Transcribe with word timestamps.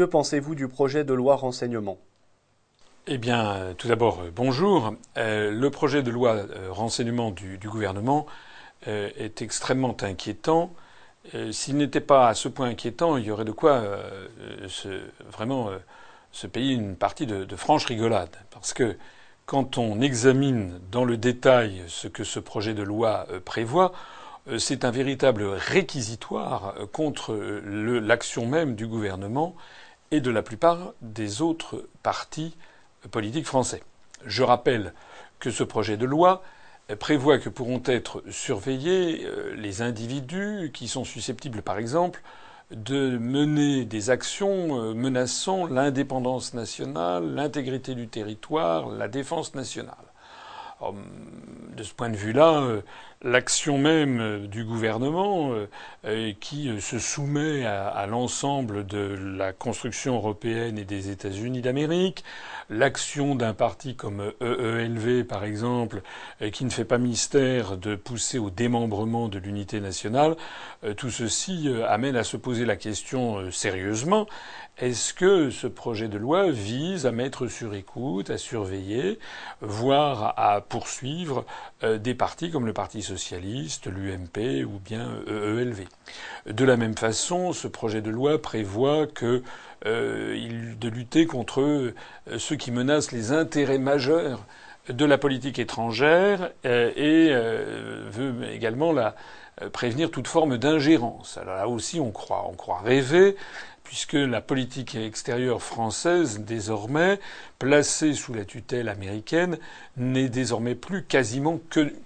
Que 0.00 0.06
pensez-vous 0.06 0.54
du 0.54 0.66
projet 0.66 1.04
de 1.04 1.12
loi 1.12 1.36
renseignement? 1.36 1.98
Eh 3.06 3.18
bien, 3.18 3.74
tout 3.76 3.86
d'abord, 3.86 4.22
bonjour. 4.34 4.94
le 5.14 5.68
projet 5.68 6.02
de 6.02 6.10
loi 6.10 6.38
renseignement 6.70 7.30
du, 7.30 7.58
gouvernement 7.62 8.24
est 8.86 9.42
extrêmement 9.42 9.94
inquiétant. 10.00 10.72
S'il 11.50 11.76
n'était 11.76 12.00
pas 12.00 12.28
à 12.28 12.34
ce 12.34 12.48
point 12.48 12.68
inquiétant, 12.70 13.18
il 13.18 13.26
y 13.26 13.30
aurait 13.30 13.44
de 13.44 13.52
quoi 13.52 13.84
vraiment 15.30 15.68
se 16.32 16.46
payer 16.46 16.72
une 16.72 16.96
partie 16.96 17.26
de, 17.26 17.56
franche 17.56 17.84
rigolade. 17.84 18.34
Parce 18.48 18.72
que 18.72 18.96
quand 19.44 19.76
on 19.76 20.00
examine 20.00 20.80
dans 20.90 21.04
le 21.04 21.18
détail 21.18 21.82
ce 21.88 22.08
que 22.08 22.24
ce 22.24 22.40
projet 22.40 22.72
de 22.72 22.82
loi 22.82 23.26
euh, 23.30 23.38
prévoit, 23.38 23.92
euh, 24.48 24.58
c'est 24.58 24.84
un 24.84 24.90
véritable 24.90 25.44
réquisitoire 25.44 26.74
euh, 26.78 26.86
contre 26.86 27.34
l'action 27.34 28.46
même 28.46 28.74
du 28.74 28.86
gouvernement 28.86 29.54
et 30.10 30.20
de 30.20 30.30
la 30.30 30.42
plupart 30.42 30.92
des 31.00 31.42
autres 31.42 31.88
partis 32.02 32.56
politiques 33.10 33.46
français. 33.46 33.82
Je 34.26 34.42
rappelle 34.42 34.92
que 35.38 35.50
ce 35.50 35.64
projet 35.64 35.96
de 35.96 36.06
loi 36.06 36.42
prévoit 36.98 37.38
que 37.38 37.48
pourront 37.48 37.82
être 37.86 38.22
surveillés 38.30 39.26
les 39.54 39.80
individus 39.80 40.70
qui 40.74 40.88
sont 40.88 41.04
susceptibles, 41.04 41.62
par 41.62 41.78
exemple, 41.78 42.22
de 42.70 43.18
mener 43.18 43.84
des 43.84 44.10
actions 44.10 44.80
euh, 44.80 44.94
menaçant 44.94 45.66
l'indépendance 45.66 46.54
nationale, 46.54 47.34
l'intégrité 47.34 47.94
du 47.94 48.08
territoire, 48.08 48.88
la 48.88 49.08
défense 49.08 49.54
nationale. 49.54 49.94
de 51.76 51.82
ce 51.82 51.92
point 51.92 52.08
de 52.08 52.16
vue-là, 52.16 52.60
euh, 52.62 52.80
l'action 53.22 53.76
même 53.76 54.20
euh, 54.20 54.46
du 54.46 54.64
gouvernement 54.64 55.52
qui 56.40 56.80
se 56.80 56.98
soumet 56.98 57.66
à, 57.66 58.06
l'ensemble 58.06 58.86
de 58.86 59.18
la 59.36 59.52
construction 59.52 60.14
européenne 60.14 60.78
et 60.78 60.86
des 60.86 61.10
États-Unis 61.10 61.60
d'Amérique, 61.60 62.24
l'action 62.70 63.34
d'un 63.34 63.52
parti 63.52 63.96
comme 63.96 64.32
EELV 64.40 65.24
par 65.24 65.44
exemple, 65.44 66.00
qui 66.52 66.64
ne 66.64 66.70
fait 66.70 66.86
pas 66.86 66.96
mystère 66.96 67.76
de 67.76 67.96
pousser 67.96 68.38
au 68.38 68.48
démembrement 68.48 69.28
de 69.28 69.38
l'unité 69.38 69.80
nationale, 69.80 70.36
tout 70.96 71.10
ceci 71.10 71.68
amène 71.86 72.16
à 72.16 72.24
se 72.24 72.38
poser 72.38 72.64
la 72.64 72.76
question 72.76 73.50
sérieusement. 73.50 74.26
Est-ce 74.78 75.12
que 75.12 75.50
ce 75.50 75.66
projet 75.66 76.08
de 76.08 76.16
loi 76.16 76.50
vise 76.50 77.04
à 77.04 77.12
mettre 77.12 77.46
sur 77.48 77.74
écoute, 77.74 78.30
à 78.30 78.38
surveiller, 78.38 79.18
voire 79.60 80.32
à 80.38 80.62
poursuivre 80.62 81.44
des 81.82 82.14
partis 82.14 82.50
comme 82.50 82.64
le 82.64 82.72
Parti 82.72 83.02
socialiste, 83.10 83.86
l'UMP 83.86 84.64
ou 84.64 84.78
bien 84.78 85.08
EELV 85.26 85.86
De 86.46 86.64
la 86.64 86.76
même 86.76 86.96
façon, 86.96 87.52
ce 87.52 87.66
projet 87.66 88.02
de 88.02 88.10
loi 88.10 88.40
prévoit 88.40 89.08
euh, 89.86 90.74
de 90.78 90.88
lutter 90.88 91.26
contre 91.26 91.60
euh, 91.60 91.94
ceux 92.38 92.56
qui 92.56 92.70
menacent 92.70 93.12
les 93.12 93.32
intérêts 93.32 93.78
majeurs 93.78 94.46
de 94.88 95.04
la 95.04 95.18
politique 95.18 95.58
étrangère 95.58 96.50
euh, 96.64 96.92
et 96.96 97.30
veut 98.10 98.48
également 98.52 98.92
la, 98.92 99.14
prévenir 99.72 100.10
toute 100.10 100.28
forme 100.28 100.56
d'ingérence. 100.56 101.36
Alors 101.36 101.56
là 101.56 101.68
aussi, 101.68 102.00
on 102.00 102.10
croit 102.10 102.80
rêver, 102.84 103.36
puisque 103.84 104.14
la 104.14 104.40
politique 104.40 104.94
extérieure 104.94 105.62
française, 105.62 106.40
désormais 106.40 107.18
placée 107.58 108.14
sous 108.14 108.32
la 108.32 108.44
tutelle 108.44 108.88
américaine, 108.88 109.58
n'est 109.96 110.28
désormais 110.28 110.74
plus 110.74 111.04
quasiment 111.04 111.60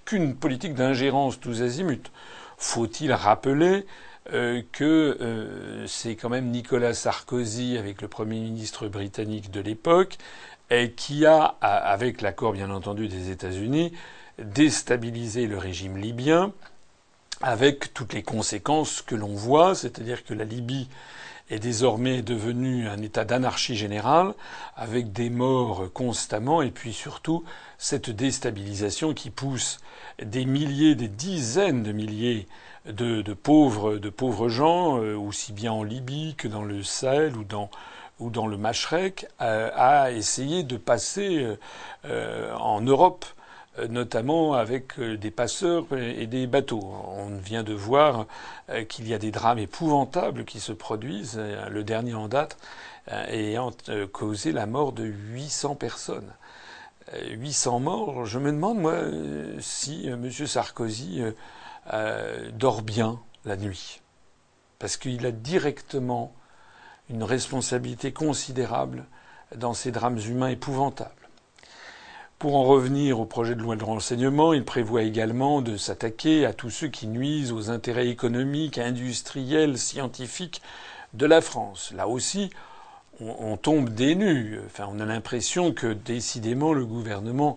qu'une 0.05 0.35
politique 0.35 0.75
d'ingérence 0.75 1.41
tous 1.41 1.63
azimuts. 1.63 2.11
Faut-il 2.57 3.13
rappeler 3.13 3.85
euh, 4.33 4.63
que 4.73 5.19
euh, 5.21 5.87
c'est 5.87 6.17
quand 6.17 6.31
même 6.31 6.51
Nicolas 6.51 6.95
Sarkozy, 6.95 7.77
avec 7.77 8.01
le 8.01 8.09
Premier 8.09 8.41
ministre 8.41 8.89
britannique 8.89 9.51
de 9.51 9.61
l'époque, 9.61 10.17
qui 10.97 11.27
a, 11.27 11.45
avec 11.61 12.21
l'accord 12.21 12.53
bien 12.53 12.71
entendu 12.71 13.07
des 13.07 13.31
États-Unis, 13.31 13.93
déstabilisé 14.39 15.47
le 15.47 15.59
régime 15.59 15.99
libyen, 15.99 16.53
avec 17.43 17.93
toutes 17.95 18.15
les 18.15 18.23
conséquences 18.23 19.03
que 19.03 19.15
l'on 19.15 19.35
voit, 19.35 19.75
c'est-à-dire 19.75 20.25
que 20.25 20.35
la 20.35 20.45
Libye 20.45 20.89
est 21.51 21.59
désormais 21.59 22.23
devenue 22.23 22.89
un 22.89 23.01
état 23.03 23.25
d'anarchie 23.25 23.77
générale, 23.77 24.35
avec 24.77 25.13
des 25.13 25.31
morts 25.31 25.93
constamment, 25.93 26.63
et 26.63 26.71
puis 26.71 26.93
surtout 26.93 27.45
cette 27.79 28.11
déstabilisation 28.11 29.13
qui 29.13 29.31
pousse 29.31 29.79
des 30.23 30.47
milliers, 30.47 30.95
des 30.95 31.09
dizaines 31.09 31.83
de 31.83 31.93
milliers 31.93 32.47
de, 32.87 33.23
de, 33.23 33.35
pauvres, 33.35 33.97
de 33.97 34.11
pauvres 34.11 34.49
gens, 34.49 34.99
euh, 34.99 35.17
aussi 35.17 35.53
bien 35.53 35.73
en 35.73 35.83
Libye 35.83 36.35
que 36.37 36.49
dans 36.49 36.65
le 36.65 36.83
Sahel 36.83 37.37
ou 37.37 37.45
dans, 37.45 37.71
ou 38.21 38.31
dans 38.31 38.47
le 38.47 38.57
Machrek, 38.57 39.27
euh, 39.41 39.71
à 39.75 40.13
essayer 40.13 40.63
de 40.63 40.77
passer 40.77 41.47
euh, 42.05 42.55
en 42.57 42.81
Europe 42.81 43.25
notamment 43.89 44.55
avec 44.55 45.01
des 45.01 45.31
passeurs 45.31 45.87
et 45.97 46.27
des 46.27 46.47
bateaux. 46.47 46.95
On 47.09 47.37
vient 47.37 47.63
de 47.63 47.75
voir 47.75 48.27
qu'il 48.89 49.09
y 49.09 49.15
a 49.15 49.19
des 49.19 49.31
drames 49.31 49.59
épouvantables 49.59 50.45
qui 50.45 50.61
se 50.61 50.73
produisent, 50.73 51.41
le 51.71 51.83
dernier 51.83 52.15
en 52.15 52.29
date 52.29 52.57
ayant 53.09 53.73
causé 54.13 54.53
la 54.53 54.67
mort 54.67 54.93
de 54.93 55.05
800 55.05 55.75
personnes. 55.75 56.33
800 57.19 57.81
morts, 57.81 58.25
je 58.25 58.39
me 58.39 58.53
demande, 58.53 58.79
moi, 58.79 58.97
si 59.61 60.07
M. 60.07 60.31
Sarkozy 60.31 61.23
euh, 61.93 62.51
dort 62.53 62.83
bien 62.83 63.21
la 63.45 63.57
nuit. 63.57 64.01
Parce 64.79 64.97
qu'il 64.97 65.27
a 65.27 65.31
directement 65.31 66.35
une 67.11 67.23
responsabilité 67.23 68.13
considérable 68.13 69.05
dans 69.55 69.75
ces 69.75 69.93
drames 69.93 70.19
humains 70.19 70.49
épouvantables. 70.49 71.24
Pour 72.39 72.57
en 72.57 72.65
revenir 72.65 73.21
au 73.21 73.25
projet 73.25 73.55
de 73.55 73.63
loi 73.63 73.77
de 73.77 73.85
renseignement, 73.85 74.53
il 74.53 74.65
prévoit 74.65 75.03
également 75.03 75.63
de 75.63 75.77
s'attaquer 75.77 76.45
à 76.45 76.53
tous 76.53 76.71
ceux 76.71 76.89
qui 76.89 77.07
nuisent 77.07 77.53
aux 77.53 77.71
intérêts 77.71 78.09
économiques, 78.09 78.79
industriels, 78.79 79.79
scientifiques 79.79 80.61
de 81.15 81.27
la 81.27 81.41
France. 81.41 81.93
Là 81.97 82.09
aussi, 82.09 82.51
on, 83.21 83.57
tombe 83.57 83.91
des. 83.91 84.17
Enfin, 84.67 84.89
on 84.93 85.01
a 85.01 85.05
l'impression 85.05 85.73
que 85.73 85.93
décidément 85.93 86.73
le 86.73 86.85
gouvernement 86.85 87.57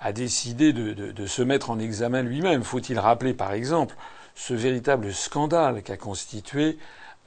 a 0.00 0.12
décidé 0.12 0.72
de, 0.72 1.26
se 1.26 1.42
mettre 1.42 1.70
en 1.70 1.78
examen 1.78 2.22
lui-même. 2.22 2.62
Faut-il 2.62 2.98
rappeler, 2.98 3.34
par 3.34 3.52
exemple, 3.52 3.96
ce 4.34 4.54
véritable 4.54 5.12
scandale 5.12 5.82
qu'a 5.82 5.96
constitué 5.96 6.78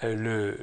euh, 0.04 0.56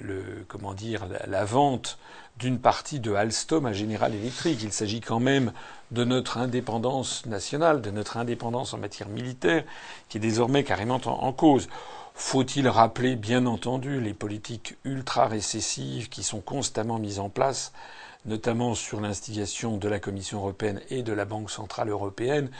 dire, 0.76 1.06
la, 1.26 1.44
vente 1.44 1.98
d'une 2.38 2.58
partie 2.58 3.00
de 3.00 3.12
Alstom 3.12 3.66
à 3.66 3.72
General 3.72 4.14
Electric? 4.14 4.62
Il 4.62 4.72
s'agit 4.72 5.00
quand 5.00 5.20
même 5.20 5.52
de 5.90 6.04
notre 6.04 6.38
indépendance 6.38 7.24
nationale, 7.26 7.80
de 7.80 7.90
notre 7.90 8.16
indépendance 8.16 8.74
en 8.74 8.78
matière 8.78 9.08
militaire, 9.08 9.64
qui 10.08 10.18
est 10.18 10.20
désormais 10.20 10.64
carrément 10.64 11.00
en 11.04 11.32
cause. 11.32 11.68
Faut-il 12.14 12.68
rappeler, 12.68 13.16
bien 13.16 13.46
entendu, 13.46 14.00
les 14.00 14.14
politiques 14.14 14.76
ultra 14.84 15.26
récessives 15.26 16.08
qui 16.08 16.22
sont 16.22 16.40
constamment 16.40 16.98
mises 16.98 17.20
en 17.20 17.28
place 17.28 17.72
notamment 18.24 18.74
sur 18.74 19.00
l'instigation 19.00 19.76
de 19.76 19.88
la 19.88 19.98
Commission 19.98 20.38
européenne 20.38 20.80
et 20.90 21.02
de 21.02 21.12
la 21.12 21.24
Banque 21.24 21.50
centrale 21.50 21.88
européenne, 21.88 22.50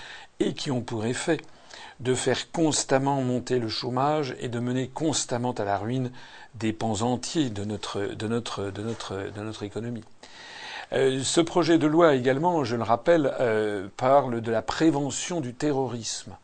et 0.41 0.55
qui 0.55 0.71
ont 0.71 0.81
pour 0.81 1.05
effet 1.05 1.39
de 2.01 2.15
faire 2.15 2.51
constamment 2.53 3.21
monter 3.23 3.59
le 3.59 3.69
chômage 3.69 4.35
et 4.41 4.49
de 4.49 4.59
mener 4.59 4.89
constamment 4.89 5.53
à 5.53 5.65
la 5.65 5.79
ruine 5.79 6.11
des 6.55 6.73
pans 6.73 7.03
entiers 7.03 7.51
de 7.51 7.65
notre, 7.65 8.01
de 8.01 8.27
de 8.27 9.43
notre 9.43 9.63
économie? 9.63 10.05
Euh, 10.93 11.23
ce 11.23 11.41
projet 11.41 11.79
de 11.79 11.87
loi 11.87 12.15
également, 12.15 12.65
je 12.65 12.77
le 12.77 12.83
rappelle, 12.83 13.35
euh, 13.41 13.89
parle 13.97 14.41
de 14.41 14.51
la 14.51 14.63
prévention 14.63 15.41
du 15.41 15.53
terrorisme. 15.55 16.37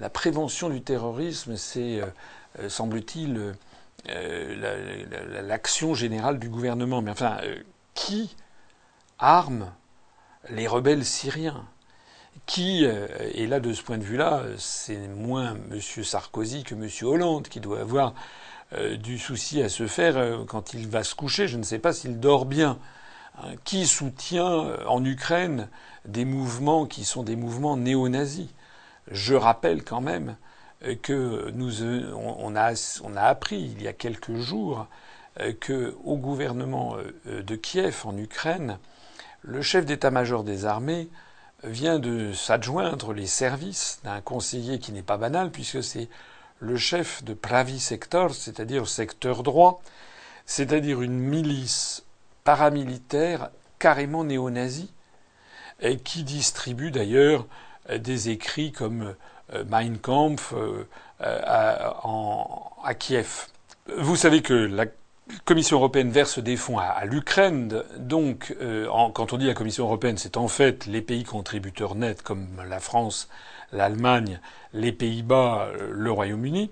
La 0.00 0.10
prévention 0.10 0.68
du 0.68 0.82
terrorisme, 0.82 1.56
c'est, 1.56 2.00
euh, 2.00 2.68
semble-t-il, 2.68 3.54
l'action 5.42 5.94
générale 5.94 6.38
du 6.38 6.48
gouvernement. 6.48 7.00
Mais 7.00 7.10
enfin, 7.10 7.38
qui 7.94 8.36
arme 9.18 9.70
les 10.50 10.66
rebelles 10.66 11.04
syriens? 11.04 11.64
Qui, 12.46 12.84
et 12.84 13.46
là 13.46 13.60
de 13.60 13.72
ce 13.72 13.82
point 13.82 13.96
de 13.96 14.02
vue-là, 14.02 14.42
c'est 14.58 15.08
moins 15.08 15.56
M. 15.70 15.80
Sarkozy 15.80 16.64
que 16.64 16.74
M. 16.74 16.88
Hollande 17.02 17.48
qui 17.48 17.60
doit 17.60 17.80
avoir 17.80 18.12
du 18.98 19.18
souci 19.18 19.62
à 19.62 19.70
se 19.70 19.86
faire 19.86 20.44
quand 20.48 20.74
il 20.74 20.86
va 20.86 21.02
se 21.02 21.14
coucher. 21.14 21.48
Je 21.48 21.56
ne 21.56 21.62
sais 21.62 21.78
pas 21.78 21.94
s'il 21.94 22.20
dort 22.20 22.44
bien. 22.44 22.78
Hein, 23.36 23.54
qui 23.64 23.86
soutient 23.86 24.76
en 24.86 25.04
Ukraine 25.04 25.68
des 26.04 26.24
mouvements 26.24 26.86
qui 26.86 27.04
sont 27.04 27.24
des 27.24 27.34
mouvements 27.34 27.76
néo-nazis. 27.76 28.48
Je 29.10 29.34
rappelle 29.34 29.82
quand 29.82 30.00
même 30.00 30.36
que 31.02 31.50
nous, 31.52 31.82
on 31.82 32.54
a, 32.54 33.22
appris 33.22 33.60
il 33.60 33.82
y 33.82 33.88
a 33.88 33.92
quelques 33.92 34.36
jours 34.36 34.86
que 35.60 35.96
au 36.04 36.16
gouvernement 36.16 36.96
de 37.24 37.56
Kiev 37.56 38.02
en 38.04 38.16
Ukraine, 38.16 38.78
le 39.42 39.62
chef 39.62 39.84
d'état-major 39.84 40.44
des 40.44 40.64
armées 40.64 41.08
vient 41.64 41.98
de 41.98 42.32
s'adjoindre 42.32 43.12
les 43.12 43.26
services 43.26 43.98
d'un 44.04 44.20
conseiller 44.20 44.78
qui 44.78 44.92
n'est 44.92 45.02
pas 45.02 45.16
banal 45.16 45.50
puisque 45.50 45.82
c'est 45.82 46.08
le 46.60 46.76
chef 46.76 47.24
de 47.24 47.34
Pravi 47.34 47.80
Sector, 47.80 48.32
c'est-à-dire 48.32 48.86
secteur 48.86 49.42
droit, 49.42 49.82
c'est-à-dire 50.46 51.02
une 51.02 51.18
milice 51.18 52.03
paramilitaire 52.44 53.50
carrément 53.78 54.24
néo-nazi, 54.24 54.92
qui 56.04 56.22
distribue 56.22 56.90
d'ailleurs 56.90 57.46
des 57.94 58.28
écrits 58.28 58.70
comme 58.72 59.14
Mein 59.68 59.98
Kampf 59.98 60.54
à, 61.20 62.94
Kiev. 62.98 63.48
Vous 63.98 64.16
savez 64.16 64.40
que 64.40 64.54
la 64.54 64.86
Commission 65.44 65.78
européenne 65.78 66.10
verse 66.10 66.38
des 66.38 66.56
fonds 66.56 66.78
à, 66.78 67.04
l'Ukraine. 67.04 67.82
Donc, 67.98 68.54
quand 69.14 69.32
on 69.32 69.36
dit 69.36 69.46
la 69.46 69.54
Commission 69.54 69.84
européenne, 69.84 70.16
c'est 70.16 70.36
en 70.36 70.48
fait 70.48 70.86
les 70.86 71.02
pays 71.02 71.24
contributeurs 71.24 71.94
nets 71.94 72.22
comme 72.22 72.46
la 72.68 72.78
France, 72.78 73.28
l'Allemagne, 73.72 74.40
les 74.72 74.92
Pays-Bas, 74.92 75.68
le 75.90 76.12
Royaume-Uni. 76.12 76.70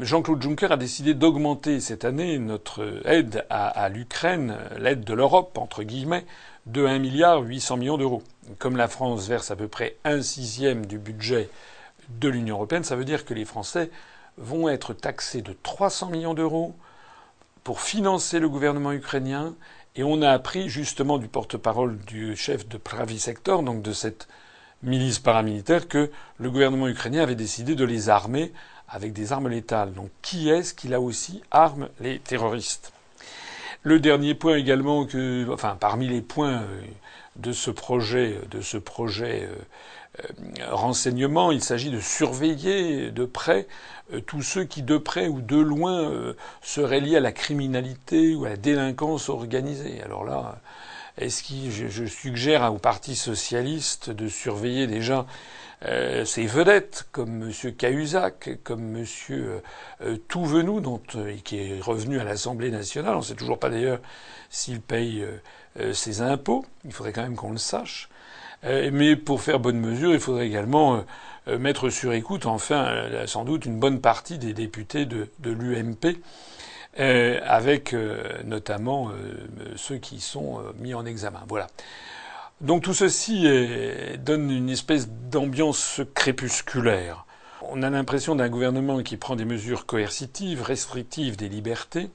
Jean-Claude 0.00 0.40
Juncker 0.40 0.70
a 0.70 0.76
décidé 0.76 1.14
d'augmenter 1.14 1.80
cette 1.80 2.04
année 2.04 2.38
notre 2.38 3.00
aide 3.04 3.44
à, 3.50 3.88
l'Ukraine, 3.88 4.56
l'aide 4.78 5.02
de 5.02 5.14
l'Europe, 5.14 5.58
entre 5.58 5.82
guillemets, 5.82 6.24
de 6.66 6.86
1 6.86 6.98
milliard 6.98 7.42
800 7.42 7.78
millions 7.78 7.98
d'euros. 7.98 8.22
Comme 8.58 8.76
la 8.76 8.86
France 8.86 9.26
verse 9.26 9.50
à 9.50 9.56
peu 9.56 9.66
près 9.66 9.96
un 10.04 10.22
sixième 10.22 10.86
du 10.86 10.98
budget 10.98 11.48
de 12.20 12.28
l'Union 12.28 12.56
européenne, 12.56 12.84
ça 12.84 12.96
veut 12.96 13.04
dire 13.04 13.24
que 13.24 13.34
les 13.34 13.44
Français 13.44 13.90
vont 14.36 14.68
être 14.68 14.94
taxés 14.94 15.42
de 15.42 15.54
300 15.62 16.10
millions 16.10 16.34
d'euros 16.34 16.74
pour 17.64 17.80
financer 17.80 18.38
le 18.38 18.48
gouvernement 18.48 18.92
ukrainien. 18.92 19.54
Et 19.96 20.04
on 20.04 20.22
a 20.22 20.30
appris 20.30 20.68
justement 20.68 21.18
du 21.18 21.28
porte-parole 21.28 21.98
du 21.98 22.36
chef 22.36 22.68
de 22.68 22.76
Pravi 22.76 23.18
Sector, 23.18 23.64
donc 23.64 23.82
de 23.82 23.92
cette 23.92 24.28
milice 24.82 25.18
paramilitaire, 25.18 25.88
que 25.88 26.10
le 26.38 26.50
gouvernement 26.50 26.86
ukrainien 26.86 27.22
avait 27.22 27.34
décidé 27.34 27.74
de 27.74 27.84
les 27.84 28.08
armer 28.08 28.52
avec 28.88 29.12
des 29.12 29.32
armes 29.32 29.48
létales. 29.48 29.92
Donc 29.92 30.10
qui 30.22 30.48
est-ce 30.48 30.74
qui 30.74 30.88
là 30.88 31.00
aussi 31.00 31.42
arme 31.50 31.88
les 32.00 32.18
terroristes? 32.18 32.92
Le 33.82 34.00
dernier 34.00 34.34
point 34.34 34.56
également 34.56 35.06
que, 35.06 35.48
enfin 35.52 35.76
parmi 35.78 36.08
les 36.08 36.20
points 36.20 36.62
euh, 36.62 36.80
de 37.36 37.52
ce 37.52 37.70
projet, 37.70 38.38
de 38.50 38.60
ce 38.60 38.76
projet 38.76 39.48
euh, 39.48 39.54
euh, 40.60 40.74
renseignement, 40.74 41.52
il 41.52 41.62
s'agit 41.62 41.90
de 41.90 42.00
surveiller 42.00 43.10
de 43.10 43.24
près 43.24 43.66
tous 44.26 44.42
ceux 44.42 44.64
qui 44.64 44.82
de 44.82 44.96
près 44.96 45.28
ou 45.28 45.42
de 45.42 45.58
loin 45.58 46.10
seraient 46.62 47.00
liés 47.00 47.18
à 47.18 47.20
la 47.20 47.30
criminalité 47.30 48.34
ou 48.34 48.46
à 48.46 48.48
la 48.48 48.56
délinquance 48.56 49.28
organisée. 49.28 50.00
Alors 50.02 50.24
là, 50.24 50.60
est-ce 51.18 51.42
que 51.42 51.70
je, 51.70 51.88
je, 51.88 52.06
suggère 52.06 52.72
au 52.72 52.78
Parti 52.78 53.14
socialiste 53.14 54.08
de 54.08 54.26
surveiller 54.28 54.86
déjà 54.86 55.26
euh, 55.84 56.24
ces 56.24 56.46
vedettes 56.46 57.06
comme 57.12 57.42
M. 57.42 57.72
Cahuzac, 57.74 58.50
comme 58.64 58.96
M. 58.96 59.04
Euh, 59.30 59.60
euh, 60.02 60.16
Touvenou, 60.28 60.80
dont, 60.80 61.00
qui 61.44 61.58
est 61.58 61.80
revenu 61.80 62.18
à 62.18 62.24
l'Assemblée 62.24 62.70
nationale. 62.70 63.14
On 63.14 63.18
ne 63.18 63.24
sait 63.24 63.34
toujours 63.34 63.58
pas 63.58 63.70
d'ailleurs 63.70 64.00
s'il 64.50 64.80
paye 64.80 65.24
ses 65.92 66.22
impôts. 66.22 66.64
Il 66.84 66.92
faudrait 66.92 67.12
quand 67.12 67.22
même 67.22 67.36
qu'on 67.36 67.52
le 67.52 67.58
sache. 67.58 68.08
mais 68.64 69.14
pour 69.14 69.42
faire 69.42 69.60
bonne 69.60 69.78
mesure, 69.78 70.12
il 70.14 70.20
faudrait 70.20 70.46
également 70.46 71.04
mettre 71.46 71.90
sur 71.90 72.14
écoute, 72.14 72.46
enfin, 72.46 73.26
sans 73.26 73.44
doute, 73.44 73.66
une 73.66 73.78
bonne 73.78 74.00
partie 74.00 74.38
des 74.38 74.54
députés 74.54 75.04
de, 75.04 75.28
de 75.40 75.50
l'UMP. 75.50 76.16
avec 76.96 77.94
notamment 78.44 79.12
ceux 79.76 79.98
qui 79.98 80.18
sont 80.18 80.62
mis 80.78 80.94
en 80.94 81.04
examen. 81.04 81.42
Voilà. 81.46 81.66
Donc 82.60 82.82
tout 82.82 82.94
ceci 82.94 83.46
donne 84.18 84.50
une 84.50 84.68
espèce 84.68 85.08
d'ambiance 85.08 86.00
crépusculaire. 86.14 87.24
On 87.62 87.82
a 87.82 87.90
l'impression 87.90 88.34
d'un 88.34 88.48
gouvernement 88.48 89.02
qui 89.02 89.16
prend 89.16 89.36
des 89.36 89.44
mesures 89.44 89.86
coercitives, 89.86 90.62
restrictives 90.62 91.36
des 91.36 91.48
libertés, 91.48 92.10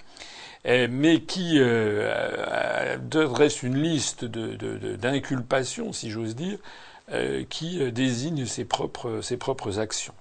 mais 0.66 1.22
qui 1.22 1.60
euh, 1.60 2.98
dresse 2.98 3.64
une 3.64 3.82
liste 3.82 4.26
d'inculpations, 4.26 5.94
si 5.94 6.10
j'ose 6.10 6.36
dire, 6.36 6.58
euh, 7.12 7.44
qui 7.50 7.92
désigne 7.92 8.46
ses 8.46 8.66
propres, 8.66 9.80
actions. 9.80 10.14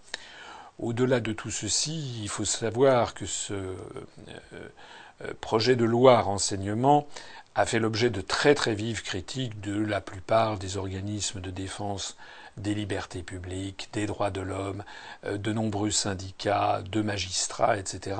Au-delà 0.78 1.20
de 1.20 1.32
tout 1.32 1.50
ceci, 1.50 2.20
il 2.22 2.28
faut 2.28 2.44
savoir 2.44 3.14
que 3.14 3.26
ce 3.26 3.54
euh, 3.54 5.32
projet 5.40 5.76
de 5.76 5.84
loi 5.84 6.20
renseignement 6.20 7.06
a 7.54 7.66
fait 7.66 7.78
l'objet 7.78 8.10
de 8.10 8.20
très 8.20 8.54
très 8.54 8.74
vives 8.74 9.02
critiques 9.02 9.60
de 9.60 9.78
la 9.84 10.00
plupart 10.00 10.58
des 10.58 10.76
organismes 10.76 11.40
de 11.40 11.50
défense 11.50 12.16
des 12.56 12.74
libertés 12.74 13.22
publiques, 13.22 13.88
des 13.92 14.06
droits 14.06 14.30
de 14.30 14.40
l'homme, 14.40 14.84
euh, 15.24 15.38
de 15.38 15.52
nombreux 15.52 15.90
syndicats, 15.90 16.82
de 16.90 17.02
magistrats, 17.02 17.78
etc. 17.78 18.16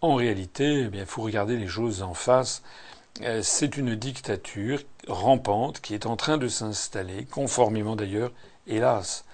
En 0.00 0.14
réalité, 0.14 0.88
eh 0.92 0.96
il 0.96 1.06
faut 1.06 1.22
regarder 1.22 1.56
les 1.56 1.68
choses 1.68 2.02
en 2.02 2.14
face. 2.14 2.62
Euh, 3.22 3.40
c'est 3.42 3.76
une 3.76 3.94
dictature 3.94 4.80
rampante 5.08 5.80
qui 5.80 5.94
est 5.94 6.06
en 6.06 6.16
train 6.16 6.38
de 6.38 6.48
s'installer, 6.48 7.24
conformément 7.24 7.96
d'ailleurs, 7.96 8.32
hélas, 8.66 9.24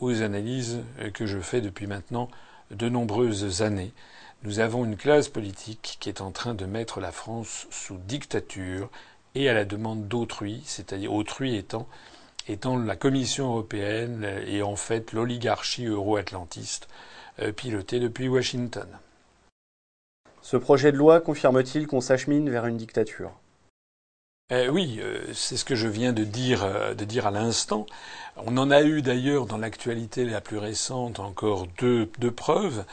aux 0.00 0.22
analyses 0.22 0.80
que 1.12 1.26
je 1.26 1.40
fais 1.40 1.60
depuis 1.60 1.86
maintenant 1.86 2.28
de 2.70 2.88
nombreuses 2.88 3.62
années 3.62 3.92
nous 4.42 4.58
avons 4.58 4.84
une 4.84 4.96
classe 4.96 5.28
politique 5.28 5.98
qui 6.00 6.08
est 6.08 6.20
en 6.20 6.30
train 6.30 6.54
de 6.54 6.64
mettre 6.64 7.00
la 7.00 7.12
France 7.12 7.66
sous 7.70 7.98
dictature 7.98 8.88
et 9.34 9.48
à 9.48 9.54
la 9.54 9.64
demande 9.64 10.08
d'autrui, 10.08 10.62
c'est-à-dire 10.64 11.12
autrui 11.12 11.56
étant, 11.56 11.86
la 12.48 12.96
Commission 12.96 13.50
européenne 13.50 14.26
et 14.46 14.62
en 14.62 14.76
fait 14.76 15.12
l'oligarchie 15.12 15.84
euro-atlantiste 15.84 16.88
euh, 17.40 17.52
pilotée 17.52 18.00
depuis 18.00 18.28
Washington. 18.28 18.88
Ce 20.42 20.56
projet 20.56 20.90
de 20.90 20.96
loi 20.96 21.20
confirme-t-il 21.20 21.86
qu'on 21.86 22.00
s'achemine 22.00 22.50
vers 22.50 22.66
une 22.66 22.76
dictature? 22.76 23.32
Eh 24.52 24.68
oui, 24.68 24.98
euh, 25.00 25.22
c'est 25.32 25.56
ce 25.56 25.64
que 25.64 25.76
je 25.76 25.86
viens 25.86 26.12
de 26.12 26.24
dire, 26.24 26.64
euh, 26.64 26.92
de 26.94 27.04
dire 27.04 27.28
à 27.28 27.30
l'instant. 27.30 27.86
On 28.36 28.56
en 28.56 28.72
a 28.72 28.82
eu 28.82 29.00
d'ailleurs 29.00 29.46
dans 29.46 29.58
l'actualité 29.58 30.24
la 30.24 30.40
plus 30.40 30.58
récente 30.58 31.20
encore 31.20 31.68
deux, 31.78 32.08
preuves. 32.34 32.84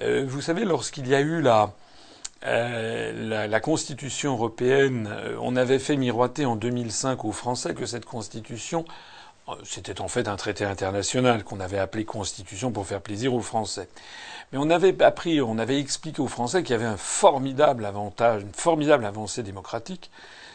Euh, 0.00 0.24
vous 0.26 0.40
savez, 0.40 0.64
lorsqu'il 0.64 1.06
y 1.06 1.14
a 1.14 1.20
eu 1.20 1.42
la, 1.42 1.72
la, 2.42 3.46
la, 3.46 3.60
Constitution 3.60 4.32
européenne, 4.32 5.10
on 5.40 5.54
avait 5.54 5.78
fait 5.78 5.96
miroiter 5.96 6.46
en 6.46 6.56
2005 6.56 7.24
aux 7.26 7.32
Français 7.32 7.74
que 7.74 7.84
cette 7.84 8.06
Constitution, 8.06 8.86
c'était 9.64 10.00
en 10.00 10.08
fait 10.08 10.28
un 10.28 10.36
traité 10.36 10.64
international 10.64 11.44
qu'on 11.44 11.60
avait 11.60 11.78
appelé 11.78 12.04
Constitution 12.04 12.72
pour 12.72 12.86
faire 12.86 13.02
plaisir 13.02 13.34
aux 13.34 13.42
Français. 13.42 13.88
Mais 14.50 14.58
on 14.58 14.70
avait 14.70 15.00
appris, 15.02 15.42
on 15.42 15.58
avait 15.58 15.78
expliqué 15.78 16.22
aux 16.22 16.28
Français 16.28 16.62
qu'il 16.62 16.72
y 16.72 16.74
avait 16.74 16.84
un 16.84 16.96
formidable 16.96 17.84
avantage, 17.84 18.42
une 18.42 18.54
formidable 18.54 19.04
avancée 19.04 19.42
démocratique 19.42 20.10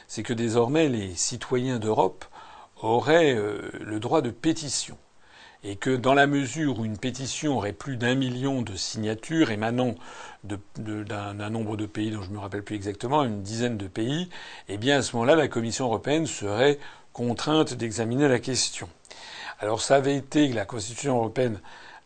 c'est 0.08 0.24
que 0.24 0.34
désormais 0.34 0.90
les 0.90 1.14
citoyens 1.16 1.80
d'Europe 1.80 2.26
auraient 2.82 3.36
euh, 3.36 3.60
le 3.80 4.00
droit 4.00 4.22
de 4.22 4.30
pétition. 4.30 4.98
Et 5.64 5.76
que 5.76 5.96
dans 5.96 6.14
la 6.14 6.28
mesure 6.28 6.80
où 6.80 6.86
une 6.86 6.98
pétition 6.98 7.58
aurait 7.58 7.74
plus 7.74 7.98
d'un 7.98 8.16
million 8.16 8.62
de 8.62 8.76
signatures 8.76 9.50
émanant 9.50 9.96
d'un 10.44 11.50
nombre 11.50 11.76
de 11.76 11.88
pays 11.88 12.12
dont 12.12 12.22
je 12.22 12.30
ne 12.30 12.36
me 12.36 12.40
rappelle 12.40 12.64
plus 12.64 12.76
exactement, 12.76 13.24
une 13.24 13.42
dizaine 13.42 13.76
de 13.76 13.88
pays, 13.88 14.30
eh 14.70 14.78
bien 14.78 15.00
à 15.00 15.02
ce 15.02 15.16
moment-là, 15.16 15.36
la 15.36 15.48
Commission 15.48 15.86
européenne 15.86 16.28
serait 16.28 16.78
contrainte 17.12 17.74
d'examiner 17.74 18.28
la 18.28 18.40
question. 18.40 18.88
Alors 19.60 19.82
ça 19.82 19.96
avait 19.96 20.16
été, 20.16 20.48
la 20.50 20.66
Constitution 20.66 21.18
européenne 21.18 21.60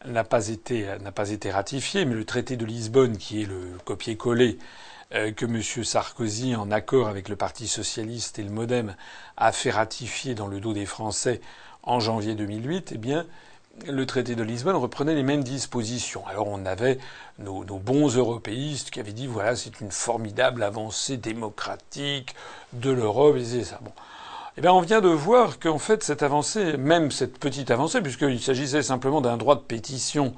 n'a 0.05 0.23
pas 0.23 0.47
été, 0.47 0.87
n'a 1.01 1.11
pas 1.11 1.29
été 1.29 1.51
ratifiée, 1.51 2.05
mais 2.05 2.15
le 2.15 2.25
traité 2.25 2.55
de 2.55 2.65
Lisbonne, 2.65 3.17
qui 3.17 3.43
est 3.43 3.45
le 3.45 3.77
copier-coller 3.83 4.57
que 5.11 5.45
M. 5.45 5.61
Sarkozy, 5.61 6.55
en 6.55 6.71
accord 6.71 7.07
avec 7.07 7.27
le 7.29 7.35
Parti 7.35 7.67
socialiste 7.67 8.39
et 8.39 8.43
le 8.43 8.49
MoDem, 8.49 8.95
a 9.37 9.51
fait 9.51 9.71
ratifier 9.71 10.35
dans 10.35 10.47
le 10.47 10.59
dos 10.59 10.73
des 10.73 10.85
Français 10.85 11.41
en 11.83 11.99
janvier 11.99 12.35
2008, 12.35 12.91
eh 12.93 12.97
bien, 12.97 13.25
le 13.87 14.05
traité 14.05 14.35
de 14.35 14.43
Lisbonne 14.43 14.75
reprenait 14.75 15.15
les 15.15 15.23
mêmes 15.23 15.43
dispositions. 15.43 16.25
Alors 16.27 16.47
on 16.47 16.65
avait 16.65 16.99
nos, 17.39 17.63
bons 17.63 18.15
européistes 18.15 18.91
qui 18.91 18.99
avaient 18.99 19.13
dit 19.13 19.27
voilà 19.27 19.55
c'est 19.55 19.79
une 19.79 19.91
formidable 19.91 20.63
avancée 20.63 21.17
démocratique 21.17 22.35
de 22.73 22.91
l'Europe. 22.91 23.37
Et 23.37 23.63
ça. 23.63 23.79
Bon. 23.81 23.91
Eh 24.57 24.61
bien, 24.61 24.73
on 24.73 24.81
vient 24.81 24.99
de 24.99 25.07
voir 25.07 25.59
qu'en 25.59 25.79
fait, 25.79 26.03
cette 26.03 26.23
avancée, 26.23 26.75
même 26.75 27.09
cette 27.09 27.39
petite 27.39 27.71
avancée, 27.71 28.01
puisqu'il 28.01 28.41
s'agissait 28.41 28.83
simplement 28.83 29.21
d'un 29.21 29.37
droit 29.37 29.55
de 29.55 29.61
pétition 29.61 30.35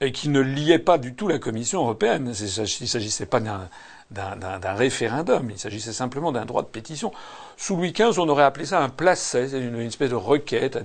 et 0.00 0.12
qui 0.12 0.28
ne 0.28 0.40
liait 0.40 0.78
pas 0.78 0.98
du 0.98 1.14
tout 1.14 1.28
la 1.28 1.38
Commission 1.38 1.80
européenne. 1.80 2.32
Il 2.38 2.44
ne 2.44 2.86
s'agissait 2.86 3.26
pas 3.26 3.40
d'un 3.40 4.74
référendum, 4.74 5.50
il 5.50 5.58
s'agissait 5.58 5.92
simplement 5.92 6.32
d'un 6.32 6.44
droit 6.44 6.62
de 6.62 6.68
pétition. 6.68 7.12
Sous 7.56 7.76
Louis 7.76 7.92
XV, 7.92 8.18
on 8.18 8.28
aurait 8.28 8.44
appelé 8.44 8.66
ça 8.66 8.80
un 8.80 8.88
placet, 8.88 9.50
une, 9.50 9.80
une 9.80 9.88
espèce 9.88 10.10
de 10.10 10.14
requête 10.14 10.76
à, 10.76 10.82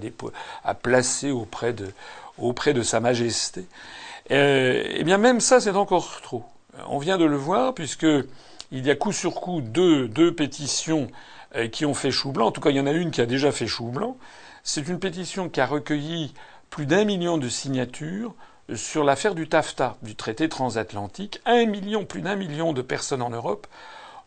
à 0.64 0.74
placer 0.74 1.32
auprès 1.32 1.74
de, 1.74 1.92
auprès 2.38 2.74
de 2.74 2.82
Sa 2.82 3.00
Majesté. 3.00 3.66
Euh, 4.32 4.84
eh 4.88 5.04
bien, 5.04 5.18
même 5.18 5.40
ça, 5.40 5.60
c'est 5.60 5.72
encore 5.72 6.22
trop. 6.22 6.44
On 6.88 6.98
vient 6.98 7.18
de 7.18 7.26
le 7.26 7.36
voir, 7.36 7.74
puisque 7.74 8.08
il 8.72 8.86
y 8.86 8.90
a 8.90 8.96
coup 8.96 9.12
sur 9.12 9.36
coup 9.36 9.62
deux, 9.62 10.08
deux 10.08 10.34
pétitions 10.34 11.08
euh, 11.56 11.68
qui 11.68 11.86
ont 11.86 11.94
fait 11.94 12.12
chou 12.12 12.32
blanc. 12.32 12.48
En 12.48 12.52
tout 12.52 12.62
cas, 12.62 12.72
il 12.72 12.78
y 12.78 12.80
en 12.80 12.88
a 12.88 12.92
une 12.92 13.12
qui 13.12 13.22
a 13.22 13.26
déjà 13.26 13.52
fait 13.52 13.68
chou 13.68 13.86
blanc. 13.86 14.18
C'est 14.64 14.88
une 14.88 15.00
pétition 15.00 15.50
qui 15.50 15.62
a 15.62 15.66
recueilli 15.66 16.34
plus 16.70 16.86
d'un 16.86 17.06
million 17.06 17.38
de 17.38 17.50
signatures 17.50 18.34
sur 18.76 19.04
l'affaire 19.04 19.36
du 19.36 19.48
TAFTA, 19.48 19.98
du 20.02 20.16
traité 20.16 20.50
transatlantique. 20.50 21.42
Un 21.46 21.66
million, 21.66 22.06
plus 22.06 22.22
d'un 22.22 22.36
million 22.36 22.74
de 22.74 22.82
personnes 22.82 23.22
en 23.22 23.30
Europe 23.30 23.68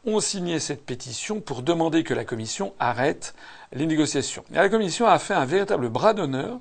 ont 0.05 0.21
signé 0.21 0.61
cette 0.61 0.85
pétition 0.85 1.41
pour 1.41 1.63
demander 1.63 2.05
que 2.05 2.15
la 2.15 2.25
Commission 2.25 2.75
arrête 2.79 3.35
les 3.73 3.87
négociations. 3.87 4.45
Et 4.53 4.57
la 4.57 4.69
Commission 4.69 5.07
a 5.07 5.19
fait 5.19 5.35
un 5.35 5.45
véritable 5.45 5.89
bras 5.89 6.15
d'honneur. 6.15 6.59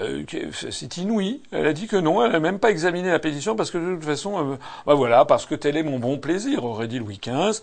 Euh, 0.00 0.24
c'est 0.54 0.96
inouï. 0.96 1.42
Elle 1.50 1.66
a 1.66 1.72
dit 1.72 1.86
que 1.86 1.96
non, 1.96 2.24
elle 2.24 2.32
n'a 2.32 2.40
même 2.40 2.58
pas 2.58 2.70
examiné 2.70 3.10
la 3.10 3.18
pétition 3.18 3.56
parce 3.56 3.70
que 3.70 3.78
de 3.78 3.94
toute 3.96 4.04
façon, 4.04 4.52
euh, 4.52 4.56
bah 4.86 4.94
voilà, 4.94 5.24
parce 5.24 5.44
que 5.44 5.54
tel 5.54 5.76
est 5.76 5.82
mon 5.82 5.98
bon 5.98 6.18
plaisir, 6.18 6.64
aurait 6.64 6.88
dit 6.88 6.98
Louis 6.98 7.20
XV. 7.22 7.62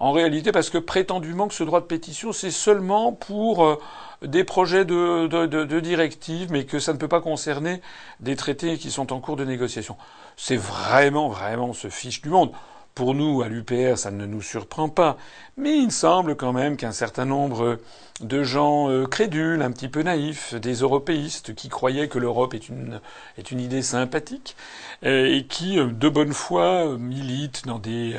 En 0.00 0.12
réalité, 0.12 0.52
parce 0.52 0.70
que 0.70 0.78
prétendument 0.78 1.48
que 1.48 1.54
ce 1.54 1.64
droit 1.64 1.80
de 1.80 1.86
pétition, 1.86 2.32
c'est 2.32 2.52
seulement 2.52 3.12
pour 3.12 3.64
euh, 3.64 3.80
des 4.22 4.44
projets 4.44 4.84
de, 4.84 5.26
de, 5.26 5.80
directives, 5.80 6.52
mais 6.52 6.64
que 6.64 6.78
ça 6.78 6.92
ne 6.92 6.98
peut 6.98 7.08
pas 7.08 7.20
concerner 7.20 7.80
des 8.20 8.36
traités 8.36 8.78
qui 8.78 8.92
sont 8.92 9.12
en 9.12 9.20
cours 9.20 9.36
de 9.36 9.44
négociation. 9.44 9.96
C'est 10.36 10.56
vraiment, 10.56 11.28
vraiment 11.28 11.72
ce 11.72 11.88
fiche 11.88 12.22
du 12.22 12.28
monde. 12.28 12.52
Pour 12.94 13.14
nous, 13.14 13.42
à 13.42 13.48
l'UPR, 13.48 13.96
ça 13.96 14.10
ne 14.10 14.26
nous 14.26 14.42
surprend 14.42 14.88
pas. 14.88 15.16
Mais 15.56 15.76
il 15.78 15.90
semble 15.90 16.36
quand 16.36 16.52
même 16.52 16.76
qu'un 16.76 16.92
certain 16.92 17.24
nombre 17.24 17.78
de 18.20 18.42
gens 18.42 18.90
euh, 18.90 19.06
crédules, 19.06 19.62
un 19.62 19.70
petit 19.70 19.88
peu 19.88 20.02
naïfs, 20.02 20.54
des 20.54 20.74
européistes 20.74 21.54
qui 21.54 21.68
croyaient 21.68 22.08
que 22.08 22.18
l'Europe 22.18 22.54
est 22.54 22.68
une, 22.68 23.00
est 23.36 23.50
une 23.50 23.60
idée 23.60 23.82
sympathique 23.82 24.56
euh, 25.04 25.26
et 25.26 25.44
qui, 25.44 25.78
euh, 25.78 25.86
de 25.86 26.08
bonne 26.08 26.32
foi, 26.32 26.96
militent 26.98 27.66
dans 27.66 27.78
des 27.78 28.16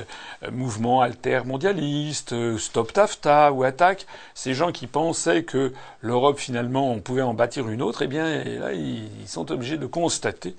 mouvements 0.51 1.01
altermondialistes, 1.01 2.57
Stop 2.57 2.93
TAFTA 2.93 3.51
ou 3.51 3.63
Attaque. 3.63 4.05
Ces 4.33 4.53
gens 4.53 4.71
qui 4.71 4.87
pensaient 4.87 5.43
que 5.43 5.73
l'Europe, 6.01 6.39
finalement, 6.39 6.91
on 6.91 6.99
pouvait 7.01 7.21
en 7.21 7.33
bâtir 7.33 7.67
une 7.67 7.81
autre, 7.81 8.01
eh 8.03 8.07
bien, 8.07 8.43
là, 8.43 8.73
ils 8.73 9.09
sont 9.27 9.51
obligés 9.51 9.77
de 9.77 9.85
constater 9.85 10.55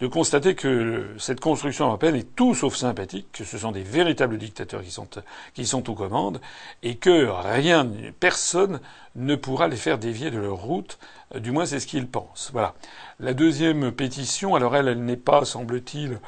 de 0.00 0.06
constater 0.06 0.54
que 0.54 1.14
cette 1.18 1.40
construction 1.40 1.86
européenne 1.86 2.16
est 2.16 2.34
tout 2.34 2.54
sauf 2.54 2.74
sympathique, 2.74 3.26
que 3.32 3.44
ce 3.44 3.58
sont 3.58 3.70
des 3.70 3.82
véritables 3.82 4.38
dictateurs 4.38 4.82
qui 4.82 4.90
sont, 4.90 5.06
qui 5.54 5.66
sont 5.66 5.88
aux 5.90 5.94
commandes, 5.94 6.40
et 6.82 6.96
que 6.96 7.28
rien, 7.28 7.86
personne 8.18 8.79
ne 9.16 9.34
pourra 9.34 9.68
les 9.68 9.76
faire 9.76 9.98
dévier 9.98 10.30
de 10.30 10.38
leur 10.38 10.56
route. 10.56 10.98
Du 11.34 11.50
moins, 11.50 11.66
c'est 11.66 11.80
ce 11.80 11.86
qu'ils 11.86 12.08
pensent. 12.08 12.50
Voilà. 12.52 12.74
La 13.18 13.34
deuxième 13.34 13.92
pétition, 13.92 14.54
alors 14.54 14.76
elle, 14.76 15.04
n'est 15.04 15.16
pas, 15.16 15.44
semble-t-il, 15.44 16.18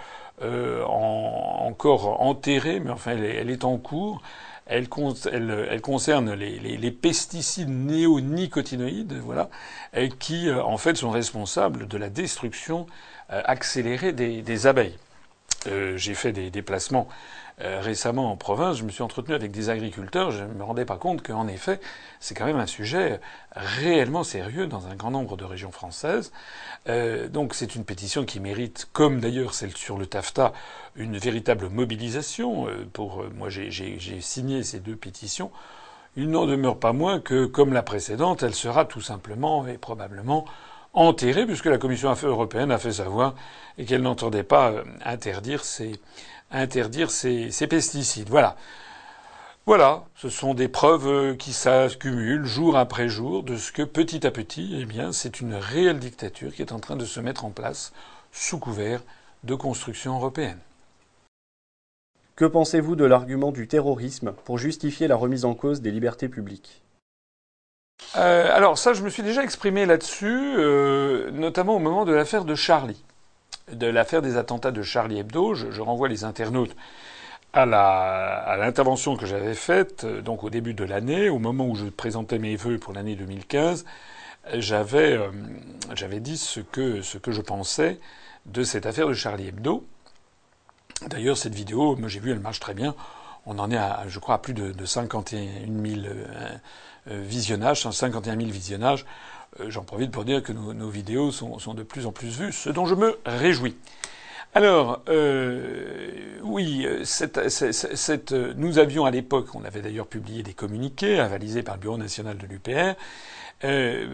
euh, 0.43 0.83
encore 0.85 2.21
enterrée, 2.21 2.81
mais 2.81 2.91
enfin, 2.91 3.13
elle 3.13 3.51
est, 3.51 3.65
en 3.65 3.79
cours. 3.79 4.23
Elle, 4.67 4.89
concerne 4.89 6.33
les, 6.33 6.91
pesticides 6.91 7.69
néonicotinoïdes, 7.69 9.15
voilà, 9.25 9.51
qui 10.19 10.49
euh, 10.49 10.63
en 10.63 10.79
fait 10.79 10.97
sont 10.97 11.11
responsables 11.11 11.89
de 11.89 11.99
la 11.99 12.09
destruction 12.09 12.87
euh, 13.33 13.41
accélérer 13.47 14.13
des, 14.13 14.67
abeilles. 14.67 14.99
Euh, 15.67 15.97
j'ai 15.97 16.15
fait 16.15 16.33
des 16.33 16.51
déplacements 16.51 17.09
euh, 17.61 17.81
récemment 17.81 18.33
en 18.33 18.37
province, 18.37 18.79
je 18.79 18.85
me 18.85 18.91
suis 18.91 19.03
entretenu 19.03 19.35
avec 19.35 19.53
des 19.53 19.69
agriculteurs, 19.69 20.31
je 20.31 20.43
ne 20.43 20.55
me 20.55 20.65
rendais 20.65 20.85
pas 20.85 20.97
compte 20.97 21.23
qu'en 21.23 21.47
effet, 21.49 21.81
c'est 22.19 22.35
quand 22.35 22.47
même 22.47 22.59
un 22.59 22.67
sujet 22.67 23.21
réellement 23.55 24.25
sérieux 24.25 24.67
dans 24.67 24.87
un 24.87 24.95
grand 24.95 25.11
nombre 25.11 25.37
de 25.37 25.45
régions 25.45 25.71
françaises. 25.71 26.33
Euh, 26.89 27.29
donc 27.29 27.55
c'est 27.55 27.75
une 27.75 27.85
pétition 27.85 28.25
qui 28.25 28.41
mérite, 28.41 28.89
comme 28.93 29.21
d'ailleurs 29.21 29.55
celle 29.55 29.77
sur 29.77 29.99
le 29.99 30.07
TAFTA, 30.07 30.53
une 30.97 31.19
véritable 31.19 31.69
mobilisation. 31.69 32.67
pour 32.93 33.25
moi, 33.35 33.49
j'ai 33.49 34.21
signé 34.21 34.63
ces 34.63 34.81
deux 34.81 34.97
pétitions. 34.97 35.51
Il 36.17 36.29
n'en 36.31 36.47
demeure 36.47 36.79
pas 36.79 36.93
moins 36.93 37.21
que, 37.21 37.47
comme 37.47 37.73
la 37.73 37.83
précédente, 37.83 38.43
elle 38.43 38.55
sera 38.55 38.85
tout 38.85 39.01
simplement 39.01 39.67
et 39.67 39.79
probablement 39.79 40.45
enterré 40.95 41.47
puisque 41.47 41.67
la 41.67 41.79
Commission 41.79 42.15
européenne 42.23 42.71
a 42.71 42.79
fait 42.79 42.93
savoir 42.93 43.35
qu'elle 43.87 44.03
n'entendait 44.03 44.43
pas 44.43 44.71
euh, 44.71 44.85
interdire 45.05 45.65
ces, 45.65 45.93
interdire 46.53 47.11
ces, 47.11 47.51
ces 47.51 47.67
pesticides. 47.67 48.29
Voilà. 48.29 48.57
Voilà, 49.65 50.05
ce 50.17 50.29
sont 50.29 50.55
des 50.55 50.67
preuves 50.67 51.07
euh, 51.07 51.35
qui 51.37 51.53
s'accumulent 51.53 52.45
jour 52.45 52.77
après 52.77 53.09
jour 53.09 53.45
de 53.45 53.57
ce 53.57 53.71
que 53.71 53.83
petit 53.83 54.27
à 54.27 54.33
petit, 54.33 54.77
eh 54.81 54.85
bien, 54.85 55.13
c'est 55.13 55.41
une 55.41 55.55
réelle 55.55 56.01
dictature 56.01 56.53
qui 56.53 56.63
est 56.63 56.73
en 56.73 56.81
train 56.81 56.97
de 56.97 57.05
se 57.05 57.21
mettre 57.21 57.45
en 57.45 57.51
place 57.51 57.93
sous 58.33 58.59
couvert 58.59 59.03
de 59.45 59.55
construction 59.55 60.17
européenne. 60.17 60.59
Que 62.35 62.45
pensez-vous 62.45 62.97
de 62.97 63.05
l'argument 63.05 63.53
du 63.53 63.69
terrorisme 63.69 64.33
pour 64.45 64.59
justifier 64.59 65.07
la 65.07 65.15
remise 65.15 65.45
en 65.45 65.55
cause 65.55 65.81
des 65.81 65.93
libertés 65.93 66.29
publiques? 66.29 66.83
Euh, 68.17 68.49
alors 68.53 68.79
ça, 68.79 68.95
je 68.95 69.03
me 69.03 69.11
suis 69.11 69.23
déjà 69.23 69.45
exprimé 69.45 69.87
là-dessus, 69.87 70.55
euh, 70.57 71.31
notamment 71.31 71.77
au 71.77 71.79
moment 71.79 72.05
de 72.05 72.13
l'affaire 72.13 72.45
de 72.45 72.57
Charlie, 72.57 73.05
de 73.71 73.87
l'affaire 73.87 74.23
des 74.23 74.37
attentats 74.37 74.71
de 74.71 74.83
Charlie 74.83 75.19
Hebdo. 75.19 75.54
Je, 75.54 75.81
renvoie 75.81 76.09
les 76.09 76.25
internautes 76.25 76.75
à 77.52 78.57
l'intervention 78.57 79.16
que 79.16 79.26
j'avais 79.26 79.54
faite 79.54 80.04
euh, 80.04 80.23
donc 80.23 80.42
au 80.42 80.49
début 80.49 80.73
de 80.73 80.85
l'année, 80.85 81.28
au 81.28 81.38
moment 81.38 81.66
où 81.66 81.75
je 81.75 81.85
présentais 81.85 82.38
mes 82.38 82.57
vœux 82.57 82.78
pour 82.78 82.95
l'année 82.95 83.14
2015. 83.14 83.85
J'avais 84.54 85.21
j'avais 85.95 86.19
dit 86.19 86.37
ce 86.37 86.61
que 86.61 87.00
ce 87.02 87.16
que 87.16 87.31
je 87.31 87.42
pensais 87.42 88.00
de 88.47 88.64
cette 88.64 88.87
affaire 88.87 89.07
de 89.07 89.14
Charlie 89.14 89.49
Hebdo. 89.49 89.85
D'ailleurs, 91.09 91.37
cette 91.37 91.54
vidéo, 91.54 91.99
j'ai 92.07 92.21
vu, 92.21 92.31
elle 92.31 92.40
marche 92.40 92.61
très 92.61 92.75
bien. 92.75 92.95
On 93.47 93.59
en 93.59 93.71
est 93.71 93.76
à, 93.76 94.04
je 94.09 94.19
crois, 94.19 94.37
à 94.37 94.38
plus 94.38 94.54
de, 94.54 94.73
de 94.73 94.85
51 94.85 95.40
000 95.66 96.07
euh, 96.07 97.21
visionnages, 97.21 97.83
51 97.83 98.37
000 98.37 98.50
visionnages. 98.50 99.04
Euh, 99.61 99.71
j'en 99.71 99.85
profite 99.85 100.11
pour 100.11 100.25
dire 100.25 100.43
que 100.43 100.53
nos, 100.53 100.89
vidéos 100.89 101.31
sont, 101.31 101.75
de 101.75 101.83
plus 101.83 102.07
en 102.07 102.13
plus 102.13 102.39
vues, 102.39 102.53
ce 102.53 102.71
dont 102.71 102.87
je 102.87 102.95
me 102.95 103.19
réjouis. 103.27 103.77
Alors, 104.55 105.03
euh, 105.09 106.39
oui, 106.43 106.87
nous 108.57 108.79
avions 108.79 109.07
à 109.07 109.11
l'époque, 109.11 109.55
on 109.55 109.65
avait 109.65 109.81
d'ailleurs 109.81 110.07
publié 110.07 110.43
des 110.43 110.53
communiqués 110.53 111.21
avalisés 111.21 111.63
par 111.63 111.77
le 111.77 111.81
Bureau 111.81 111.97
national 111.97 112.37
de 112.37 112.47
l'UPR, 112.47 112.95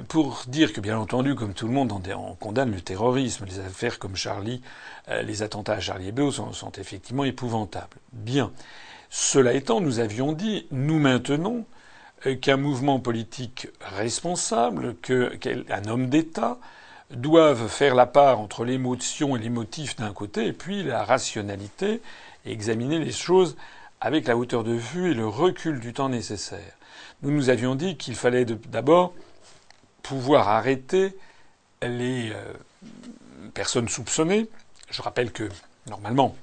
pour 0.09 0.45
dire 0.47 0.73
que, 0.73 0.80
bien 0.80 0.99
entendu, 0.99 1.35
comme 1.35 1.54
tout 1.54 1.66
le 1.66 1.73
monde, 1.73 1.92
on, 1.92 2.35
condamne 2.35 2.71
le 2.71 2.80
terrorisme. 2.80 3.47
Les 3.47 3.59
affaires 3.59 3.99
comme 3.99 4.14
Charlie, 4.14 4.61
les 5.09 5.42
attentats 5.42 5.73
à 5.73 5.80
Charlie 5.80 6.09
Hebdo 6.09 6.30
sont, 6.30 6.52
sont, 6.52 6.71
effectivement 6.73 7.25
épouvantables. 7.25 7.97
Bien. 8.12 8.52
Cela 9.11 9.54
étant, 9.54 9.80
nous 9.80 10.00
avions 10.00 10.33
dit, 10.33 10.66
nous 10.71 10.99
maintenons 10.99 11.64
euh, 11.64 11.77
qu'un 12.40 12.56
mouvement 12.56 12.98
politique 13.00 13.68
responsable, 13.80 14.96
qu'un 14.96 15.84
homme 15.87 16.08
d'État 16.08 16.58
doive 17.10 17.68
faire 17.68 17.94
la 17.94 18.06
part 18.06 18.40
entre 18.40 18.64
l'émotion 18.64 19.37
et 19.37 19.38
l'émotif 19.38 19.96
d'un 19.96 20.12
côté, 20.12 20.46
et 20.46 20.52
puis 20.52 20.82
la 20.82 21.04
rationalité, 21.04 22.00
et 22.44 22.52
examiner 22.52 22.98
les 22.98 23.12
choses 23.12 23.56
avec 24.00 24.26
la 24.26 24.37
hauteur 24.37 24.64
de 24.64 24.72
vue 24.72 25.10
et 25.10 25.14
le 25.14 25.26
recul 25.26 25.80
du 25.80 25.92
temps 25.92 26.08
nécessaire. 26.08 26.76
Nous 27.22 27.30
nous 27.30 27.50
avions 27.50 27.75
dit 27.75 27.96
qu'il 27.96 28.14
fallait 28.14 28.44
d'abord 28.44 29.12
pouvoir 30.02 30.48
arrêter 30.48 31.16
les 31.82 32.30
euh, 32.30 32.52
personnes 33.54 33.88
soupçonnées. 33.88 34.48
Je 34.90 35.02
rappelle 35.02 35.32
que, 35.32 35.48
normalement, 35.88 36.37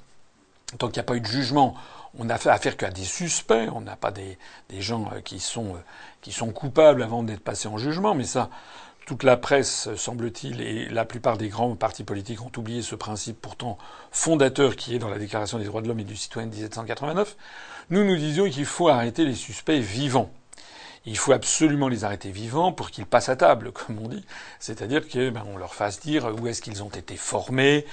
tant 0.77 0.87
qu'il 0.87 0.97
n'y 0.97 1.01
a 1.01 1.03
pas 1.03 1.15
eu 1.15 1.21
de 1.21 1.25
jugement, 1.25 1.75
on 2.17 2.25
n'a 2.25 2.37
fait 2.37 2.49
affaire 2.49 2.77
qu'à 2.77 2.91
des 2.91 3.03
suspects, 3.03 3.69
on 3.73 3.81
n'a 3.81 3.95
pas 3.95 4.11
des, 4.11 4.37
gens 4.79 5.09
euh, 5.13 5.21
qui 5.21 5.39
sont, 5.39 5.75
euh, 5.75 5.79
qui 6.21 6.31
sont 6.31 6.51
coupables 6.51 7.03
avant 7.03 7.23
d'être 7.23 7.41
passés 7.41 7.67
en 7.67 7.77
jugement, 7.77 8.15
mais 8.15 8.23
ça, 8.23 8.49
toute 9.05 9.23
la 9.23 9.37
presse, 9.37 9.93
semble-t-il, 9.95 10.61
et 10.61 10.89
la 10.89 11.05
plupart 11.05 11.37
des 11.37 11.49
grands 11.49 11.75
partis 11.75 12.03
politiques 12.03 12.41
ont 12.41 12.51
oublié 12.57 12.81
ce 12.81 12.95
principe 12.95 13.39
pourtant 13.39 13.77
fondateur 14.11 14.75
qui 14.75 14.95
est 14.95 14.99
dans 14.99 15.09
la 15.09 15.19
Déclaration 15.19 15.59
des 15.59 15.65
droits 15.65 15.81
de 15.81 15.87
l'homme 15.87 15.99
et 15.99 16.05
du 16.05 16.15
citoyen 16.15 16.47
de 16.47 16.55
1789. 16.55 17.35
Nous 17.91 18.03
nous 18.03 18.15
disions 18.15 18.49
qu'il 18.49 18.65
faut 18.65 18.89
arrêter 18.89 19.25
les 19.25 19.35
suspects 19.35 19.79
vivants. 19.79 20.31
Il 21.05 21.17
faut 21.17 21.33
absolument 21.33 21.87
les 21.87 22.03
arrêter 22.03 22.31
vivants 22.31 22.71
pour 22.71 22.89
qu'ils 22.89 23.05
passent 23.05 23.29
à 23.29 23.35
table, 23.35 23.71
comme 23.73 23.99
on 23.99 24.07
dit. 24.07 24.25
C'est-à-dire 24.59 25.07
qu'on 25.07 25.31
ben, 25.31 25.43
leur 25.57 25.75
fasse 25.75 25.99
dire 25.99 26.33
où 26.39 26.47
est-ce 26.47 26.63
qu'ils 26.63 26.81
ont 26.81 26.89
été 26.89 27.15
formés, 27.15 27.85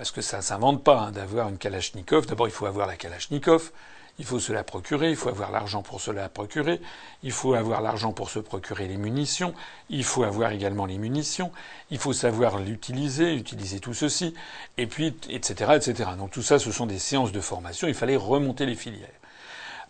parce 0.00 0.12
que 0.12 0.22
ça 0.22 0.38
ne 0.38 0.42
s'invente 0.42 0.82
pas 0.82 0.98
hein, 0.98 1.10
d'avoir 1.10 1.50
une 1.50 1.58
Kalachnikov. 1.58 2.24
D'abord, 2.24 2.48
il 2.48 2.52
faut 2.52 2.64
avoir 2.64 2.86
la 2.86 2.96
Kalachnikov. 2.96 3.70
Il 4.18 4.24
faut 4.24 4.40
se 4.40 4.50
la 4.50 4.64
procurer, 4.64 5.10
il 5.10 5.16
faut 5.16 5.28
avoir 5.28 5.50
l'argent 5.50 5.82
pour 5.82 6.00
se 6.00 6.10
la 6.10 6.30
procurer, 6.30 6.80
il 7.22 7.32
faut 7.32 7.52
avoir 7.52 7.82
l'argent 7.82 8.12
pour 8.12 8.30
se 8.30 8.38
procurer 8.38 8.88
les 8.88 8.96
munitions, 8.96 9.52
il 9.90 10.02
faut 10.02 10.22
avoir 10.24 10.52
également 10.52 10.86
les 10.86 10.96
munitions, 10.96 11.52
il 11.90 11.98
faut 11.98 12.14
savoir 12.14 12.58
l'utiliser, 12.60 13.34
utiliser 13.34 13.78
tout 13.78 13.92
ceci, 13.92 14.32
et 14.78 14.86
puis, 14.86 15.14
etc., 15.28 15.72
etc. 15.76 16.10
Donc 16.16 16.30
tout 16.30 16.42
ça, 16.42 16.58
ce 16.58 16.72
sont 16.72 16.86
des 16.86 16.98
séances 16.98 17.32
de 17.32 17.40
formation, 17.42 17.86
il 17.86 17.94
fallait 17.94 18.16
remonter 18.16 18.64
les 18.64 18.76
filières. 18.76 19.08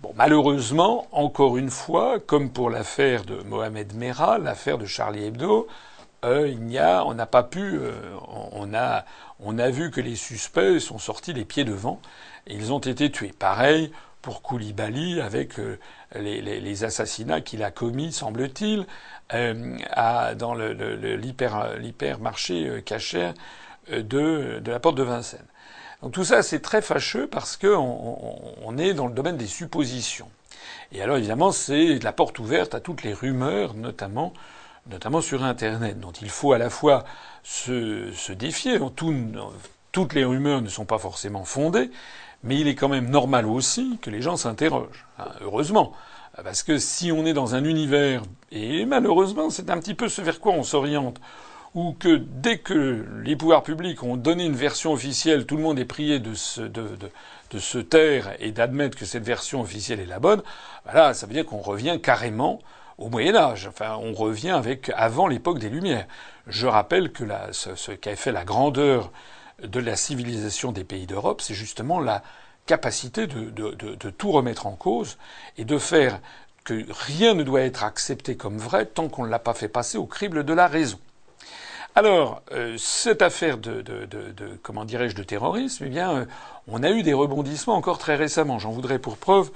Bon, 0.01 0.13
malheureusement, 0.17 1.07
encore 1.13 1.57
une 1.57 1.71
fois, 1.71 2.19
comme 2.19 2.51
pour 2.51 2.69
l'affaire 2.69 3.25
de 3.25 3.43
Mohamed 3.43 3.95
Merah, 3.95 4.39
l'affaire 4.39 4.79
de 4.79 4.87
Charlie 4.87 5.25
Hebdo, 5.25 5.69
euh, 6.25 6.49
il 6.49 6.61
n'y 6.61 6.79
a, 6.79 7.05
on 7.05 7.15
n'a 7.15 7.27
pas 7.27 7.43
pu, 7.43 7.79
euh, 7.79 7.93
on 8.53 8.75
a, 8.75 9.05
on 9.39 9.59
a 9.59 9.71
vu 9.71 9.91
que 9.91 10.01
les 10.01 10.17
suspects 10.17 10.79
sont 10.79 10.99
sortis 10.99 11.33
les 11.33 11.45
pieds 11.45 11.65
devant 11.65 12.01
et 12.47 12.55
ils 12.55 12.73
ont 12.73 12.79
été 12.79 13.11
tués. 13.11 13.33
Pareil 13.39 13.91
pour 14.21 14.43
Koulibaly 14.43 15.21
avec 15.21 15.59
euh, 15.59 15.79
les, 16.15 16.85
assassinats 16.85 17.41
qu'il 17.41 17.63
a 17.63 17.71
commis, 17.71 18.13
semble-t-il, 18.13 18.87
dans 19.31 20.55
l'hypermarché 21.79 22.65
le, 22.65 22.81
cachère 22.83 23.33
de, 23.91 24.59
de 24.59 24.71
la 24.71 24.79
porte 24.79 24.97
de 24.97 25.05
Vincennes. 25.05 25.47
Donc 26.03 26.13
tout 26.13 26.25
ça, 26.25 26.43
c'est 26.43 26.61
très 26.61 26.83
fâcheux 26.83 27.27
parce 27.29 27.57
qu'on 27.57 28.55
on 28.63 28.79
est 28.79 28.93
dans 28.93 29.07
le 29.07 29.15
domaine 29.15 29.39
des 29.39 29.47
suppositions. 29.47 30.29
Et 30.93 31.03
alors 31.03 31.17
évidemment, 31.17 31.53
c'est 31.53 31.99
la 32.03 32.13
porte 32.13 32.39
ouverte 32.39 32.75
à 32.75 32.81
toutes 32.81 33.03
les 33.03 33.15
rumeurs, 33.15 33.75
notamment, 33.75 34.33
notamment 34.89 35.21
sur 35.21 35.45
Internet, 35.45 36.01
dont 36.01 36.13
il 36.13 36.31
faut 36.31 36.53
à 36.53 36.59
la 36.59 36.71
fois 36.71 37.05
se, 37.43 38.33
défier. 38.33 38.79
Tout, 38.97 39.15
toutes 39.93 40.15
les 40.15 40.25
rumeurs 40.25 40.63
ne 40.63 40.69
sont 40.69 40.85
pas 40.85 40.99
forcément 40.99 41.45
fondées, 41.45 41.91
mais 42.45 42.59
il 42.59 42.69
est 42.69 42.75
quand 42.75 42.89
même 42.89 43.11
normal 43.11 43.47
aussi 43.47 43.99
que 44.01 44.11
les 44.11 44.23
gens 44.23 44.37
s'interrogent. 44.37 45.07
Hein, 45.19 45.29
heureusement. 45.43 45.93
Parce 46.43 46.63
que 46.63 46.79
si 46.79 47.13
on 47.13 47.27
est 47.27 47.33
dans 47.33 47.55
un 47.55 47.65
univers, 47.65 48.23
et 48.53 48.87
malheureusement 48.87 49.51
c'est 49.51 49.69
un 49.69 49.79
petit 49.79 49.95
peu 49.95 50.09
ce 50.09 50.23
vers 50.23 50.41
quoi 50.41 50.53
on 50.53 50.63
s'oriente, 50.63 51.21
où 51.75 51.93
que 51.93 52.17
dès 52.17 52.59
que 52.59 53.05
les 53.23 53.37
pouvoirs 53.37 53.63
publics 53.63 54.03
ont 54.03 54.17
donné 54.17 54.45
une 54.45 54.55
version 54.55 54.93
officielle, 54.93 55.47
tout 55.47 55.57
le 55.57 55.63
monde 55.63 55.79
est 55.79 55.85
prié 55.85 56.19
de 56.19 56.35
se, 56.35 56.63
de, 56.63 57.59
se 57.59 57.79
taire 57.79 58.35
et 58.41 58.53
d'admettre 58.53 58.97
que 58.97 59.05
cette 59.05 59.25
version 59.25 59.61
officielle 59.61 60.01
est 60.01 60.07
la 60.07 60.19
bonne, 60.19 60.43
voilà, 60.85 61.15
ça 61.15 61.27
veut 61.27 61.33
dire 61.33 61.47
qu'on 61.47 61.61
revient 61.61 61.99
carrément 62.03 62.61
au 63.01 63.09
Moyen 63.09 63.35
Âge. 63.35 63.67
Enfin, 63.67 63.97
on 64.01 64.13
revient 64.13 64.51
avec 64.51 64.93
avant 64.95 65.27
l'époque 65.27 65.59
des 65.59 65.69
Lumières. 65.69 66.07
Je 66.47 66.67
rappelle 66.67 67.11
que 67.11 67.25
ce, 67.51 67.75
ce 67.75 67.93
qui 67.93 68.09
a 68.09 68.15
fait 68.17 68.33
la 68.33 68.45
grandeur 68.45 69.11
de 69.63 69.81
la 69.81 69.97
civilisation 69.97 70.71
des 70.73 70.85
pays 70.85 71.07
d'Europe, 71.07 71.41
c'est 71.41 71.55
justement 71.55 72.01
la 72.01 72.23
capacité 72.67 73.27
de, 73.27 74.11
tout 74.11 74.31
remettre 74.31 74.67
en 74.67 74.77
cause 74.77 75.19
et 75.59 75.65
de 75.65 75.79
faire 75.79 76.21
que 76.63 76.85
rien 77.09 77.35
ne 77.35 77.43
doit 77.43 77.63
être 77.63 77.85
accepté 77.85 78.37
comme 78.37 78.59
vrai 78.59 78.87
tant 78.87 79.09
qu'on 79.09 79.25
ne 79.25 79.31
l'a 79.31 79.39
pas 79.39 79.55
fait 79.55 79.69
passer 79.69 79.99
au 79.99 80.07
crible 80.07 80.45
de 80.45 80.53
la 80.53 80.69
raison. 80.69 80.99
Alors, 81.97 82.43
euh, 82.53 82.77
cette 82.79 83.23
affaire 83.23 83.59
de 83.59 83.83
comment 84.63 84.85
dirais-je 84.85 85.17
de 85.17 85.25
terrorisme, 85.25 85.85
eh 85.87 85.91
bien, 85.91 86.13
euh, 86.13 86.25
on 86.69 86.85
a 86.85 86.91
eu 86.91 87.03
des 87.03 87.15
rebondissements 87.15 87.75
encore 87.75 87.99
très 87.99 88.15
récemment. 88.15 88.61
J'en 88.61 88.71
voudrais 88.71 89.01
pour 89.01 89.17
preuve 89.17 89.51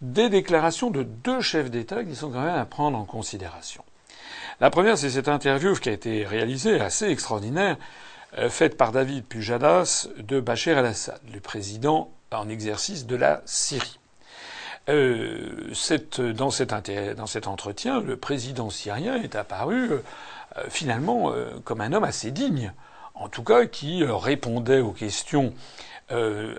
des 0.00 0.28
déclarations 0.28 0.90
de 0.90 1.02
deux 1.02 1.40
chefs 1.40 1.70
d'État 1.70 2.04
qui 2.04 2.14
sont 2.14 2.30
quand 2.30 2.44
même 2.44 2.54
à 2.54 2.66
prendre 2.66 2.98
en 2.98 3.04
considération. 3.04 3.84
La 4.60 4.70
première, 4.70 4.96
c'est 4.96 5.10
cette 5.10 5.28
interview 5.28 5.74
qui 5.74 5.88
a 5.88 5.92
été 5.92 6.24
réalisée, 6.24 6.80
assez 6.80 7.08
extraordinaire, 7.08 7.76
euh, 8.38 8.48
faite 8.48 8.76
par 8.76 8.92
David 8.92 9.24
Pujadas 9.24 10.08
de 10.18 10.40
Bachar 10.40 10.78
el-Assad, 10.78 11.20
le 11.32 11.40
président 11.40 12.10
en 12.32 12.48
exercice 12.48 13.06
de 13.06 13.16
la 13.16 13.42
Syrie. 13.44 13.98
Euh, 14.88 15.72
dans, 16.34 16.50
cet 16.50 17.46
entretien, 17.46 18.00
le 18.00 18.16
président 18.16 18.70
syrien 18.70 19.16
est 19.16 19.36
apparu 19.36 19.92
euh, 19.92 19.98
finalement 20.68 21.32
comme 21.64 21.80
un 21.80 21.92
homme 21.92 22.04
assez 22.04 22.32
digne, 22.32 22.72
en 23.14 23.28
tout 23.28 23.44
cas 23.44 23.66
qui 23.66 24.04
répondait 24.04 24.80
aux 24.80 24.92
questions 24.92 25.54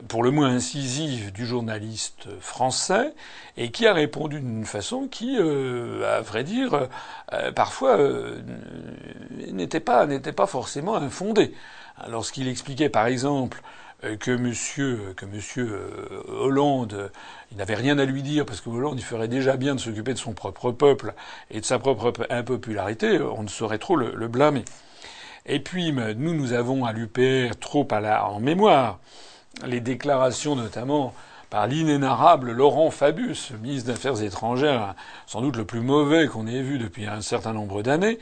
pour 0.07 0.23
le 0.23 0.31
moins 0.31 0.49
incisives 0.49 1.31
du 1.31 1.45
journaliste 1.45 2.27
français 2.39 3.13
et 3.57 3.71
qui 3.71 3.87
a 3.87 3.93
répondu 3.93 4.39
d'une 4.39 4.65
façon 4.65 5.07
qui, 5.07 5.37
à 5.37 6.21
vrai 6.21 6.43
dire, 6.43 6.89
parfois 7.55 7.97
n'était 9.37 9.79
pas 9.79 10.07
n'était 10.07 10.33
pas 10.33 10.47
forcément 10.47 10.95
infondée. 10.95 11.53
Lorsqu'il 12.09 12.47
expliquait, 12.47 12.89
par 12.89 13.05
exemple, 13.05 13.61
euh, 14.03 14.17
que 14.17 14.31
monsieur, 14.31 15.13
que 15.15 15.25
monsieur 15.25 15.71
euh, 15.71 16.23
Hollande, 16.27 17.11
il 17.51 17.57
n'avait 17.57 17.75
rien 17.75 17.97
à 17.97 18.05
lui 18.05 18.23
dire 18.23 18.45
parce 18.45 18.59
que 18.59 18.69
Hollande, 18.69 18.99
il 18.99 19.03
ferait 19.05 19.29
déjà 19.29 19.55
bien 19.55 19.73
de 19.75 19.79
s'occuper 19.79 20.13
de 20.13 20.19
son 20.19 20.33
propre 20.33 20.71
peuple 20.71 21.13
et 21.49 21.61
de 21.61 21.65
sa 21.65 21.79
propre 21.79 22.27
impopularité, 22.29 23.19
on 23.21 23.43
ne 23.43 23.47
saurait 23.47 23.77
trop 23.77 23.95
le, 23.95 24.27
blâmer. 24.27 24.65
Et 25.45 25.59
puis, 25.59 25.93
nous, 25.93 26.33
nous 26.33 26.53
avons 26.53 26.85
à 26.85 26.91
l'UPR 26.91 27.55
trop 27.59 27.87
à 27.91 28.01
la, 28.01 28.27
en 28.27 28.39
mémoire 28.39 28.99
les 29.65 29.79
déclarations 29.79 30.55
notamment 30.55 31.13
par 31.49 31.67
l'inénarrable 31.67 32.51
Laurent 32.51 32.91
Fabius, 32.91 33.51
ministre 33.61 33.87
des 33.87 33.93
Affaires 33.93 34.21
étrangères, 34.21 34.95
sans 35.25 35.41
doute 35.41 35.55
le 35.55 35.65
plus 35.65 35.79
mauvais 35.79 36.27
qu'on 36.27 36.47
ait 36.47 36.61
vu 36.61 36.79
depuis 36.79 37.05
un 37.05 37.21
certain 37.21 37.53
nombre 37.53 37.81
d'années, 37.81 38.19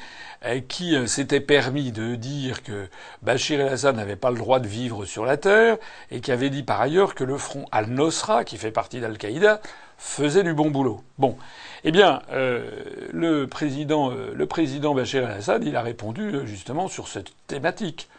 qui 0.67 0.95
euh, 0.95 1.07
s'était 1.07 1.39
permis 1.39 1.91
de 1.91 2.15
dire 2.15 2.63
que 2.63 2.87
Bachir 3.21 3.61
el-Assad 3.61 3.95
n'avait 3.95 4.17
pas 4.17 4.29
le 4.29 4.37
droit 4.37 4.59
de 4.59 4.67
vivre 4.67 5.05
sur 5.05 5.25
la 5.25 5.37
terre, 5.37 5.77
et 6.11 6.19
qui 6.19 6.31
avait 6.31 6.49
dit 6.49 6.63
par 6.63 6.81
ailleurs 6.81 7.15
que 7.15 7.23
le 7.23 7.37
front 7.37 7.65
al-Nosra, 7.71 8.43
qui 8.43 8.57
fait 8.57 8.71
partie 8.71 8.99
d'Al-Qaïda, 8.99 9.61
faisait 9.97 10.43
du 10.43 10.53
bon 10.53 10.69
boulot. 10.69 11.01
Bon. 11.17 11.37
Eh 11.85 11.91
bien, 11.91 12.21
euh, 12.31 12.69
le 13.11 13.47
président, 13.47 14.11
euh, 14.11 14.33
le 14.35 14.45
président 14.45 14.93
Bachir 14.93 15.23
el-Assad, 15.23 15.63
il 15.63 15.75
a 15.75 15.81
répondu 15.81 16.45
justement 16.45 16.87
sur 16.87 17.07
cette 17.07 17.31
thématique, 17.47 18.09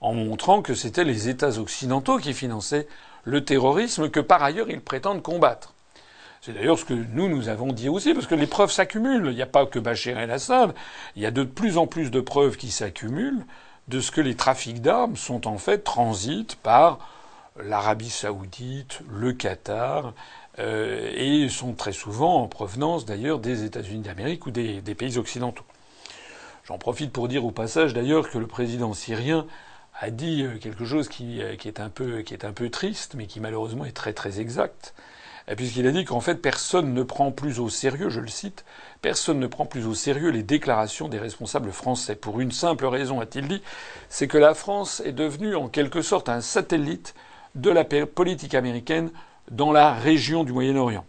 en 0.00 0.14
montrant 0.14 0.62
que 0.62 0.74
c'était 0.74 1.04
les 1.04 1.28
États 1.28 1.58
occidentaux 1.58 2.18
qui 2.18 2.34
finançaient 2.34 2.86
le 3.24 3.44
terrorisme 3.44 4.10
que 4.10 4.20
par 4.20 4.42
ailleurs 4.42 4.70
ils 4.70 4.80
prétendent 4.80 5.22
combattre. 5.22 5.74
C'est 6.40 6.52
d'ailleurs 6.52 6.78
ce 6.78 6.84
que 6.84 6.94
nous, 6.94 7.28
nous 7.28 7.48
avons 7.48 7.72
dit 7.72 7.88
aussi, 7.88 8.14
parce 8.14 8.26
que 8.26 8.36
les 8.36 8.46
preuves 8.46 8.70
s'accumulent. 8.70 9.26
Il 9.30 9.34
n'y 9.34 9.42
a 9.42 9.46
pas 9.46 9.66
que 9.66 9.80
Bachir 9.80 10.16
el-Assad. 10.16 10.74
Il 11.16 11.22
y 11.22 11.26
a 11.26 11.32
de 11.32 11.42
plus 11.42 11.76
en 11.76 11.88
plus 11.88 12.10
de 12.10 12.20
preuves 12.20 12.56
qui 12.56 12.70
s'accumulent 12.70 13.44
de 13.88 14.00
ce 14.00 14.12
que 14.12 14.20
les 14.20 14.36
trafics 14.36 14.80
d'armes 14.80 15.16
sont 15.16 15.48
en 15.48 15.58
fait 15.58 15.78
transitent 15.78 16.56
par 16.56 16.98
l'Arabie 17.60 18.10
saoudite, 18.10 19.00
le 19.10 19.32
Qatar, 19.32 20.12
euh, 20.58 21.10
et 21.16 21.48
sont 21.48 21.72
très 21.72 21.92
souvent 21.92 22.42
en 22.42 22.46
provenance 22.46 23.06
d'ailleurs 23.06 23.40
des 23.40 23.64
États-Unis 23.64 24.02
d'Amérique 24.02 24.46
ou 24.46 24.50
des 24.50 24.94
pays 24.96 25.18
occidentaux. 25.18 25.64
J'en 26.66 26.78
profite 26.78 27.12
pour 27.12 27.28
dire 27.28 27.44
au 27.44 27.52
passage 27.52 27.94
d'ailleurs 27.94 28.28
que 28.28 28.38
le 28.38 28.46
président 28.46 28.92
syrien 28.92 29.46
a 29.98 30.10
dit 30.10 30.42
euh, 30.42 30.58
quelque 30.58 30.84
chose 30.84 31.08
qui, 31.08 31.42
euh, 31.42 31.56
qui, 31.56 31.68
est 31.68 31.80
un 31.80 31.88
peu, 31.88 32.22
qui 32.22 32.34
est 32.34 32.44
un 32.44 32.52
peu 32.52 32.70
triste, 32.70 33.14
mais 33.16 33.26
qui 33.26 33.40
malheureusement 33.40 33.84
est 33.84 33.96
très 33.96 34.12
très 34.12 34.40
exact, 34.40 34.94
euh, 35.48 35.54
puisqu'il 35.54 35.86
a 35.86 35.90
dit 35.90 36.04
qu'en 36.04 36.20
fait 36.20 36.36
personne 36.36 36.92
ne 36.92 37.02
prend 37.02 37.32
plus 37.32 37.60
au 37.60 37.68
sérieux, 37.68 38.10
je 38.10 38.20
le 38.20 38.28
cite, 38.28 38.64
personne 39.00 39.38
ne 39.38 39.46
prend 39.46 39.64
plus 39.64 39.86
au 39.86 39.94
sérieux 39.94 40.30
les 40.30 40.42
déclarations 40.42 41.08
des 41.08 41.18
responsables 41.18 41.72
français. 41.72 42.14
Pour 42.14 42.40
une 42.40 42.52
simple 42.52 42.86
raison, 42.86 43.20
a-t-il 43.20 43.48
dit, 43.48 43.62
c'est 44.08 44.28
que 44.28 44.38
la 44.38 44.54
France 44.54 45.00
est 45.04 45.12
devenue 45.12 45.56
en 45.56 45.68
quelque 45.68 46.02
sorte 46.02 46.28
un 46.28 46.40
satellite 46.40 47.14
de 47.54 47.70
la 47.70 47.84
politique 47.84 48.54
américaine 48.54 49.10
dans 49.50 49.72
la 49.72 49.94
région 49.94 50.44
du 50.44 50.52
Moyen-Orient. 50.52 51.06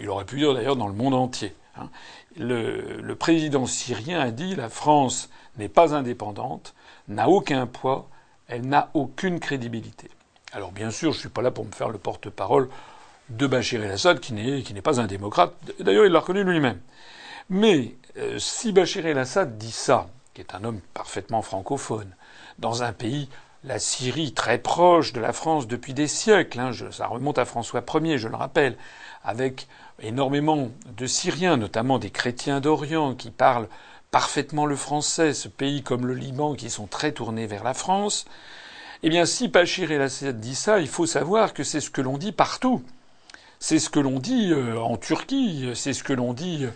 Il 0.00 0.08
aurait 0.08 0.24
pu 0.24 0.38
dire 0.38 0.54
d'ailleurs 0.54 0.76
dans 0.76 0.88
le 0.88 0.94
monde 0.94 1.12
entier. 1.12 1.54
Hein. 1.76 1.90
Le, 2.38 3.02
le 3.02 3.14
président 3.14 3.66
syrien 3.66 4.20
a 4.20 4.30
dit 4.30 4.54
la 4.54 4.70
France 4.70 5.28
n'est 5.58 5.68
pas 5.68 5.94
indépendante, 5.94 6.74
n'a 7.08 7.28
aucun 7.28 7.66
poids 7.66 8.08
elle 8.52 8.68
n'a 8.68 8.90
aucune 8.92 9.40
crédibilité. 9.40 10.10
Alors 10.52 10.72
bien 10.72 10.90
sûr, 10.90 11.12
je 11.12 11.16
ne 11.16 11.20
suis 11.20 11.28
pas 11.30 11.40
là 11.40 11.50
pour 11.50 11.64
me 11.64 11.72
faire 11.72 11.88
le 11.88 11.96
porte-parole 11.96 12.68
de 13.30 13.46
Bachir 13.46 13.82
el-Assad, 13.82 14.20
qui 14.20 14.34
n'est 14.34 14.82
pas 14.82 15.00
un 15.00 15.06
démocrate. 15.06 15.54
D'ailleurs, 15.80 16.04
il 16.04 16.12
l'a 16.12 16.20
reconnu 16.20 16.44
lui-même. 16.44 16.78
Mais 17.48 17.94
euh, 18.18 18.38
si 18.38 18.72
Bachir 18.72 19.06
el-Assad 19.06 19.56
dit 19.56 19.72
ça, 19.72 20.10
qui 20.34 20.42
est 20.42 20.54
un 20.54 20.64
homme 20.64 20.80
parfaitement 20.92 21.40
francophone, 21.40 22.14
dans 22.58 22.82
un 22.82 22.92
pays, 22.92 23.30
la 23.64 23.78
Syrie, 23.78 24.34
très 24.34 24.58
proche 24.58 25.14
de 25.14 25.20
la 25.20 25.32
France 25.32 25.66
depuis 25.66 25.94
des 25.94 26.06
siècles, 26.06 26.60
hein, 26.60 26.72
ça 26.90 27.06
remonte 27.06 27.38
à 27.38 27.46
François 27.46 27.82
Ier, 28.02 28.18
je 28.18 28.28
le 28.28 28.36
rappelle, 28.36 28.76
avec 29.24 29.66
énormément 30.02 30.68
de 30.94 31.06
Syriens, 31.06 31.56
notamment 31.56 31.98
des 31.98 32.10
chrétiens 32.10 32.60
d'Orient, 32.60 33.14
qui 33.14 33.30
parlent 33.30 33.68
parfaitement 34.12 34.66
le 34.66 34.76
français, 34.76 35.32
ce 35.32 35.48
pays 35.48 35.82
comme 35.82 36.06
le 36.06 36.14
Liban 36.14 36.54
qui 36.54 36.70
sont 36.70 36.86
très 36.86 37.12
tournés 37.12 37.46
vers 37.46 37.64
la 37.64 37.74
France, 37.74 38.26
eh 39.02 39.08
bien 39.08 39.24
si 39.24 39.48
Bachir 39.48 39.90
el-Assad 39.90 40.38
dit 40.38 40.54
ça, 40.54 40.78
il 40.78 40.86
faut 40.86 41.06
savoir 41.06 41.54
que 41.54 41.64
c'est 41.64 41.80
ce 41.80 41.90
que 41.90 42.02
l'on 42.02 42.18
dit 42.18 42.30
partout. 42.30 42.82
C'est 43.58 43.78
ce 43.78 43.88
que 43.88 44.00
l'on 44.00 44.18
dit 44.18 44.52
euh, 44.52 44.78
en 44.78 44.96
Turquie, 44.98 45.70
c'est 45.74 45.94
ce 45.94 46.04
que 46.04 46.12
l'on 46.12 46.34
dit 46.34 46.64
euh, 46.64 46.70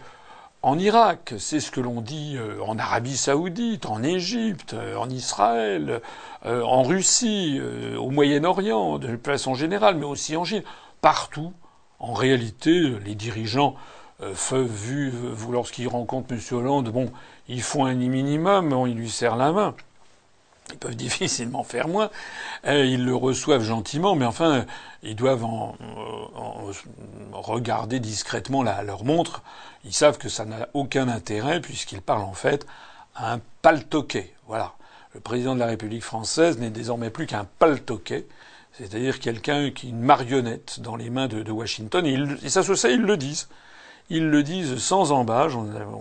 en 0.63 0.79
Irak, 0.79 1.35
c'est 1.39 1.61
ce 1.61 1.71
que 1.71 1.81
l'on 1.81 2.01
dit 2.01 2.37
euh, 2.39 2.59
en 2.65 2.79
Arabie 2.79 3.19
saoudite, 3.19 3.85
en 3.85 4.03
Égypte, 4.03 4.75
en 4.97 5.11
Israël, 5.11 6.01
en 6.45 6.83
Russie, 6.85 7.61
au 7.99 8.11
Moyen-Orient, 8.11 8.99
de 8.99 9.19
façon 9.23 9.55
générale, 9.55 9.97
mais 9.97 10.07
aussi 10.07 10.37
en 10.37 10.45
Chine. 10.45 10.63
Partout, 11.01 11.53
en 11.99 12.15
réalité, 12.15 12.95
les 13.05 13.15
dirigeants 13.15 13.77
euh, 14.23 14.33
vu, 14.53 15.11
vous, 15.11 15.53
lorsqu'ils 15.53 15.89
rencontrent 15.89 16.33
M. 16.33 16.41
Hollande, 16.53 16.91
bon, 16.91 17.13
ils 17.49 17.63
font 17.63 17.85
un 17.85 17.95
minimum, 17.95 18.87
ils 18.87 18.97
lui 18.97 19.11
serrent 19.11 19.37
la 19.37 19.53
main. 19.53 19.75
Ils 20.73 20.79
peuvent 20.79 20.97
difficilement 20.97 21.65
faire 21.65 21.89
moins. 21.89 22.11
Euh, 22.67 22.85
ils 22.85 23.05
le 23.05 23.15
reçoivent 23.15 23.63
gentiment, 23.63 24.15
mais 24.15 24.27
enfin, 24.27 24.65
ils 25.03 25.17
doivent 25.17 25.45
en, 25.45 25.77
regarder 27.33 28.01
discrètement 28.01 28.63
la, 28.63 28.83
leur 28.83 29.05
montre. 29.05 29.43
Ils 29.85 29.93
savent 29.93 30.19
que 30.19 30.29
ça 30.29 30.45
n'a 30.45 30.69
aucun 30.75 31.09
intérêt 31.09 31.61
puisqu'ils 31.61 32.03
parlent 32.03 32.23
en 32.23 32.33
fait 32.33 32.67
à 33.15 33.35
un 33.35 33.41
paltoquet. 33.63 34.35
Voilà. 34.49 34.75
Le 35.15 35.21
président 35.21 35.55
de 35.55 35.61
la 35.61 35.67
République 35.67 36.03
française 36.03 36.59
n'est 36.59 36.71
désormais 36.71 37.11
plus 37.11 37.27
qu'un 37.27 37.47
paltoquet, 37.59 38.27
c'est-à-dire 38.73 39.21
quelqu'un 39.21 39.71
qui 39.71 39.89
une 39.89 40.01
marionnette 40.01 40.81
dans 40.81 40.97
les 40.97 41.09
mains 41.09 41.29
de, 41.29 41.51
Washington. 41.51 42.05
Ils, 42.05 42.39
et 42.43 42.51
ça 42.51 42.63
se 42.63 42.75
sait, 42.75 42.93
ils 42.95 43.03
le 43.03 43.17
disent. 43.17 43.49
Ils 44.11 44.29
le 44.29 44.43
disent 44.43 44.79
sans 44.79 45.13
embâge. 45.13 45.57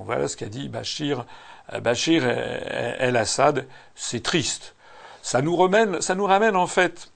Voit 0.05 0.27
ce 0.27 0.37
qu'a 0.37 0.47
dit 0.47 0.69
Bachir, 0.69 1.25
euh, 1.73 1.79
Bachir 1.79 2.27
el-Assad. 2.27 3.65
C'est 3.95 4.23
triste. 4.23 4.75
Ça 5.21 5.41
nous, 5.41 5.55
ramène, 5.55 6.01
ça 6.01 6.13
nous 6.13 6.25
ramène 6.25 6.55
en 6.55 6.67
fait 6.67 7.11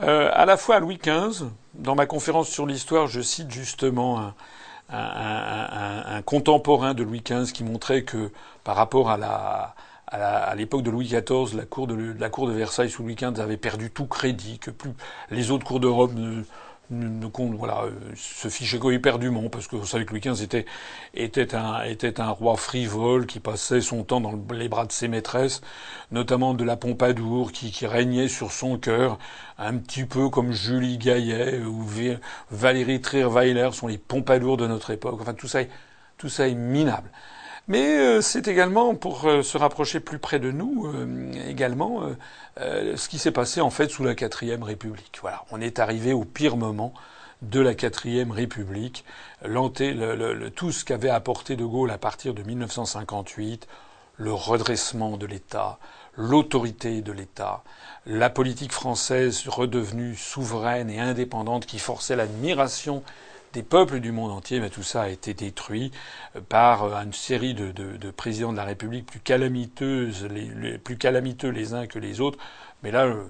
euh, 0.00 0.30
à 0.32 0.46
la 0.46 0.56
fois 0.56 0.76
à 0.76 0.80
Louis 0.80 0.98
XV, 0.98 1.46
dans 1.74 1.96
ma 1.96 2.06
conférence 2.06 2.48
sur 2.48 2.66
l'histoire, 2.66 3.08
je 3.08 3.20
cite 3.20 3.50
justement 3.50 4.32
un, 4.90 6.22
contemporain 6.22 6.94
de 6.94 7.02
Louis 7.02 7.22
XV 7.22 7.52
qui 7.52 7.64
montrait 7.64 8.02
que 8.02 8.30
par 8.64 8.76
rapport 8.76 9.10
à 9.10 9.16
la 9.16 9.74
à 10.10 10.54
l'époque 10.54 10.82
de 10.82 10.90
Louis 10.90 11.06
XIV, 11.06 11.54
la 11.54 11.66
cour 11.66 11.86
de, 11.86 12.14
la 12.18 12.30
cour 12.30 12.48
de 12.48 12.52
Versailles 12.52 12.88
sous 12.88 13.02
Louis 13.02 13.14
XV 13.14 13.38
avait 13.40 13.58
perdu 13.58 13.90
tout 13.90 14.06
crédit, 14.06 14.58
que 14.58 14.70
plus 14.70 14.92
les 15.30 15.50
autres 15.50 15.66
cours 15.66 15.80
d'Europe 15.80 16.12
ne, 16.14 16.44
voilà, 16.90 17.82
euh, 17.84 17.90
se 18.16 18.48
fichait 18.48 18.78
éperdument, 18.92 19.48
parce 19.50 19.66
que 19.68 19.76
vous 19.76 19.86
savez 19.86 20.04
que 20.06 20.10
Louis 20.12 20.20
XV 20.20 20.42
était, 20.42 20.66
était, 21.14 21.54
un, 21.54 21.82
était 21.82 22.20
un 22.20 22.30
roi 22.30 22.56
frivole 22.56 23.26
qui 23.26 23.40
passait 23.40 23.80
son 23.80 24.04
temps 24.04 24.20
dans 24.20 24.38
les 24.52 24.68
bras 24.68 24.86
de 24.86 24.92
ses 24.92 25.08
maîtresses, 25.08 25.60
notamment 26.10 26.54
de 26.54 26.64
la 26.64 26.76
Pompadour, 26.76 27.52
qui, 27.52 27.70
qui 27.70 27.86
régnait 27.86 28.28
sur 28.28 28.52
son 28.52 28.78
cœur, 28.78 29.18
un 29.58 29.76
petit 29.76 30.04
peu 30.04 30.28
comme 30.30 30.52
Julie 30.52 30.98
Gaillet 30.98 31.60
ou 31.60 31.84
Valérie 32.50 33.00
Trierweiler 33.00 33.70
sont 33.72 33.86
les 33.88 33.98
Pompadours 33.98 34.56
de 34.56 34.66
notre 34.66 34.90
époque. 34.90 35.18
Enfin, 35.20 35.34
tout 35.34 35.48
ça 35.48 35.62
est, 35.62 35.70
tout 36.16 36.28
ça 36.28 36.48
est 36.48 36.54
minable. 36.54 37.10
Mais 37.68 37.98
euh, 37.98 38.22
c'est 38.22 38.48
également, 38.48 38.94
pour 38.94 39.26
euh, 39.26 39.42
se 39.42 39.58
rapprocher 39.58 40.00
plus 40.00 40.18
près 40.18 40.40
de 40.40 40.50
nous, 40.50 40.86
euh, 40.86 41.32
également 41.48 42.02
ce 42.56 43.08
qui 43.08 43.18
s'est 43.18 43.30
passé 43.30 43.60
en 43.60 43.70
fait 43.70 43.88
sous 43.88 44.02
la 44.02 44.16
quatrième 44.16 44.64
République. 44.64 45.18
Voilà, 45.20 45.44
on 45.52 45.60
est 45.60 45.78
arrivé 45.78 46.12
au 46.12 46.24
pire 46.24 46.56
moment 46.56 46.92
de 47.42 47.60
la 47.60 47.74
quatrième 47.74 48.32
République, 48.32 49.04
le, 49.44 50.48
tout 50.48 50.72
ce 50.72 50.84
qu'avait 50.84 51.10
apporté 51.10 51.54
De 51.54 51.64
Gaulle 51.64 51.92
à 51.92 51.98
partir 51.98 52.34
de 52.34 52.42
1958, 52.42 53.68
le 54.16 54.32
redressement 54.32 55.16
de 55.16 55.26
l'État, 55.26 55.78
l'autorité 56.16 57.00
de 57.00 57.12
l'État, 57.12 57.62
la 58.06 58.28
politique 58.28 58.72
française 58.72 59.46
redevenue 59.46 60.16
souveraine 60.16 60.90
et 60.90 60.98
indépendante 60.98 61.64
qui 61.64 61.78
forçait 61.78 62.16
l'admiration 62.16 63.04
des 63.52 63.62
peuples 63.62 64.00
du 64.00 64.12
monde 64.12 64.30
entier, 64.30 64.60
mais 64.60 64.70
tout 64.70 64.82
ça 64.82 65.02
a 65.02 65.08
été 65.08 65.34
détruit 65.34 65.90
euh, 66.36 66.40
par 66.40 66.84
euh, 66.84 67.02
une 67.02 67.12
série 67.12 67.54
de, 67.54 68.10
présidents 68.10 68.52
de 68.52 68.56
la 68.56 68.64
République 68.64 69.06
plus 69.06 69.20
calamiteuses, 69.20 70.28
plus 70.84 70.96
calamiteux 70.96 71.48
les 71.48 71.74
uns 71.74 71.86
que 71.86 71.98
les 71.98 72.20
autres. 72.20 72.38
Mais 72.82 72.90
là, 72.90 73.06
euh, 73.06 73.24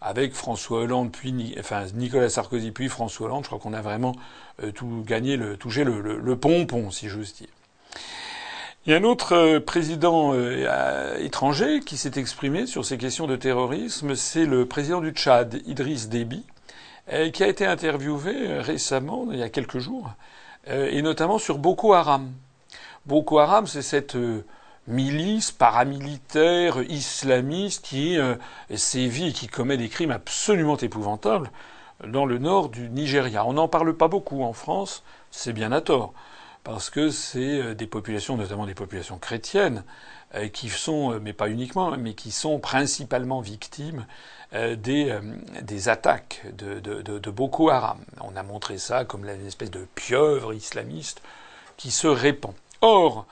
avec 0.00 0.34
François 0.34 0.80
Hollande, 0.80 1.12
puis 1.12 1.54
enfin 1.58 1.84
Nicolas 1.94 2.28
Sarkozy, 2.28 2.72
puis 2.72 2.88
François 2.88 3.26
Hollande, 3.26 3.44
je 3.44 3.48
crois 3.48 3.58
qu'on 3.58 3.72
a 3.72 3.80
vraiment 3.80 4.14
tout 4.74 5.02
gagné, 5.06 5.36
le, 5.36 5.56
touché 5.56 5.82
le, 5.82 6.00
le, 6.00 6.36
pompon, 6.36 6.90
si 6.90 7.08
j'ose 7.08 7.34
dire. 7.34 7.48
Il 8.84 8.92
y 8.92 8.94
a 8.94 8.98
un 8.98 9.04
autre 9.04 9.58
président 9.60 10.34
étranger 11.18 11.80
qui 11.80 11.96
s'est 11.96 12.20
exprimé 12.20 12.66
sur 12.66 12.84
ces 12.84 12.98
questions 12.98 13.26
de 13.26 13.34
terrorisme, 13.34 14.14
c'est 14.14 14.44
le 14.44 14.66
président 14.66 15.00
du 15.00 15.12
Tchad, 15.12 15.62
Idriss 15.66 16.10
Déby, 16.10 16.44
qui 17.06 17.42
a 17.42 17.48
été 17.48 17.66
interviewé 17.66 18.32
euh, 18.34 18.62
récemment, 18.62 19.26
il 19.30 19.38
y 19.38 19.42
a 19.42 19.48
quelques 19.48 19.78
jours, 19.78 20.10
euh, 20.68 20.88
et 20.90 21.02
notamment 21.02 21.38
sur 21.38 21.58
Boko 21.58 21.92
Haram. 21.92 22.32
Boko 23.06 23.38
Haram, 23.38 23.66
c'est 23.66 23.82
cette 23.82 24.16
milice 24.86 25.52
paramilitaire 25.52 26.82
islamiste 26.90 27.84
qui 27.84 28.16
sévit 28.74 29.28
et 29.28 29.32
qui 29.32 29.46
commet 29.46 29.76
des 29.76 29.90
crimes 29.90 30.10
absolument 30.10 30.78
épouvantables 30.78 31.50
dans 32.06 32.24
le 32.24 32.38
nord 32.38 32.70
du 32.70 32.88
Nigeria. 32.88 33.44
On 33.44 33.54
n'en 33.54 33.68
parle 33.68 33.94
pas 33.94 34.08
beaucoup 34.08 34.42
en 34.42 34.54
France, 34.54 35.02
c'est 35.30 35.52
bien 35.52 35.70
à 35.70 35.82
tort, 35.82 36.14
parce 36.64 36.88
que 36.88 37.10
c'est 37.10 37.74
des 37.74 37.86
populations, 37.86 38.38
notamment 38.38 38.64
des 38.64 38.74
populations 38.74 39.18
chrétiennes, 39.18 39.84
qui 40.54 40.70
sont, 40.70 41.20
mais 41.20 41.34
pas 41.34 41.50
uniquement, 41.50 41.94
mais 41.98 42.14
qui 42.14 42.30
sont 42.30 42.58
principalement 42.58 43.42
victimes 43.42 44.06
euh, 44.43 44.43
des, 44.54 45.10
euh, 45.10 45.20
des, 45.62 45.88
attaques 45.88 46.42
de, 46.56 47.30
Boko 47.30 47.70
Haram. 47.70 47.98
On 48.20 48.36
a 48.36 48.42
montré 48.42 48.78
ça 48.78 49.04
comme 49.04 49.24
une 49.28 49.46
espèce 49.46 49.70
de 49.70 49.86
pieuvre 49.94 50.54
islamiste 50.54 51.20
qui 51.76 51.90
se 51.90 52.06
répand. 52.06 52.54
Or, 52.80 53.26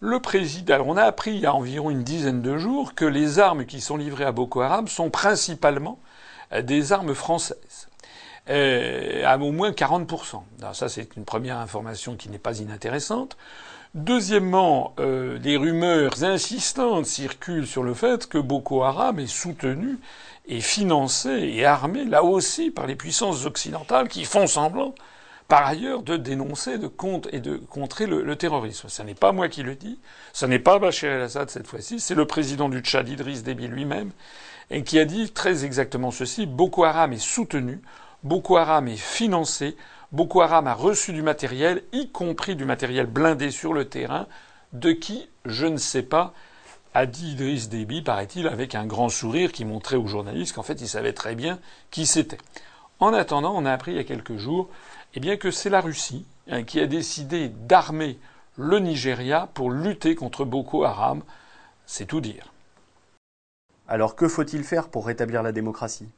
le 0.00 0.20
président, 0.20 0.82
on 0.86 0.96
a 0.96 1.02
appris 1.02 1.32
il 1.32 1.40
y 1.40 1.46
a 1.46 1.54
environ 1.54 1.90
une 1.90 2.04
dizaine 2.04 2.42
de 2.42 2.56
jours 2.56 2.94
que 2.94 3.04
les 3.04 3.38
armes 3.38 3.66
qui 3.66 3.80
sont 3.80 3.96
livrées 3.96 4.24
à 4.24 4.32
Boko 4.32 4.60
Haram 4.60 4.86
sont 4.86 5.10
principalement 5.10 5.98
euh, 6.52 6.62
des 6.62 6.92
armes 6.92 7.14
françaises. 7.14 7.88
à 8.46 9.36
au 9.36 9.52
moins 9.52 9.72
40%. 9.72 10.42
ça, 10.72 10.88
c'est 10.88 11.16
une 11.16 11.24
première 11.24 11.58
information 11.58 12.16
qui 12.16 12.28
n'est 12.28 12.38
pas 12.38 12.60
inintéressante. 12.60 13.36
Deuxièmement, 13.94 14.94
euh, 15.00 15.38
des 15.38 15.56
rumeurs 15.56 16.22
insistantes 16.22 17.06
circulent 17.06 17.66
sur 17.66 17.82
le 17.82 17.94
fait 17.94 18.28
que 18.28 18.38
Boko 18.38 18.82
Haram 18.82 19.18
est 19.18 19.26
soutenu 19.26 19.98
et 20.48 20.60
financé 20.60 21.30
et 21.30 21.64
armé 21.64 22.04
là 22.04 22.24
aussi 22.24 22.70
par 22.70 22.86
les 22.86 22.96
puissances 22.96 23.44
occidentales 23.44 24.08
qui 24.08 24.24
font 24.24 24.46
semblant, 24.46 24.94
par 25.46 25.66
ailleurs, 25.66 26.02
de 26.02 26.16
dénoncer 26.16 26.78
de 26.78 26.88
compte 26.88 27.28
et 27.32 27.40
de 27.40 27.56
contrer 27.56 28.06
le, 28.06 28.36
terrorisme. 28.36 28.88
Ce 28.88 29.02
n'est 29.02 29.14
pas 29.14 29.32
moi 29.32 29.48
qui 29.48 29.62
le 29.62 29.74
dis, 29.76 29.98
ce 30.32 30.46
n'est 30.46 30.58
pas 30.58 30.78
Bachar 30.78 31.10
el-Assad 31.10 31.50
cette 31.50 31.66
fois-ci, 31.66 32.00
c'est 32.00 32.14
le 32.14 32.26
président 32.26 32.68
du 32.68 32.80
Tchad, 32.80 33.08
Idriss 33.08 33.42
Déby 33.42 33.68
lui-même, 33.68 34.10
qui 34.84 34.98
a 34.98 35.04
dit 35.04 35.30
très 35.30 35.64
exactement 35.64 36.10
ceci 36.10 36.46
Boko 36.46 36.84
Haram 36.84 37.12
est 37.12 37.22
soutenu, 37.22 37.80
Boko 38.22 38.56
Haram 38.56 38.88
est 38.88 38.96
financé, 38.96 39.76
Boko 40.12 40.40
Haram 40.40 40.66
a 40.66 40.74
reçu 40.74 41.12
du 41.12 41.22
matériel, 41.22 41.82
y 41.92 42.10
compris 42.10 42.56
du 42.56 42.64
matériel 42.64 43.06
blindé 43.06 43.50
sur 43.50 43.72
le 43.72 43.86
terrain, 43.86 44.26
de 44.72 44.92
qui 44.92 45.28
je 45.46 45.66
ne 45.66 45.78
sais 45.78 46.02
pas, 46.02 46.34
a 46.94 47.06
dit 47.06 47.32
Idriss 47.32 47.68
Déby, 47.68 48.02
paraît-il, 48.02 48.48
avec 48.48 48.74
un 48.74 48.86
grand 48.86 49.08
sourire 49.08 49.52
qui 49.52 49.64
montrait 49.64 49.96
aux 49.96 50.06
journalistes 50.06 50.54
qu'en 50.54 50.62
fait 50.62 50.80
il 50.80 50.88
savait 50.88 51.12
très 51.12 51.34
bien 51.34 51.58
qui 51.90 52.06
c'était. 52.06 52.38
En 53.00 53.12
attendant, 53.12 53.54
on 53.56 53.64
a 53.64 53.72
appris 53.72 53.92
il 53.92 53.96
y 53.96 54.00
a 54.00 54.04
quelques 54.04 54.36
jours 54.36 54.68
eh 55.14 55.20
bien, 55.20 55.36
que 55.36 55.50
c'est 55.50 55.70
la 55.70 55.80
Russie 55.80 56.26
hein, 56.50 56.64
qui 56.64 56.80
a 56.80 56.86
décidé 56.86 57.48
d'armer 57.48 58.18
le 58.56 58.78
Nigeria 58.78 59.48
pour 59.54 59.70
lutter 59.70 60.14
contre 60.14 60.44
Boko 60.44 60.84
Haram. 60.84 61.22
C'est 61.86 62.06
tout 62.06 62.20
dire. 62.20 62.52
Alors 63.88 64.16
que 64.16 64.28
faut-il 64.28 64.64
faire 64.64 64.88
pour 64.88 65.06
rétablir 65.06 65.42
la 65.42 65.52
démocratie? 65.52 66.08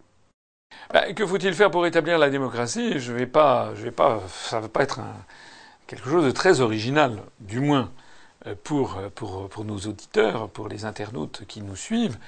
Bah, 0.93 1.13
que 1.13 1.27
faut-il 1.27 1.55
faire 1.55 1.71
pour 1.71 1.83
rétablir 1.83 2.19
la 2.19 2.31
démocratie? 2.31 2.99
Je 2.99 3.13
vais 3.13 3.27
pas, 3.27 3.73
je 3.77 3.83
vais 3.83 3.91
pas, 3.93 4.23
ça 4.29 4.59
va 4.59 4.69
pas 4.69 4.83
être 4.83 4.99
un, 4.99 5.15
quelque 5.87 6.09
chose 6.09 6.25
de 6.25 6.31
très 6.31 6.61
original, 6.61 7.23
du 7.41 7.61
moins 7.61 7.93
pour, 8.65 8.99
pour, 9.15 9.49
pour 9.49 9.65
nos 9.65 9.79
auditeurs, 9.79 10.49
pour 10.49 10.69
les 10.69 10.85
internautes 10.85 11.43
qui 11.47 11.61
nous 11.61 11.77
suivent. 11.77 12.19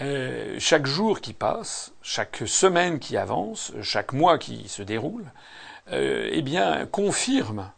Euh, 0.00 0.56
chaque 0.60 0.86
jour 0.86 1.20
qui 1.20 1.32
passe, 1.32 1.92
chaque 2.02 2.42
semaine 2.46 3.00
qui 3.00 3.16
avance, 3.16 3.72
chaque 3.82 4.12
mois 4.12 4.38
qui 4.38 4.68
se 4.68 4.82
déroule, 4.82 5.24
euh, 5.92 6.28
eh 6.30 6.42
bien, 6.42 6.86
confirme. 6.86 7.70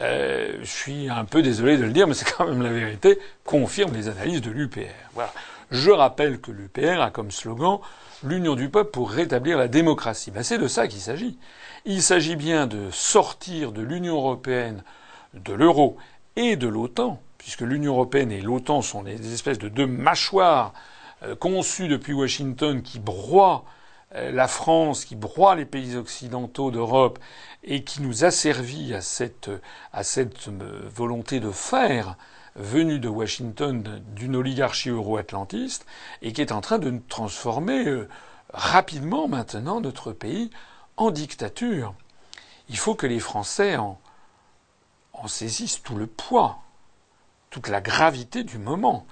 Euh, 0.00 0.58
je 0.60 0.70
suis 0.70 1.10
un 1.10 1.24
peu 1.24 1.42
désolé 1.42 1.76
de 1.76 1.82
le 1.82 1.90
dire, 1.90 2.06
mais 2.06 2.14
c'est 2.14 2.30
quand 2.30 2.46
même 2.46 2.62
la 2.62 2.70
vérité. 2.70 3.18
Confirme 3.44 3.92
les 3.94 4.08
analyses 4.08 4.42
de 4.42 4.50
l'UPR. 4.50 4.94
Voilà. 5.14 5.32
Je 5.72 5.90
rappelle 5.90 6.40
que 6.40 6.52
l'UPR 6.52 7.00
a 7.00 7.10
comme 7.10 7.30
slogan 7.30 7.80
l'union 8.22 8.54
du 8.54 8.68
peuple 8.68 8.90
pour 8.90 9.10
rétablir 9.10 9.58
la 9.58 9.66
démocratie. 9.66 10.30
Ben, 10.30 10.42
c'est 10.42 10.58
de 10.58 10.68
ça 10.68 10.86
qu'il 10.86 11.00
s'agit. 11.00 11.38
Il 11.84 12.02
s'agit 12.02 12.36
bien 12.36 12.66
de 12.66 12.90
sortir 12.92 13.72
de 13.72 13.82
l'Union 13.82 14.16
européenne, 14.16 14.84
de 15.34 15.52
l'euro 15.52 15.96
et 16.36 16.56
de 16.56 16.68
l'OTAN, 16.68 17.20
puisque 17.38 17.62
l'Union 17.62 17.94
européenne 17.94 18.32
et 18.32 18.40
l'OTAN 18.40 18.82
sont 18.82 19.02
des 19.02 19.32
espèces 19.32 19.58
de 19.58 19.68
deux 19.68 19.86
mâchoires 19.86 20.72
euh, 21.22 21.36
conçues 21.36 21.88
depuis 21.88 22.12
Washington 22.12 22.82
qui 22.82 22.98
broient 22.98 23.64
euh, 24.14 24.30
la 24.32 24.48
France, 24.48 25.04
qui 25.04 25.16
broient 25.16 25.54
les 25.54 25.64
pays 25.64 25.96
occidentaux 25.96 26.70
d'Europe 26.70 27.18
et 27.62 27.84
qui 27.84 28.02
nous 28.02 28.24
a 28.24 28.30
servi 28.30 28.94
à 28.94 29.02
cette, 29.02 29.48
euh, 29.48 30.88
volonté 30.94 31.40
de 31.40 31.50
faire 31.50 32.16
venu 32.56 32.98
de 32.98 33.08
Washington 33.08 34.02
d'une 34.14 34.36
oligarchie 34.36 34.88
euro-atlantiste 34.88 35.86
et 36.22 36.32
qui 36.32 36.40
est 36.40 36.52
en 36.52 36.60
train 36.60 36.78
de 36.78 37.00
transformer 37.08 38.04
rapidement 38.52 39.28
maintenant 39.28 39.80
notre 39.80 40.12
pays 40.12 40.50
en 40.96 41.12
dictature. 41.12 41.94
Il 42.68 42.76
faut 42.76 42.96
que 42.96 43.06
les 43.06 43.20
Français 43.20 43.76
en, 43.76 43.99
en 45.22 45.28
saisissent 45.28 45.82
tout 45.82 45.96
le 45.96 46.06
poids, 46.06 46.58
toute 47.50 47.68
la 47.68 47.80
gravité 47.80 48.42
du 48.42 48.58
moment. 48.58 49.06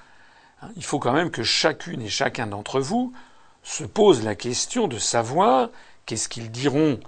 Hein, 0.62 0.70
il 0.76 0.84
faut 0.84 0.98
quand 0.98 1.12
même 1.12 1.30
que 1.30 1.42
chacune 1.42 2.02
et 2.02 2.08
chacun 2.08 2.46
d'entre 2.46 2.80
vous 2.80 3.12
se 3.62 3.84
pose 3.84 4.24
la 4.24 4.34
question 4.34 4.88
de 4.88 4.98
savoir 4.98 5.68
qu'est-ce 6.06 6.28
qu'ils 6.28 6.50
diront 6.50 6.98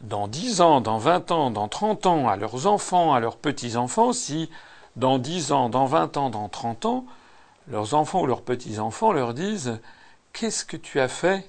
dans 0.00 0.28
dix 0.28 0.60
ans, 0.60 0.80
dans 0.80 0.98
vingt 0.98 1.30
ans, 1.30 1.50
dans 1.50 1.68
trente 1.68 2.06
ans 2.06 2.28
à 2.28 2.36
leurs 2.36 2.66
enfants, 2.66 3.14
à 3.14 3.20
leurs 3.20 3.36
petits-enfants 3.36 4.12
si 4.12 4.50
dans 4.96 5.18
dix 5.18 5.50
ans, 5.50 5.68
dans 5.68 5.86
vingt 5.86 6.16
ans, 6.16 6.30
dans 6.30 6.48
trente 6.48 6.84
ans, 6.84 7.04
leurs 7.68 7.94
enfants 7.94 8.22
ou 8.22 8.26
leurs 8.26 8.42
petits-enfants 8.42 9.12
leur 9.12 9.34
disent 9.34 9.80
Qu'est-ce 10.32 10.64
que 10.64 10.76
tu 10.76 11.00
as 11.00 11.08
fait 11.08 11.48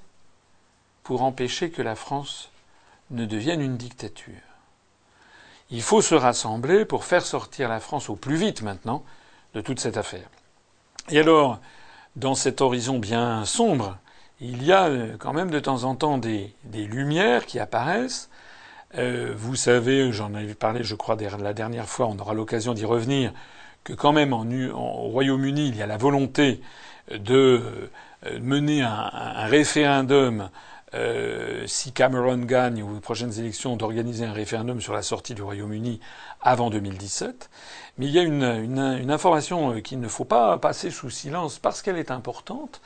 pour 1.04 1.22
empêcher 1.22 1.70
que 1.70 1.82
la 1.82 1.96
France 1.96 2.50
ne 3.12 3.26
devienne 3.26 3.62
une 3.62 3.78
dictature? 3.78 4.55
Il 5.72 5.82
faut 5.82 6.02
se 6.02 6.16
rassembler 6.16 6.86
pour 6.86 7.06
faire 7.06 7.26
sortir 7.26 7.70
la 7.70 7.80
France 7.80 8.10
au 8.10 8.16
plus 8.16 8.36
vite 8.36 8.62
maintenant 8.62 9.04
de 9.54 9.62
toute 9.62 9.80
cette 9.80 9.98
affaire. 9.98 10.28
Et 11.10 11.20
alors, 11.20 11.60
dans 12.16 12.36
cet 12.36 12.62
horizon 12.62 13.00
bien 13.00 13.46
sombre, 13.46 13.98
il 14.42 14.64
y 14.64 14.72
a 14.72 14.90
quand 15.18 15.34
même 15.34 15.50
de 15.50 15.60
temps 15.60 15.84
en 15.84 15.96
temps 15.96 16.18
des, 16.18 16.54
lumières 16.72 17.46
qui 17.46 17.60
apparaissent. 17.60 18.30
vous 18.94 19.56
savez, 19.56 20.12
j'en 20.12 20.34
avais 20.34 20.56
parlé, 20.56 20.84
je 20.84 20.96
crois, 20.96 21.16
la 21.16 21.54
dernière 21.54 21.88
fois, 21.88 22.08
on 22.08 22.20
aura 22.20 22.34
l'occasion 22.34 22.74
d'y 22.74 22.86
revenir, 22.86 23.34
que 23.84 23.94
quand 23.94 24.14
même 24.14 24.34
au 24.34 25.10
Royaume-Uni, 25.10 25.70
il 25.70 25.76
y 25.76 25.82
a 25.82 25.88
la 25.88 25.98
volonté 25.98 26.62
de 27.12 27.90
mener 28.40 28.82
un 28.82 29.46
référendum 29.46 30.50
euh, 30.96 31.64
si 31.68 31.92
Cameron 31.92 32.38
gagne 32.38 32.82
aux 32.82 33.00
prochaines 33.00 33.38
élections, 33.38 33.76
d'organiser 33.76 34.26
un 34.26 34.32
référendum 34.32 34.80
sur 34.80 34.94
la 34.94 35.02
sortie 35.02 35.34
du 35.34 35.42
Royaume-Uni 35.42 36.00
avant 36.42 36.70
2017. 36.70 37.50
Mais 37.98 38.06
il 38.06 38.12
y 38.12 38.20
a 38.20 38.24
une, 38.24 39.12
information 39.12 39.74
euh, 39.74 39.82
qu'il 39.82 40.00
ne 40.00 40.08
faut 40.08 40.26
pas 40.26 40.58
passer 40.58 40.92
sous 40.92 41.10
silence 41.10 41.60
parce 41.60 41.82
qu'elle 41.82 41.98
est 41.98 42.12
importante, 42.12 42.82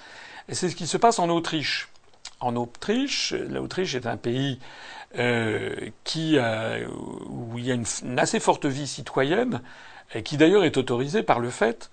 c'est 0.49 0.69
ce 0.69 0.75
qui 0.75 0.87
se 0.87 0.97
passe 0.97 1.19
en 1.19 1.29
Autriche. 1.29 1.89
En 2.39 2.55
Autriche, 2.55 3.33
l'Autriche 3.33 3.93
est 3.93 4.07
un 4.07 4.17
pays 4.17 4.59
euh, 5.17 5.75
où 7.27 7.57
il 7.57 7.65
y 7.65 7.71
a 7.71 7.75
une, 7.75 7.85
une, 8.03 8.19
assez 8.19 8.39
forte 8.39 8.65
vie 8.65 8.87
citoyenne, 8.87 9.61
et 10.15 10.23
qui 10.23 10.37
d'ailleurs 10.37 10.63
est 10.63 10.77
autorisée 10.77 11.21
par 11.21 11.39
le 11.39 11.51
fait 11.51 11.91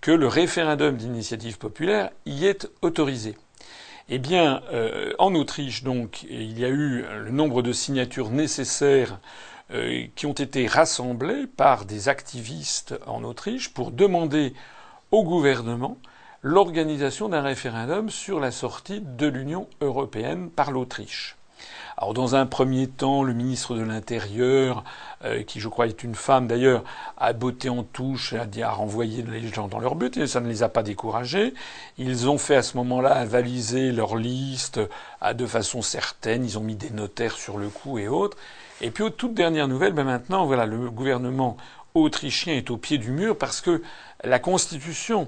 que 0.00 0.12
le 0.12 0.28
référendum 0.28 0.96
d'initiative 0.96 1.58
populaire 1.58 2.10
y 2.24 2.46
est 2.46 2.68
autorisé. 2.80 3.36
Eh 4.10 4.18
bien, 4.18 4.62
euh, 4.72 5.12
en 5.18 5.34
Autriche, 5.34 5.84
donc, 5.84 6.22
il 6.30 6.58
y 6.58 6.64
a 6.64 6.68
eu 6.68 7.04
le 7.24 7.30
nombre 7.30 7.60
de 7.60 7.72
signatures 7.72 8.30
nécessaires 8.30 9.18
euh, 9.70 10.06
qui 10.16 10.24
ont 10.24 10.32
été 10.32 10.66
rassemblées 10.66 11.46
par 11.46 11.84
des 11.84 12.08
activistes 12.08 12.94
en 13.06 13.22
Autriche 13.22 13.68
pour 13.68 13.90
demander 13.90 14.54
au 15.10 15.24
gouvernement 15.24 15.98
l'organisation 16.42 17.28
d'un 17.28 17.42
référendum 17.42 18.08
sur 18.08 18.40
la 18.40 18.50
sortie 18.50 19.02
de 19.02 19.26
l'Union 19.26 19.68
européenne 19.82 20.48
par 20.48 20.70
l'Autriche. 20.70 21.37
Alors 22.00 22.14
dans 22.14 22.36
un 22.36 22.46
premier 22.46 22.86
temps, 22.86 23.24
le 23.24 23.32
ministre 23.32 23.74
de 23.74 23.82
l'Intérieur, 23.82 24.84
euh, 25.24 25.42
qui 25.42 25.58
je 25.58 25.66
crois 25.66 25.88
est 25.88 26.04
une 26.04 26.14
femme 26.14 26.46
d'ailleurs, 26.46 26.84
a 27.16 27.32
botté 27.32 27.68
en 27.70 27.82
touche, 27.82 28.34
a, 28.34 28.46
dit, 28.46 28.62
à 28.62 28.70
renvoyer 28.70 29.22
les 29.22 29.48
gens 29.48 29.66
dans 29.66 29.80
leur 29.80 29.96
but, 29.96 30.16
et 30.16 30.28
ça 30.28 30.40
ne 30.40 30.46
les 30.46 30.62
a 30.62 30.68
pas 30.68 30.84
découragés. 30.84 31.54
Ils 31.98 32.28
ont 32.28 32.38
fait 32.38 32.54
à 32.54 32.62
ce 32.62 32.76
moment-là 32.76 33.10
avaliser 33.10 33.90
leur 33.90 34.14
liste 34.14 34.78
de 35.34 35.46
façon 35.46 35.82
certaine, 35.82 36.44
ils 36.44 36.56
ont 36.56 36.62
mis 36.62 36.76
des 36.76 36.90
notaires 36.90 37.36
sur 37.36 37.58
le 37.58 37.68
coup 37.68 37.98
et 37.98 38.06
autres. 38.06 38.36
Et 38.80 38.92
puis 38.92 39.02
aux 39.02 39.10
toutes 39.10 39.34
dernières 39.34 39.66
nouvelles, 39.66 39.92
ben 39.92 40.04
maintenant, 40.04 40.46
voilà, 40.46 40.66
le 40.66 40.90
gouvernement 40.90 41.56
autrichien 41.94 42.54
est 42.54 42.70
au 42.70 42.76
pied 42.76 42.98
du 42.98 43.10
mur 43.10 43.36
parce 43.36 43.60
que 43.60 43.82
la 44.22 44.38
constitution 44.38 45.26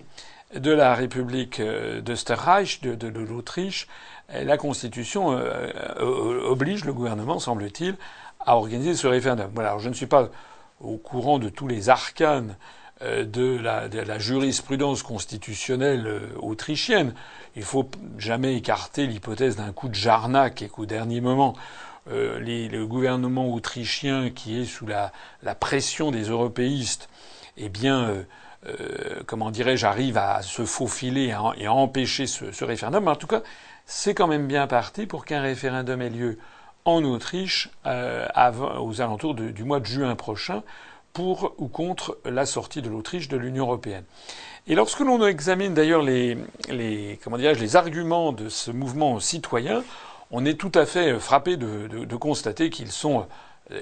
de 0.55 0.71
la 0.71 0.95
République 0.95 1.59
euh, 1.59 2.01
d'Österreich, 2.01 2.81
de 2.83 3.09
l'Autriche, 3.09 3.89
la 4.33 4.57
Constitution 4.57 5.33
euh, 5.33 5.71
euh, 6.01 6.43
oblige 6.49 6.85
le 6.85 6.93
gouvernement, 6.93 7.39
semble-t-il, 7.39 7.97
à 8.41 8.57
organiser 8.57 8.95
ce 8.95 9.07
référendum. 9.07 9.51
Voilà. 9.55 9.77
Je 9.79 9.89
ne 9.89 9.95
suis 9.95 10.07
pas 10.07 10.29
au 10.81 10.97
courant 10.97 11.39
de 11.39 11.49
tous 11.49 11.69
les 11.69 11.89
arcanes 11.89 12.57
euh, 13.03 13.25
de 13.25 13.59
la, 13.59 13.89
de 13.89 14.01
la 14.01 14.19
jurisprudence 14.19 15.03
constitutionnelle 15.03 16.21
autrichienne. 16.41 17.15
Il 17.57 17.65
faut 17.65 17.91
jamais 18.19 18.57
écarter 18.57 19.07
l'hypothèse 19.07 19.57
d'un 19.57 19.73
coup 19.73 19.89
de 19.89 19.95
jarnac 19.95 20.63
et 20.63 20.69
qu'au 20.69 20.87
dernier 20.87 21.21
moment, 21.21 21.55
le 22.07 22.85
gouvernement 22.87 23.53
autrichien 23.53 24.31
qui 24.31 24.61
est 24.61 24.65
sous 24.65 24.87
la, 24.87 25.13
pression 25.61 26.11
des 26.11 26.25
européistes, 26.25 27.09
eh 27.57 27.69
bien, 27.69 28.25
euh, 28.67 29.23
comment 29.27 29.51
dirais-je, 29.51 29.87
arrive 29.87 30.19
à 30.19 30.43
se 30.43 30.65
faufiler 30.65 31.33
et 31.57 31.67
à, 31.67 31.73
empêcher 31.73 32.27
ce, 32.27 32.65
référendum. 32.65 33.09
En 33.09 33.17
tout 33.17 33.27
cas, 33.27 33.43
c'est 33.87 34.15
quand 34.15 34.27
même 34.27 34.47
bien 34.47 34.67
parti 34.67 35.07
pour 35.07 35.25
qu'un 35.25 35.41
référendum 35.41 36.01
ait 36.03 36.11
lieu 36.11 36.39
en 36.85 37.05
Autriche 37.05 37.71
euh, 37.87 38.27
aux 38.81 39.01
alentours 39.01 39.35
du 39.35 39.65
mois 39.65 39.81
de 39.81 39.87
juin 39.87 40.15
prochain 40.15 40.63
pour 41.13 41.55
ou 41.59 41.69
contre 41.69 42.19
la 42.25 42.47
sortie 42.47 42.83
de 42.83 42.89
l'Autriche 42.89 43.29
de 43.29 43.37
l'Union 43.37 43.65
européenne. 43.65 44.05
Et 44.67 44.75
lorsque 44.75 45.01
l'on 45.01 45.25
examine 45.27 45.75
d'ailleurs 45.75 46.03
les, 46.03 46.39
les, 46.69 47.19
arguments 47.77 48.33
de 48.33 48.49
ce 48.49 48.71
mouvement 48.71 49.19
citoyen, 49.19 49.83
on 50.31 50.45
est 50.45 50.55
tout 50.55 50.73
à 50.75 50.87
fait 50.87 51.19
frappé 51.19 51.57
de, 51.57 52.17
constater 52.17 52.71
qu'ils 52.71 52.93
sont 52.93 53.27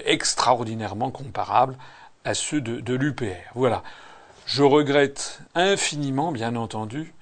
extraordinairement 0.05 1.11
comparables 1.11 1.77
à 2.25 2.33
ceux 2.33 2.61
de, 2.61 2.79
de 2.79 2.93
l'UPR. 2.95 3.51
Voilà. 3.53 3.83
Je 4.45 4.63
regrette 4.63 5.41
infiniment, 5.53 6.31
bien 6.31 6.55
entendu, 6.55 7.01
euh, 7.01 7.18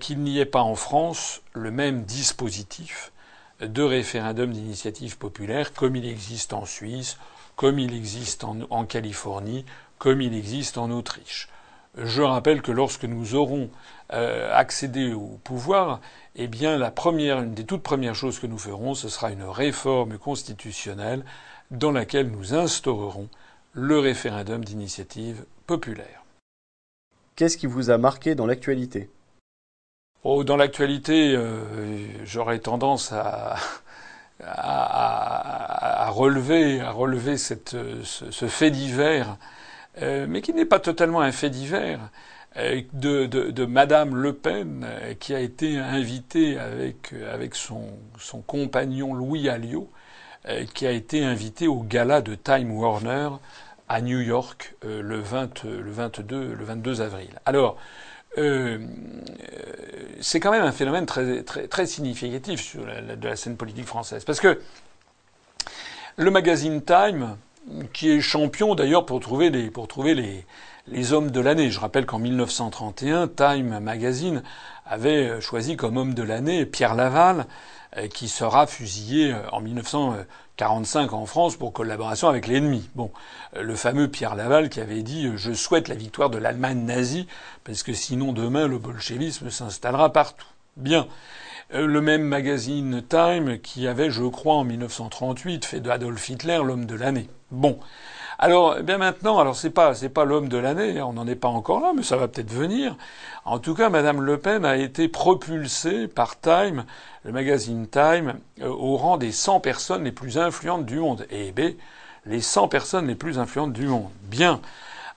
qu'il 0.00 0.20
n'y 0.20 0.38
ait 0.38 0.46
pas 0.46 0.62
en 0.62 0.74
France 0.74 1.42
le 1.52 1.70
même 1.70 2.04
dispositif 2.04 3.12
de 3.60 3.82
référendum 3.82 4.52
d'initiative 4.52 5.18
populaire 5.18 5.72
comme 5.72 5.96
il 5.96 6.06
existe 6.06 6.52
en 6.52 6.64
Suisse, 6.64 7.18
comme 7.56 7.78
il 7.78 7.94
existe 7.94 8.44
en, 8.44 8.84
Californie, 8.84 9.64
comme 9.98 10.20
il 10.20 10.34
existe 10.34 10.78
en 10.78 10.90
Autriche. 10.90 11.48
Je 11.96 12.20
rappelle 12.20 12.60
que 12.60 12.72
lorsque 12.72 13.04
nous 13.04 13.34
aurons 13.34 13.70
euh, 14.12 14.54
accédé 14.54 15.14
au 15.14 15.40
pouvoir, 15.42 16.00
eh 16.34 16.46
bien 16.46 16.76
la 16.76 16.90
première, 16.90 17.40
une 17.40 17.54
des 17.54 17.64
toutes 17.64 17.82
premières 17.82 18.14
choses 18.14 18.38
que 18.38 18.46
nous 18.46 18.58
ferons, 18.58 18.94
ce 18.94 19.08
sera 19.08 19.30
une 19.30 19.44
réforme 19.44 20.18
constitutionnelle 20.18 21.24
dans 21.70 21.92
laquelle 21.92 22.30
nous 22.30 22.54
instaurerons 22.54 23.28
le 23.72 23.98
référendum 23.98 24.62
d'initiative 24.62 25.44
populaire. 25.66 26.24
Qu'est-ce 27.34 27.56
qui 27.56 27.66
vous 27.66 27.90
a 27.90 27.98
marqué 27.98 28.34
dans 28.34 28.46
l'actualité? 28.46 29.08
Oh, 30.28 30.42
dans 30.42 30.56
l'actualité, 30.56 31.36
euh, 31.36 31.60
j'aurais 32.24 32.58
tendance 32.58 33.12
à, 33.12 33.54
relever, 36.10 36.80
à 36.80 36.90
relever 36.90 37.36
ce, 37.36 37.54
fait 38.48 38.72
divers, 38.72 39.36
euh, 40.02 40.26
mais 40.28 40.40
qui 40.42 40.52
n'est 40.52 40.64
pas 40.64 40.80
totalement 40.80 41.20
un 41.20 41.30
fait 41.30 41.48
divers, 41.48 42.00
euh, 42.56 42.82
de, 42.92 43.64
Madame 43.66 44.16
Le 44.16 44.32
Pen, 44.32 44.84
qui 45.20 45.32
a 45.32 45.38
été 45.38 45.78
invitée 45.78 46.58
avec, 46.58 47.14
avec 47.32 47.54
son, 47.54 47.84
compagnon 48.48 49.14
Louis 49.14 49.48
Alliot, 49.48 49.88
qui 50.74 50.88
a 50.88 50.90
été 50.90 51.24
invité 51.24 51.68
au 51.68 51.84
gala 51.84 52.20
de 52.20 52.34
Time 52.34 52.72
Warner 52.72 53.28
à 53.88 54.00
New 54.00 54.18
York 54.18 54.74
le, 54.82 55.20
20, 55.20 55.62
le, 55.62 55.90
22, 55.92 56.52
le 56.52 56.64
22 56.64 57.00
avril. 57.00 57.30
Alors, 57.44 57.78
euh, 58.38 58.78
euh, 58.78 58.78
c'est 60.20 60.40
quand 60.40 60.50
même 60.50 60.64
un 60.64 60.72
phénomène 60.72 61.06
très, 61.06 61.42
très, 61.42 61.68
très 61.68 61.86
significatif 61.86 62.60
sur 62.60 62.86
la, 62.86 63.16
de 63.16 63.28
la 63.28 63.36
scène 63.36 63.56
politique 63.56 63.86
française. 63.86 64.24
Parce 64.24 64.40
que 64.40 64.60
le 66.16 66.30
magazine 66.30 66.82
Time, 66.82 67.36
qui 67.92 68.10
est 68.10 68.20
champion 68.20 68.74
d'ailleurs 68.74 69.06
pour 69.06 69.20
trouver 69.20 69.50
les, 69.50 69.70
pour 69.70 69.88
trouver 69.88 70.14
les, 70.14 70.46
les 70.86 71.12
hommes 71.12 71.30
de 71.30 71.40
l'année. 71.40 71.70
Je 71.70 71.80
rappelle 71.80 72.06
qu'en 72.06 72.18
1931, 72.18 73.28
Time 73.28 73.80
Magazine 73.80 74.42
avait 74.86 75.40
choisi 75.40 75.76
comme 75.76 75.96
homme 75.96 76.14
de 76.14 76.22
l'année 76.22 76.64
Pierre 76.64 76.94
Laval, 76.94 77.46
euh, 77.96 78.08
qui 78.08 78.28
sera 78.28 78.66
fusillé 78.66 79.34
en 79.52 79.60
1931. 79.60 80.26
45 80.56 81.12
en 81.12 81.26
France 81.26 81.56
pour 81.56 81.72
collaboration 81.72 82.28
avec 82.28 82.46
l'ennemi. 82.46 82.88
Bon, 82.94 83.10
euh, 83.56 83.62
le 83.62 83.74
fameux 83.74 84.08
Pierre 84.08 84.34
Laval 84.34 84.70
qui 84.70 84.80
avait 84.80 85.02
dit 85.02 85.26
euh, 85.26 85.36
je 85.36 85.52
souhaite 85.52 85.88
la 85.88 85.94
victoire 85.94 86.30
de 86.30 86.38
l'Allemagne 86.38 86.84
nazie 86.84 87.26
parce 87.64 87.82
que 87.82 87.92
sinon 87.92 88.32
demain 88.32 88.66
le 88.66 88.78
bolchevisme 88.78 89.50
s'installera 89.50 90.12
partout. 90.12 90.46
Bien. 90.76 91.06
Euh, 91.74 91.86
le 91.86 92.00
même 92.00 92.22
magazine 92.22 93.02
Time 93.08 93.58
qui 93.58 93.88
avait, 93.88 94.10
je 94.10 94.24
crois, 94.24 94.54
en 94.54 94.64
1938 94.64 95.64
fait 95.64 95.80
de 95.80 95.90
Adolf 95.90 96.28
Hitler 96.28 96.60
l'homme 96.64 96.86
de 96.86 96.94
l'année. 96.94 97.28
Bon. 97.50 97.78
Alors, 98.38 98.76
eh 98.78 98.82
bien 98.82 98.98
maintenant, 98.98 99.38
alors 99.38 99.56
c'est 99.56 99.70
pas 99.70 99.94
c'est 99.94 100.10
pas 100.10 100.26
l'homme 100.26 100.48
de 100.48 100.58
l'année, 100.58 101.00
on 101.00 101.14
n'en 101.14 101.26
est 101.26 101.36
pas 101.36 101.48
encore 101.48 101.80
là, 101.80 101.92
mais 101.96 102.02
ça 102.02 102.18
va 102.18 102.28
peut-être 102.28 102.52
venir. 102.52 102.94
En 103.46 103.58
tout 103.58 103.74
cas, 103.74 103.88
Madame 103.88 104.20
Le 104.20 104.38
Pen 104.38 104.64
a 104.66 104.76
été 104.76 105.08
propulsée 105.08 106.06
par 106.06 106.38
Time, 106.38 106.84
le 107.24 107.32
magazine 107.32 107.86
Time, 107.88 108.34
euh, 108.60 108.68
au 108.68 108.96
rang 108.96 109.16
des 109.16 109.32
100 109.32 109.60
personnes 109.60 110.04
les 110.04 110.12
plus 110.12 110.36
influentes 110.36 110.84
du 110.84 110.98
monde. 110.98 111.26
Et 111.30 111.52
B, 111.52 111.76
les 112.26 112.40
100 112.42 112.68
personnes 112.68 113.06
les 113.06 113.14
plus 113.14 113.38
influentes 113.38 113.72
du 113.72 113.86
monde. 113.86 114.10
Bien. 114.24 114.60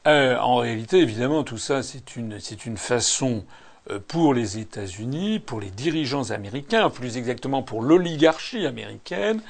Euh, 0.07 0.37
en 0.37 0.55
réalité, 0.55 0.99
évidemment, 0.99 1.43
tout 1.43 1.57
ça, 1.57 1.83
c'est 1.83 2.15
une 2.15 2.39
c'est 2.39 2.65
une 2.65 2.77
façon 2.77 3.43
euh, 3.91 3.99
pour 4.07 4.33
les 4.33 4.59
États-Unis, 4.59 5.39
pour 5.39 5.59
les 5.59 5.71
dirigeants 5.71 6.31
américains, 6.31 6.89
plus 6.89 7.17
exactement 7.17 7.63
pour 7.63 7.81
l'oligarchie 7.81 8.65
américaine, 8.65 9.41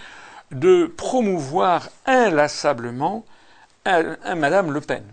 de 0.52 0.92
promouvoir 0.98 1.90
inlassablement 2.08 3.26
Madame 3.86 4.72
Le 4.72 4.82
Pen. 4.82 5.04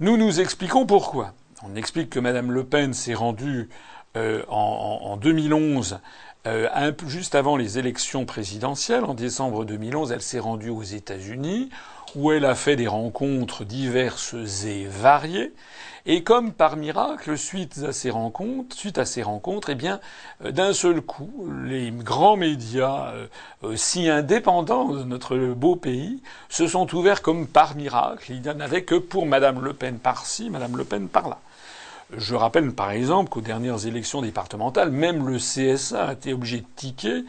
Nous 0.00 0.16
nous 0.16 0.40
expliquons 0.40 0.86
pourquoi. 0.86 1.32
On 1.62 1.76
explique 1.76 2.10
que 2.10 2.20
Madame 2.20 2.50
Le 2.52 2.64
Pen 2.64 2.92
s'est 2.92 3.14
rendue 3.14 3.68
euh, 4.16 4.42
en, 4.48 5.16
2011, 5.16 6.00
euh, 6.46 6.92
juste 7.06 7.34
avant 7.34 7.56
les 7.56 7.78
élections 7.78 8.26
présidentielles, 8.26 9.04
en 9.04 9.14
décembre 9.14 9.64
2011, 9.64 10.12
elle 10.12 10.22
s'est 10.22 10.38
rendue 10.38 10.68
aux 10.68 10.82
États-Unis, 10.82 11.70
où 12.14 12.30
elle 12.32 12.44
a 12.44 12.54
fait 12.54 12.76
des 12.76 12.88
rencontres 12.88 13.64
diverses 13.64 14.34
et 14.66 14.84
variées. 14.86 15.54
Et 16.04 16.24
comme 16.24 16.52
par 16.52 16.76
miracle, 16.76 17.38
suite 17.38 17.80
à 17.86 17.92
ces 17.92 18.10
rencontres, 18.10 18.74
suite 18.74 18.98
à 18.98 19.04
ces 19.04 19.22
rencontres, 19.22 19.70
eh 19.70 19.76
bien, 19.76 20.00
euh, 20.44 20.50
d'un 20.50 20.72
seul 20.72 21.00
coup, 21.00 21.48
les 21.64 21.92
grands 21.92 22.36
médias 22.36 23.12
euh, 23.62 23.76
si 23.76 24.08
indépendants 24.08 24.88
de 24.88 25.04
notre 25.04 25.36
beau 25.38 25.76
pays 25.76 26.20
se 26.48 26.66
sont 26.66 26.92
ouverts 26.94 27.22
comme 27.22 27.46
par 27.46 27.76
miracle. 27.76 28.32
Il 28.32 28.42
n'y 28.42 28.50
en 28.50 28.58
avait 28.58 28.82
que 28.82 28.96
pour 28.96 29.26
Madame 29.26 29.62
Le 29.62 29.74
Pen 29.74 29.98
par-ci, 29.98 30.50
Madame 30.50 30.76
Le 30.76 30.84
Pen 30.84 31.08
par-là. 31.08 31.38
Je 32.16 32.34
rappelle 32.34 32.72
par 32.72 32.90
exemple 32.90 33.30
qu'aux 33.30 33.40
dernières 33.40 33.86
élections 33.86 34.22
départementales, 34.22 34.90
même 34.90 35.28
le 35.28 35.38
CSA 35.38 36.08
a 36.08 36.12
été 36.14 36.32
obligé 36.34 36.58
de 36.58 36.66
tiquer 36.74 37.24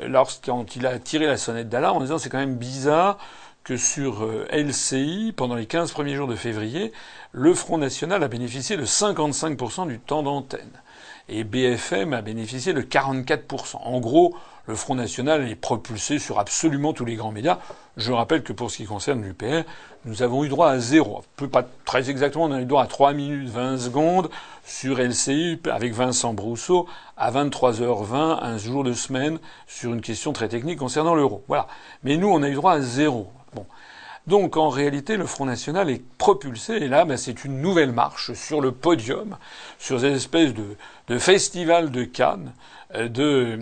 euh, 0.00 0.08
lorsqu'il 0.08 0.86
a 0.86 0.98
tiré 0.98 1.26
la 1.26 1.36
sonnette 1.36 1.68
d'alarme 1.68 1.98
en 1.98 2.00
disant 2.00 2.18
c'est 2.18 2.28
quand 2.28 2.38
même 2.38 2.56
bizarre 2.56 3.18
que 3.66 3.76
sur 3.76 4.22
euh, 4.22 4.46
LCI, 4.52 5.34
pendant 5.36 5.56
les 5.56 5.66
15 5.66 5.90
premiers 5.90 6.14
jours 6.14 6.28
de 6.28 6.36
février, 6.36 6.92
le 7.32 7.52
Front 7.52 7.78
National 7.78 8.22
a 8.22 8.28
bénéficié 8.28 8.76
de 8.76 8.86
55% 8.86 9.88
du 9.88 9.98
temps 9.98 10.22
d'antenne. 10.22 10.70
Et 11.28 11.42
BFM 11.42 12.12
a 12.12 12.22
bénéficié 12.22 12.72
de 12.72 12.80
44%. 12.80 13.78
En 13.82 13.98
gros, 13.98 14.36
le 14.68 14.76
Front 14.76 14.94
National 14.94 15.48
est 15.48 15.56
propulsé 15.56 16.20
sur 16.20 16.38
absolument 16.38 16.92
tous 16.92 17.04
les 17.04 17.16
grands 17.16 17.32
médias. 17.32 17.58
Je 17.96 18.12
rappelle 18.12 18.44
que 18.44 18.52
pour 18.52 18.70
ce 18.70 18.76
qui 18.76 18.84
concerne 18.84 19.22
l'UPR, 19.22 19.64
nous 20.04 20.22
avons 20.22 20.44
eu 20.44 20.48
droit 20.48 20.68
à 20.70 20.78
zéro. 20.78 21.24
Peu 21.34 21.48
pas 21.48 21.66
très 21.84 22.08
exactement, 22.08 22.44
on 22.44 22.52
a 22.52 22.60
eu 22.60 22.66
droit 22.66 22.84
à 22.84 22.86
3 22.86 23.14
minutes 23.14 23.48
20 23.48 23.78
secondes 23.78 24.30
sur 24.64 25.00
LCI 25.00 25.60
avec 25.68 25.92
Vincent 25.92 26.34
Brousseau 26.34 26.86
à 27.16 27.32
23h20 27.32 28.38
un 28.42 28.58
jour 28.58 28.84
de 28.84 28.92
semaine 28.92 29.40
sur 29.66 29.92
une 29.92 30.02
question 30.02 30.32
très 30.32 30.48
technique 30.48 30.78
concernant 30.78 31.16
l'euro. 31.16 31.42
Voilà. 31.48 31.66
Mais 32.04 32.16
nous, 32.16 32.28
on 32.28 32.44
a 32.44 32.48
eu 32.48 32.54
droit 32.54 32.74
à 32.74 32.80
zéro. 32.80 33.32
Donc 34.26 34.56
en 34.56 34.70
réalité, 34.70 35.16
le 35.16 35.26
Front 35.26 35.46
National 35.46 35.88
est 35.88 36.02
propulsé, 36.18 36.74
et 36.74 36.88
là, 36.88 37.04
ben, 37.04 37.16
c'est 37.16 37.44
une 37.44 37.60
nouvelle 37.60 37.92
marche 37.92 38.32
sur 38.32 38.60
le 38.60 38.72
podium, 38.72 39.36
sur 39.78 40.00
cette 40.00 40.16
espèce 40.16 40.52
de, 40.52 41.18
festival 41.18 41.92
de 41.92 42.02
Cannes 42.02 42.52
euh, 42.94 43.08
de, 43.08 43.58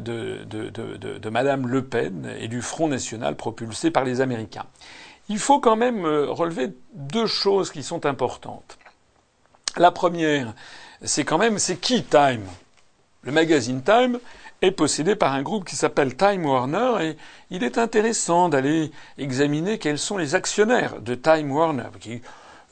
de, 0.00 1.18
de, 1.18 1.30
Madame 1.30 1.68
Le 1.68 1.84
Pen 1.84 2.34
et 2.40 2.48
du 2.48 2.62
Front 2.62 2.88
National 2.88 3.36
propulsé 3.36 3.92
par 3.92 4.04
les 4.04 4.20
Américains. 4.20 4.66
Il 5.28 5.38
faut 5.38 5.60
quand 5.60 5.76
même 5.76 6.04
euh, 6.04 6.26
relever 6.30 6.70
deux 6.94 7.26
choses 7.26 7.70
qui 7.70 7.84
sont 7.84 8.04
importantes. 8.04 8.76
La 9.76 9.92
première, 9.92 10.52
c'est 11.02 11.24
quand 11.24 11.38
même, 11.38 11.60
c'est 11.60 11.76
qui 11.76 12.02
Time 12.02 12.44
Le 13.22 13.30
magazine 13.30 13.82
Time 13.82 14.18
est 14.62 14.70
possédé 14.70 15.14
par 15.14 15.32
un 15.32 15.42
groupe 15.42 15.64
qui 15.64 15.76
s'appelle 15.76 16.16
Time 16.16 16.44
Warner 16.44 16.96
et 17.00 17.16
il 17.50 17.62
est 17.62 17.78
intéressant 17.78 18.48
d'aller 18.48 18.90
examiner 19.16 19.78
quels 19.78 19.98
sont 19.98 20.16
les 20.16 20.34
actionnaires 20.34 21.00
de 21.00 21.14
Time 21.14 21.52
Warner 21.52 21.90
qui, 22.00 22.20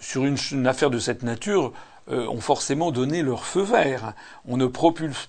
sur 0.01 0.25
une, 0.25 0.67
affaire 0.67 0.91
de 0.91 0.99
cette 0.99 1.23
nature, 1.23 1.73
euh, 2.11 2.27
ont 2.29 2.41
forcément 2.41 2.91
donné 2.91 3.23
leur 3.23 3.45
feu 3.45 3.63
vert. 3.63 4.15
On 4.47 4.57
ne 4.57 4.67
propulse, 4.67 5.29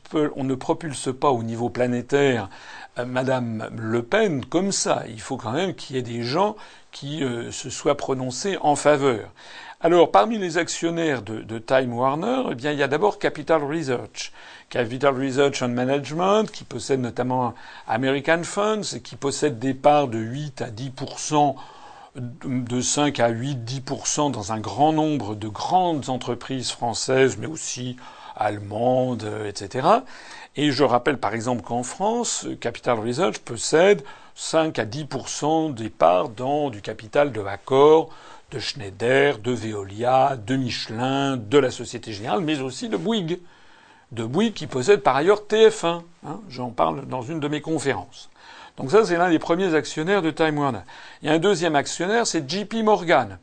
pas 1.20 1.30
au 1.30 1.43
niveau 1.43 1.70
planétaire 1.70 2.50
euh, 2.98 3.06
Madame 3.06 3.70
Le 3.76 4.04
Pen 4.04 4.46
comme 4.46 4.72
ça. 4.72 5.04
Il 5.10 5.22
faut 5.22 5.38
quand 5.38 5.54
même 5.54 5.74
qu'il 5.76 5.96
y 5.96 6.00
ait 6.00 6.04
des 6.04 6.24
gens 6.24 6.56
qui 6.91 7.24
euh, 7.24 7.52
se 7.52 7.70
soient 7.70 7.98
prononcés 7.98 8.58
en 8.62 8.76
faveur. 8.76 9.30
Alors, 9.80 10.10
parmi 10.10 10.40
les 10.40 10.58
actionnaires 10.58 11.22
de, 11.22 11.60
Time 11.60 11.94
Warner, 11.94 12.46
eh 12.52 12.56
bien, 12.56 12.72
il 12.72 12.80
y 12.80 12.84
a 12.84 12.88
d'abord 12.88 13.20
Capital 13.20 13.63
Research. 13.63 14.32
Capital 14.70 15.16
Research 15.16 15.62
and 15.62 15.70
Management, 15.70 16.52
qui 16.52 16.63
possède 16.63 17.00
notamment 17.00 17.54
American 17.88 18.42
Funds, 18.44 18.96
et 18.96 19.02
qui 19.02 19.16
possède 19.16 19.60
des 19.60 19.76
parts 19.76 20.08
de 20.08 20.18
8 20.18 20.63
à 20.63 20.72
10% 20.72 21.56
de 22.16 22.82
5 22.82 23.20
à 23.20 23.28
8, 23.28 23.58
10% 23.58 24.32
dans 24.32 24.52
un 24.52 24.60
grand 24.60 24.94
nombre 24.94 25.36
de 25.36 25.48
grandes 25.48 26.10
entreprises 26.10 26.72
françaises, 26.72 27.38
mais 27.38 27.46
aussi 27.46 27.98
allemandes, 28.36 29.30
etc. 29.46 29.88
Et 30.56 30.72
je 30.72 30.84
rappelle 30.84 31.20
par 31.20 31.36
exemple 31.36 31.62
qu'en 31.62 31.84
France, 31.84 32.48
Capital 32.60 33.00
Research 33.00 33.38
possède 33.40 34.04
5 34.34 34.80
à 34.80 34.86
10% 34.86 35.76
des 35.76 35.90
parts 35.90 36.30
dans 36.30 36.72
du 36.72 36.82
capital 36.82 37.32
de 37.32 37.42
Accor, 37.42 38.10
de 38.52 38.60
Schneider, 38.60 39.40
de 39.40 39.52
Veolia, 39.52 40.38
de 40.38 40.56
Michelin, 40.56 41.38
de 41.38 41.58
la 41.58 41.72
Société 41.72 42.14
Générale, 42.14 42.42
mais 42.42 42.60
aussi 42.62 42.90
de 42.90 42.98
Bouygues 42.98 43.40
de 44.12 44.24
Bouygues 44.24 44.54
qui 44.54 44.68
possède 44.68 45.02
par 45.02 45.16
ailleurs 45.16 45.44
TF1. 45.50 46.02
Hein, 46.26 46.40
J'en 46.50 46.70
parle 46.70 47.06
dans 47.08 47.22
une 47.22 47.40
de 47.40 47.48
mes 47.48 47.62
conférences. 47.62 48.30
Donc 48.78 48.92
ça, 48.92 49.04
c'est 49.04 49.18
l'un 49.18 49.30
des 49.30 49.40
premiers 49.40 49.74
actionnaires 49.74 50.22
de 50.22 50.32
Time 50.32 50.58
Warner. 50.58 50.82
Il 51.22 51.28
y 51.28 51.32
a 51.32 51.34
un 51.34 51.40
deuxième 51.40 51.76
actionnaire, 51.76 52.28
c'est 52.28 52.50
JP 52.50 52.76
Morgan, 52.84 53.40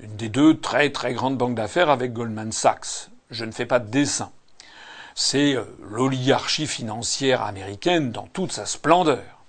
une 0.00 0.16
des 0.16 0.28
deux 0.28 0.58
très 0.58 0.90
très 0.90 1.14
grandes 1.14 1.36
banques 1.36 1.56
d'affaires 1.56 1.90
avec 1.90 2.12
Goldman 2.12 2.52
Sachs. 2.52 3.10
Je 3.30 3.44
ne 3.44 3.52
fais 3.52 3.66
pas 3.66 3.80
de 3.80 3.90
dessin. 3.90 4.30
C'est 5.14 5.56
euh, 5.56 5.64
l'oligarchie 5.90 6.66
financière 6.66 7.42
américaine 7.42 8.12
dans 8.12 8.26
toute 8.28 8.52
sa 8.52 8.66
splendeur. 8.66 9.41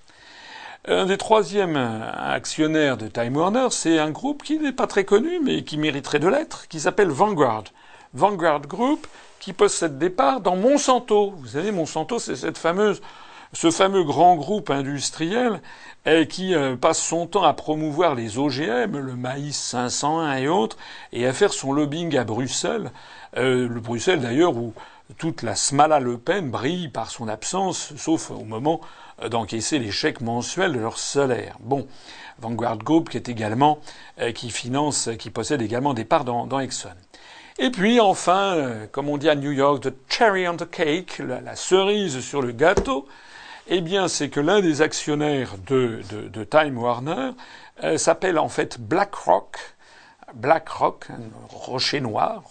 Un 0.86 1.06
des 1.06 1.17
troisièmes 1.17 1.78
actionnaires 1.78 2.98
de 2.98 3.08
Time 3.08 3.38
Warner, 3.38 3.67
c'est 3.72 4.00
un 4.00 4.12
groupe 4.12 4.43
qui 4.43 4.60
n'est 4.60 4.74
pas 4.74 4.86
très 4.86 5.06
connu, 5.06 5.39
mais 5.41 5.63
qui 5.63 5.78
mériterait 5.78 6.19
de 6.19 6.28
l'être, 6.28 6.67
qui 6.67 6.82
s'appelle 6.82 7.08
Vanguard. 7.08 7.63
Vanguard 8.13 8.67
Group, 8.67 9.08
qui 9.39 9.54
possède 9.54 9.98
des 9.98 10.10
parts 10.10 10.41
dans 10.41 10.58
Monsanto. 10.58 11.36
Vous 11.38 11.48
savez, 11.48 11.72
Monsanto, 11.72 12.19
c'est 12.19 12.36
cette 12.36 12.58
fameuse, 12.58 13.02
ce 13.54 13.72
fameux 13.72 14.04
grand 14.04 14.36
groupe 14.36 14.72
industriel 14.72 15.62
qui 16.30 16.54
euh, 16.54 16.76
passe 16.76 17.02
son 17.02 17.28
temps 17.28 17.43
à 17.43 17.54
promouvoir 17.54 18.13
les 18.13 18.38
OGM, 18.38 18.98
le 18.98 19.15
maïs 19.15 19.58
501 19.58 20.36
et 20.36 20.50
autres, 20.50 20.76
et 21.13 21.26
à 21.26 21.32
faire 21.32 21.54
son 21.54 21.72
lobbying 21.72 22.17
à 22.17 22.26
Bruxelles. 22.26 22.91
Euh, 23.38 23.69
le 23.69 23.80
Bruxelles 23.80 24.19
d'ailleurs 24.19 24.58
où 24.58 24.74
toute 25.17 25.43
la 25.43 25.56
Smala 25.56 26.02
Le 26.02 26.17
Pen 26.17 26.52
brille 26.52 26.89
par 26.89 27.10
son 27.10 27.30
absence, 27.30 27.93
sauf 27.96 28.32
au 28.32 28.43
moment 28.43 28.82
euh, 28.84 29.02
d'encaisser 29.30 29.80
les 29.80 29.91
chèques 29.91 30.21
mensuels 30.21 30.73
de 30.73 30.80
leur 30.80 30.97
salaire. 30.97 31.58
Bon, 31.60 31.88
Vanguard 32.39 32.78
Group 32.78 33.10
qui 33.10 33.17
est 33.17 33.30
également 33.30 33.80
qui 34.36 34.49
finance, 34.49 35.10
qui 35.19 35.30
possède 35.30 35.62
également 35.62 35.93
des 35.93 36.06
parts 36.06 36.26
dans 36.26 36.60
Exxon. 36.60 36.89
Et 37.60 37.69
puis 37.69 37.99
enfin, 37.99 38.56
euh, 38.56 38.88
comme 38.91 39.10
on 39.10 39.17
dit 39.17 39.30
à 39.30 39.36
New 39.36 39.52
York, 39.52 39.84
the 39.84 39.93
cherry 40.10 40.47
on 40.47 40.58
the 40.58 40.69
cake, 40.69 41.19
la, 41.19 41.56
cerise 41.56 42.19
sur 42.19 42.41
le 42.41 42.52
gâteau, 42.52 43.08
eh 43.67 43.82
bien 43.82 44.08
c'est 44.08 44.30
que 44.30 44.39
l'un 44.39 44.60
des 44.60 44.82
actionnaires 44.82 45.56
de, 45.67 46.02
de, 46.10 46.43
Time 46.43 46.78
Warner 46.78 47.32
euh, 47.84 47.97
s'appelle 47.97 48.39
en 48.39 48.49
fait 48.49 48.80
BlackRock. 48.82 49.58
BlackRock, 50.34 51.08
rocher 51.50 52.02
noir, 52.02 52.43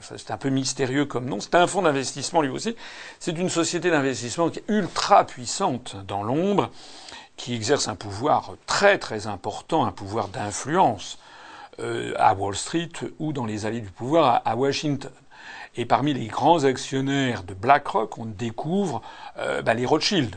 c'est 0.00 0.30
un 0.30 0.36
peu 0.36 0.50
mystérieux 0.50 1.06
comme 1.06 1.26
nom. 1.26 1.40
C'est 1.40 1.54
un 1.54 1.66
fonds 1.66 1.82
d'investissement 1.82 2.42
lui 2.42 2.50
aussi. 2.50 2.76
C'est 3.18 3.38
une 3.38 3.48
société 3.48 3.90
d'investissement 3.90 4.50
ultra 4.68 5.24
puissante 5.24 5.96
dans 6.06 6.22
l'ombre, 6.22 6.70
qui 7.36 7.54
exerce 7.54 7.88
un 7.88 7.96
pouvoir 7.96 8.52
très 8.66 8.98
très 8.98 9.26
important, 9.26 9.86
un 9.86 9.92
pouvoir 9.92 10.28
d'influence 10.28 11.18
euh, 11.78 12.12
à 12.18 12.34
Wall 12.34 12.54
Street 12.54 12.90
ou 13.18 13.32
dans 13.32 13.46
les 13.46 13.64
allées 13.64 13.80
du 13.80 13.90
pouvoir 13.90 14.42
à, 14.44 14.56
Washington. 14.56 15.12
Et 15.76 15.86
parmi 15.86 16.12
les 16.12 16.26
grands 16.26 16.64
actionnaires 16.64 17.42
de 17.42 17.54
BlackRock, 17.54 18.18
on 18.18 18.26
découvre 18.26 19.00
euh, 19.38 19.62
bah, 19.62 19.72
les 19.72 19.86
Rothschild. 19.86 20.36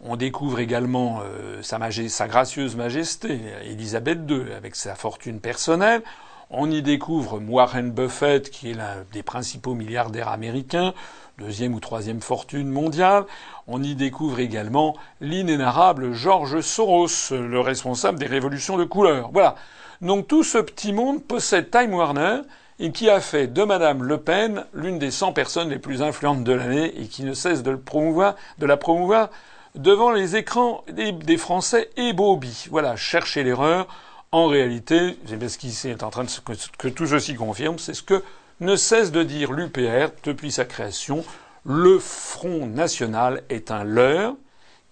On 0.00 0.16
découvre 0.16 0.60
également 0.60 1.20
euh, 1.22 1.62
sa, 1.62 1.78
sa, 2.08 2.28
gracieuse 2.28 2.76
majesté, 2.76 3.40
Elisabeth 3.64 4.18
II, 4.28 4.52
avec 4.54 4.76
sa 4.76 4.94
fortune 4.94 5.40
personnelle. 5.40 6.02
On 6.50 6.70
y 6.70 6.82
découvre 6.82 7.40
Warren 7.48 7.90
Buffett, 7.90 8.50
qui 8.50 8.70
est 8.70 8.74
l'un 8.74 9.04
des 9.12 9.22
principaux 9.22 9.74
milliardaires 9.74 10.28
américains, 10.28 10.94
deuxième 11.38 11.74
ou 11.74 11.80
troisième 11.80 12.20
fortune 12.20 12.68
mondiale. 12.68 13.24
On 13.66 13.82
y 13.82 13.94
découvre 13.94 14.38
également 14.38 14.96
l'inénarrable 15.20 16.12
George 16.12 16.60
Soros, 16.60 17.30
le 17.30 17.58
responsable 17.58 18.18
des 18.18 18.26
révolutions 18.26 18.76
de 18.76 18.84
couleur. 18.84 19.30
Voilà. 19.32 19.56
Donc 20.02 20.28
tout 20.28 20.44
ce 20.44 20.58
petit 20.58 20.92
monde 20.92 21.24
possède 21.24 21.70
Time 21.70 21.94
Warner 21.94 22.42
et 22.78 22.92
qui 22.92 23.08
a 23.08 23.20
fait 23.20 23.46
de 23.46 23.64
Madame 23.64 24.04
Le 24.04 24.18
Pen 24.18 24.66
l'une 24.74 24.98
des 24.98 25.10
100 25.10 25.32
personnes 25.32 25.70
les 25.70 25.78
plus 25.78 26.02
influentes 26.02 26.44
de 26.44 26.52
l'année 26.52 27.00
et 27.00 27.06
qui 27.06 27.24
ne 27.24 27.32
cesse 27.32 27.62
de, 27.62 27.70
le 27.70 27.80
promouvoir, 27.80 28.36
de 28.58 28.66
la 28.66 28.76
promouvoir 28.76 29.30
devant 29.76 30.10
les 30.10 30.36
écrans 30.36 30.84
des, 30.90 31.36
Français 31.36 31.90
et 31.96 32.12
Bobby. 32.12 32.66
Voilà, 32.70 32.96
cherchez 32.96 33.44
l'erreur. 33.44 33.86
En 34.32 34.48
réalité, 34.48 35.16
ce 35.26 35.58
qui 35.58 35.88
est 35.88 36.02
en 36.02 36.10
train 36.10 36.24
de 36.24 36.30
que 36.78 36.88
tout 36.88 37.06
ceci 37.06 37.34
confirme, 37.34 37.78
c'est 37.78 37.94
ce 37.94 38.02
que 38.02 38.22
ne 38.60 38.74
cesse 38.74 39.12
de 39.12 39.22
dire 39.22 39.52
l'UPR 39.52 40.10
depuis 40.24 40.50
sa 40.50 40.64
création. 40.64 41.24
Le 41.64 41.98
Front 41.98 42.66
National 42.66 43.42
est 43.48 43.70
un 43.70 43.84
leurre 43.84 44.34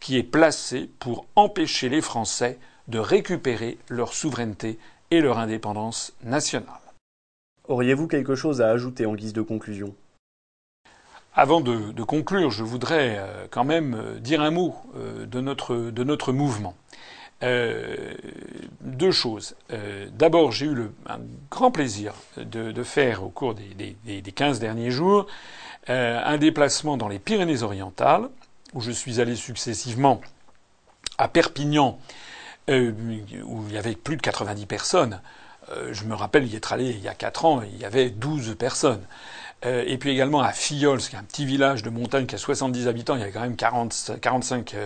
qui 0.00 0.18
est 0.18 0.22
placé 0.22 0.90
pour 0.98 1.26
empêcher 1.34 1.88
les 1.88 2.00
Français 2.00 2.58
de 2.88 2.98
récupérer 2.98 3.78
leur 3.88 4.12
souveraineté 4.12 4.78
et 5.10 5.20
leur 5.20 5.38
indépendance 5.38 6.12
nationale. 6.22 6.80
Auriez-vous 7.68 8.06
quelque 8.06 8.34
chose 8.34 8.60
à 8.60 8.68
ajouter 8.68 9.06
en 9.06 9.14
guise 9.14 9.32
de 9.32 9.40
conclusion? 9.40 9.94
Avant 11.34 11.60
de, 11.60 12.02
conclure, 12.02 12.50
je 12.50 12.62
voudrais 12.62 13.16
euh, 13.18 13.46
quand 13.50 13.64
même 13.64 13.94
euh, 13.94 14.18
dire 14.20 14.40
un 14.40 14.50
mot 14.50 14.76
euh, 14.96 15.26
de 15.26 15.40
notre, 15.40 15.76
de 15.76 16.04
notre 16.04 16.32
mouvement. 16.32 16.74
deux 18.80 19.10
choses. 19.10 19.54
D'abord, 20.12 20.50
j'ai 20.50 20.66
eu 20.66 20.74
le, 20.74 20.94
un 21.06 21.18
grand 21.50 21.70
plaisir 21.70 22.14
de, 22.38 22.72
de 22.72 22.82
faire 22.82 23.22
au 23.22 23.28
cours 23.28 23.54
des, 23.54 23.94
des, 24.04 24.22
des 24.22 24.32
15 24.32 24.60
derniers 24.60 24.90
jours 24.90 25.26
un 25.88 26.38
déplacement 26.38 26.96
dans 26.96 27.08
les 27.08 27.18
Pyrénées-Orientales, 27.18 28.30
où 28.72 28.80
je 28.80 28.90
suis 28.90 29.20
allé 29.20 29.36
successivement 29.36 30.22
à 31.18 31.28
Perpignan, 31.28 31.98
euh, 32.70 32.92
où 33.44 33.64
il 33.68 33.74
y 33.74 33.78
avait 33.78 33.94
plus 33.94 34.16
de 34.16 34.22
90 34.22 34.64
personnes. 34.66 35.20
Euh, 35.70 35.92
je 35.92 36.04
me 36.04 36.14
rappelle 36.14 36.46
y 36.46 36.56
être 36.56 36.72
allé 36.72 36.90
il 36.90 37.00
y 37.00 37.08
a 37.08 37.14
4 37.14 37.44
ans, 37.44 37.62
il 37.62 37.78
y 37.78 37.84
avait 37.84 38.10
12 38.10 38.56
personnes. 38.56 39.02
Euh, 39.64 39.84
et 39.86 39.98
puis 39.98 40.10
également 40.10 40.40
à 40.40 40.52
Fillols, 40.52 41.00
qui 41.00 41.16
est 41.16 41.18
un 41.18 41.24
petit 41.24 41.46
village 41.46 41.82
de 41.82 41.90
montagne 41.90 42.26
qui 42.26 42.34
a 42.34 42.38
70 42.38 42.88
habitants, 42.88 43.14
il 43.14 43.20
y 43.20 43.22
avait 43.22 43.32
quand 43.32 43.40
même 43.40 43.56
40, 43.56 44.12
45 44.20 44.76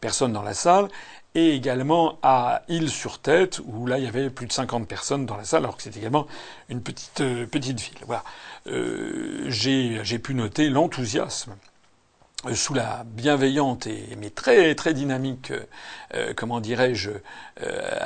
personnes 0.00 0.32
dans 0.32 0.42
la 0.42 0.54
salle. 0.54 0.88
Et 1.34 1.54
également 1.54 2.18
à 2.22 2.62
Île-sur-Tête, 2.68 3.60
où 3.66 3.86
là 3.86 3.98
il 3.98 4.04
y 4.04 4.08
avait 4.08 4.30
plus 4.30 4.46
de 4.46 4.52
50 4.52 4.88
personnes 4.88 5.26
dans 5.26 5.36
la 5.36 5.44
salle, 5.44 5.64
alors 5.64 5.76
que 5.76 5.82
c'est 5.82 5.96
également 5.96 6.26
une 6.68 6.82
petite, 6.82 7.22
petite 7.50 7.80
ville. 7.80 7.98
Voilà. 8.06 8.24
J'ai 9.46 10.18
pu 10.18 10.34
noter 10.34 10.68
l'enthousiasme 10.70 11.54
euh, 12.46 12.54
sous 12.54 12.72
la 12.72 13.02
bienveillante 13.04 13.88
et 13.88 14.16
mais 14.16 14.30
très 14.30 14.76
très 14.76 14.94
dynamique, 14.94 15.50
euh, 15.50 15.64
euh, 16.14 16.32
comment 16.36 16.60
dirais-je, 16.60 17.10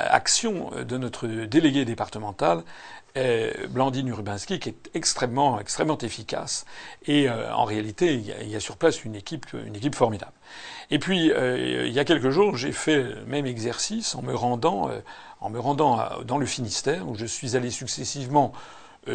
action 0.09 0.71
de 0.87 0.97
notre 0.97 1.27
délégué 1.27 1.85
départemental, 1.85 2.63
Blandine 3.15 4.07
Urbinski, 4.07 4.59
qui 4.59 4.69
est 4.69 4.89
extrêmement 4.95 5.59
extrêmement 5.59 5.97
efficace. 5.99 6.65
Et 7.05 7.29
en 7.29 7.63
réalité, 7.63 8.15
il 8.15 8.49
y, 8.49 8.55
a, 8.55 8.59
sur 8.59 8.77
place 8.77 9.05
une 9.05 9.15
équipe 9.15 9.45
une 9.53 9.75
équipe 9.75 9.93
formidable. 9.93 10.31
Et 10.89 10.97
puis 10.97 11.27
il 11.27 11.91
y 11.91 11.99
a 11.99 12.05
quelques 12.05 12.31
jours, 12.31 12.57
j'ai 12.57 12.71
fait 12.71 13.03
le 13.03 13.25
même 13.25 13.45
exercice 13.45 14.15
en 14.15 14.23
me 14.23 14.33
rendant 14.33 14.89
en 15.41 15.49
me 15.51 15.59
rendant 15.59 15.99
dans 16.25 16.39
le 16.39 16.45
Finistère, 16.47 17.07
où 17.07 17.15
je 17.15 17.25
suis 17.27 17.55
allé 17.55 17.69
successivement 17.69 18.51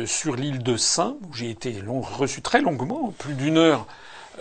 sur 0.06 0.36
l'île 0.36 0.62
de 0.62 0.76
Saint, 0.76 1.16
où 1.28 1.34
j'ai 1.34 1.50
été 1.50 1.82
reçu 2.18 2.40
très 2.40 2.60
longuement, 2.60 3.12
plus 3.18 3.34
d'une 3.34 3.58
heure 3.58 3.86
euh, 3.86 3.92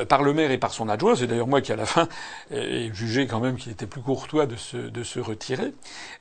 par 0.05 0.23
le 0.23 0.33
maire 0.33 0.51
et 0.51 0.57
par 0.57 0.73
son 0.73 0.89
adjoint. 0.89 1.15
C'est 1.15 1.27
d'ailleurs 1.27 1.47
moi 1.47 1.61
qui, 1.61 1.71
à 1.71 1.75
la 1.75 1.85
fin, 1.85 2.07
ai 2.51 2.91
jugé 2.93 3.27
quand 3.27 3.39
même 3.39 3.57
qu'il 3.57 3.71
était 3.71 3.87
plus 3.87 4.01
courtois 4.01 4.45
de 4.45 4.55
se, 4.55 4.77
de 4.77 5.03
se 5.03 5.19
retirer. 5.19 5.73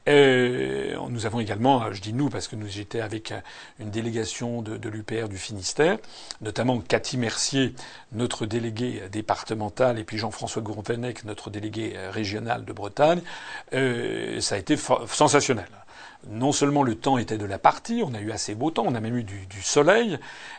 Euh, 0.08 0.96
nous 1.08 1.26
avons 1.26 1.40
également, 1.40 1.92
je 1.92 2.00
dis 2.00 2.12
nous 2.12 2.28
parce 2.28 2.48
que 2.48 2.56
nous 2.56 2.68
j'étais 2.68 3.00
avec 3.00 3.32
une 3.78 3.90
délégation 3.90 4.62
de, 4.62 4.76
de 4.76 4.88
l'UPR 4.88 5.28
du 5.28 5.38
Finistère, 5.38 5.98
notamment 6.40 6.78
Cathy 6.80 7.16
Mercier, 7.18 7.74
notre 8.12 8.46
délégué 8.46 9.02
départemental, 9.10 9.98
et 9.98 10.04
puis 10.04 10.18
Jean-François 10.18 10.62
Gourvenec, 10.62 11.24
notre 11.24 11.50
délégué 11.50 11.94
régional 12.10 12.64
de 12.64 12.72
Bretagne. 12.72 13.20
Euh, 13.72 14.40
ça 14.40 14.54
a 14.54 14.58
été 14.58 14.76
sensationnel 14.76 15.68
non 16.28 16.52
seulement 16.52 16.82
le 16.82 16.94
temps 16.94 17.18
était 17.18 17.38
de 17.38 17.44
la 17.44 17.58
partie, 17.58 18.02
on 18.04 18.14
a 18.14 18.20
eu 18.20 18.32
assez 18.32 18.54
beau 18.54 18.70
temps, 18.70 18.84
on 18.86 18.94
a 18.94 19.00
même 19.00 19.16
eu 19.16 19.22
du, 19.22 19.62
soleil, 19.62 20.18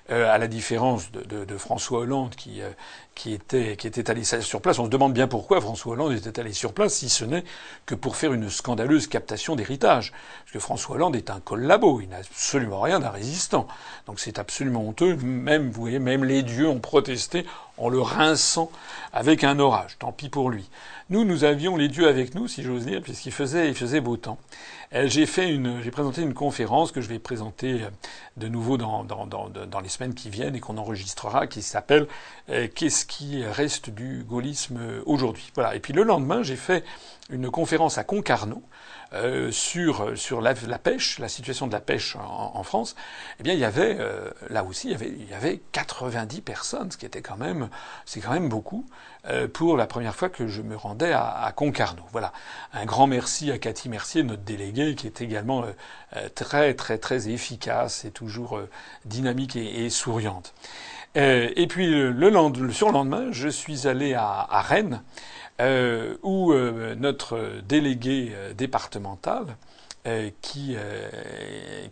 euh, 0.09 0.31
à 0.33 0.37
la 0.37 0.47
différence 0.47 1.11
de, 1.11 1.57
François 1.57 1.99
Hollande 1.99 2.35
qui, 2.35 2.61
euh, 2.61 2.69
qui, 3.17 3.33
était, 3.33 3.75
qui 3.75 3.87
était 3.87 4.11
allé 4.11 4.23
sur 4.23 4.61
place. 4.61 4.77
On 4.77 4.85
se 4.85 4.89
demande 4.89 5.11
bien 5.11 5.27
pourquoi 5.27 5.59
François 5.59 5.93
Hollande 5.93 6.13
était 6.13 6.39
allé 6.39 6.53
sur 6.53 6.71
place, 6.71 6.93
si 6.93 7.09
ce 7.09 7.25
n'est 7.25 7.43
que 7.87 7.95
pour 7.95 8.15
faire 8.15 8.31
une 8.31 8.49
scandaleuse 8.49 9.07
captation 9.07 9.55
d'héritage. 9.55 10.13
Parce 10.43 10.51
que 10.53 10.59
François 10.59 10.95
Hollande 10.95 11.15
est 11.15 11.31
un 11.31 11.39
collabo, 11.39 11.99
il 11.99 12.09
n'a 12.09 12.17
absolument 12.17 12.79
rien 12.79 12.99
d'un 12.99 13.09
résistant. 13.09 13.67
Donc 14.05 14.19
c'est 14.19 14.37
absolument 14.37 14.87
honteux. 14.87 15.15
Même, 15.15 15.71
vous 15.71 15.81
voyez, 15.81 15.97
même 15.97 16.23
les 16.23 16.43
dieux 16.43 16.69
ont 16.69 16.79
protesté 16.79 17.43
en 17.77 17.89
le 17.89 17.99
rinçant 17.99 18.71
avec 19.13 19.43
un 19.43 19.57
orage. 19.59 19.97
Tant 19.97 20.11
pis 20.11 20.29
pour 20.29 20.51
lui. 20.51 20.69
Nous, 21.09 21.23
nous 21.23 21.43
avions 21.43 21.75
les 21.75 21.87
dieux 21.87 22.07
avec 22.07 22.35
nous, 22.35 22.47
si 22.47 22.63
j'ose 22.63 22.85
dire, 22.85 23.01
puisqu'il 23.01 23.31
faisait, 23.31 23.69
il 23.69 23.75
faisait 23.75 24.01
beau 24.01 24.17
temps. 24.17 24.37
Euh, 24.93 25.07
j'ai 25.07 25.25
fait 25.25 25.49
une, 25.49 25.81
j'ai 25.81 25.91
présenté 25.91 26.21
une 26.21 26.33
conférence 26.33 26.91
que 26.91 27.01
je 27.01 27.09
vais 27.09 27.19
présenter 27.19 27.83
euh, 27.83 27.89
de 28.37 28.47
nouveau 28.47 28.77
dans, 28.77 29.03
dans, 29.03 29.25
dans, 29.25 29.49
dans 29.49 29.79
les 29.79 29.89
semaines 29.89 30.13
qui 30.13 30.29
viennent 30.29 30.55
et 30.55 30.59
qu'on 30.59 30.77
enregistrera, 30.77 31.47
qui 31.47 31.61
s'appelle 31.61 32.07
euh, 32.49 32.67
Qu'est-ce 32.73 33.05
qui 33.07 33.43
reste 33.45 33.89
du 33.89 34.23
gaullisme 34.23 35.01
aujourd'hui 35.05 35.51
Voilà. 35.55 35.75
Et 35.75 35.79
puis 35.79 35.93
le 35.93 36.03
lendemain, 36.03 36.43
j'ai 36.43 36.55
fait 36.55 36.83
une 37.29 37.49
conférence 37.49 37.97
à 37.97 38.03
Concarneau 38.03 38.63
euh, 39.13 39.51
sur 39.51 40.17
sur 40.17 40.41
la, 40.41 40.53
pêche, 40.53 41.19
la 41.19 41.29
situation 41.29 41.67
de 41.67 41.71
la 41.71 41.79
pêche 41.79 42.17
en, 42.17 42.63
France. 42.63 42.95
Eh 43.39 43.43
bien, 43.43 43.53
il 43.53 43.59
y 43.59 43.65
avait 43.65 43.95
euh, 43.99 44.29
là 44.49 44.65
aussi, 44.65 44.87
il 44.87 44.91
y 44.91 44.95
avait 44.95 45.09
il 45.09 45.29
y 45.29 45.33
avait 45.33 45.61
90 45.71 46.41
personnes, 46.41 46.91
ce 46.91 46.97
qui 46.97 47.05
était 47.05 47.21
quand 47.21 47.37
même 47.37 47.69
c'est 48.05 48.19
quand 48.19 48.31
même 48.31 48.49
beaucoup 48.49 48.85
euh, 49.29 49.47
pour 49.47 49.77
la 49.77 49.87
première 49.87 50.15
fois 50.15 50.27
que 50.29 50.47
je 50.47 50.61
me 50.61 50.75
rendais 50.75 51.13
à, 51.13 51.25
à, 51.25 51.51
Concarneau. 51.53 52.03
Voilà. 52.11 52.33
Un 52.73 52.85
grand 52.85 53.07
merci 53.07 53.49
à 53.51 53.57
Cathy 53.57 53.87
Mercier, 53.87 54.23
notre 54.23 54.43
déléguée, 54.43 54.95
qui 54.95 55.07
est 55.07 55.21
également 55.21 55.63
très 56.35 56.73
très 56.73 56.97
très 56.97 57.29
efficace 57.29 58.03
et 58.03 58.11
toujours 58.11 58.59
dynamique 59.05 59.55
et, 59.55 59.85
et 59.85 59.89
souriante. 59.89 60.53
Et 61.15 61.67
puis 61.67 61.87
le, 61.87 62.11
le, 62.11 62.71
surlendemain, 62.71 63.31
je 63.31 63.49
suis 63.49 63.87
allé 63.87 64.13
à, 64.13 64.61
Rennes 64.61 65.01
euh, 65.59 66.15
où 66.21 66.51
euh, 66.51 66.93
notre 66.95 67.61
délégué 67.67 68.31
euh, 68.33 68.53
départemental, 68.53 69.57
qui, 70.41 70.77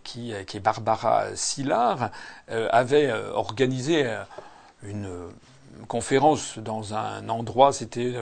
qui, 0.05 0.33
qui, 0.47 0.57
est 0.57 0.59
Barbara 0.61 1.35
Sillard, 1.35 2.11
avait 2.47 3.11
organisé 3.11 4.09
une 4.83 5.09
conférence 5.89 6.57
dans 6.57 6.93
un 6.93 7.27
endroit, 7.27 7.73
c'était 7.73 8.13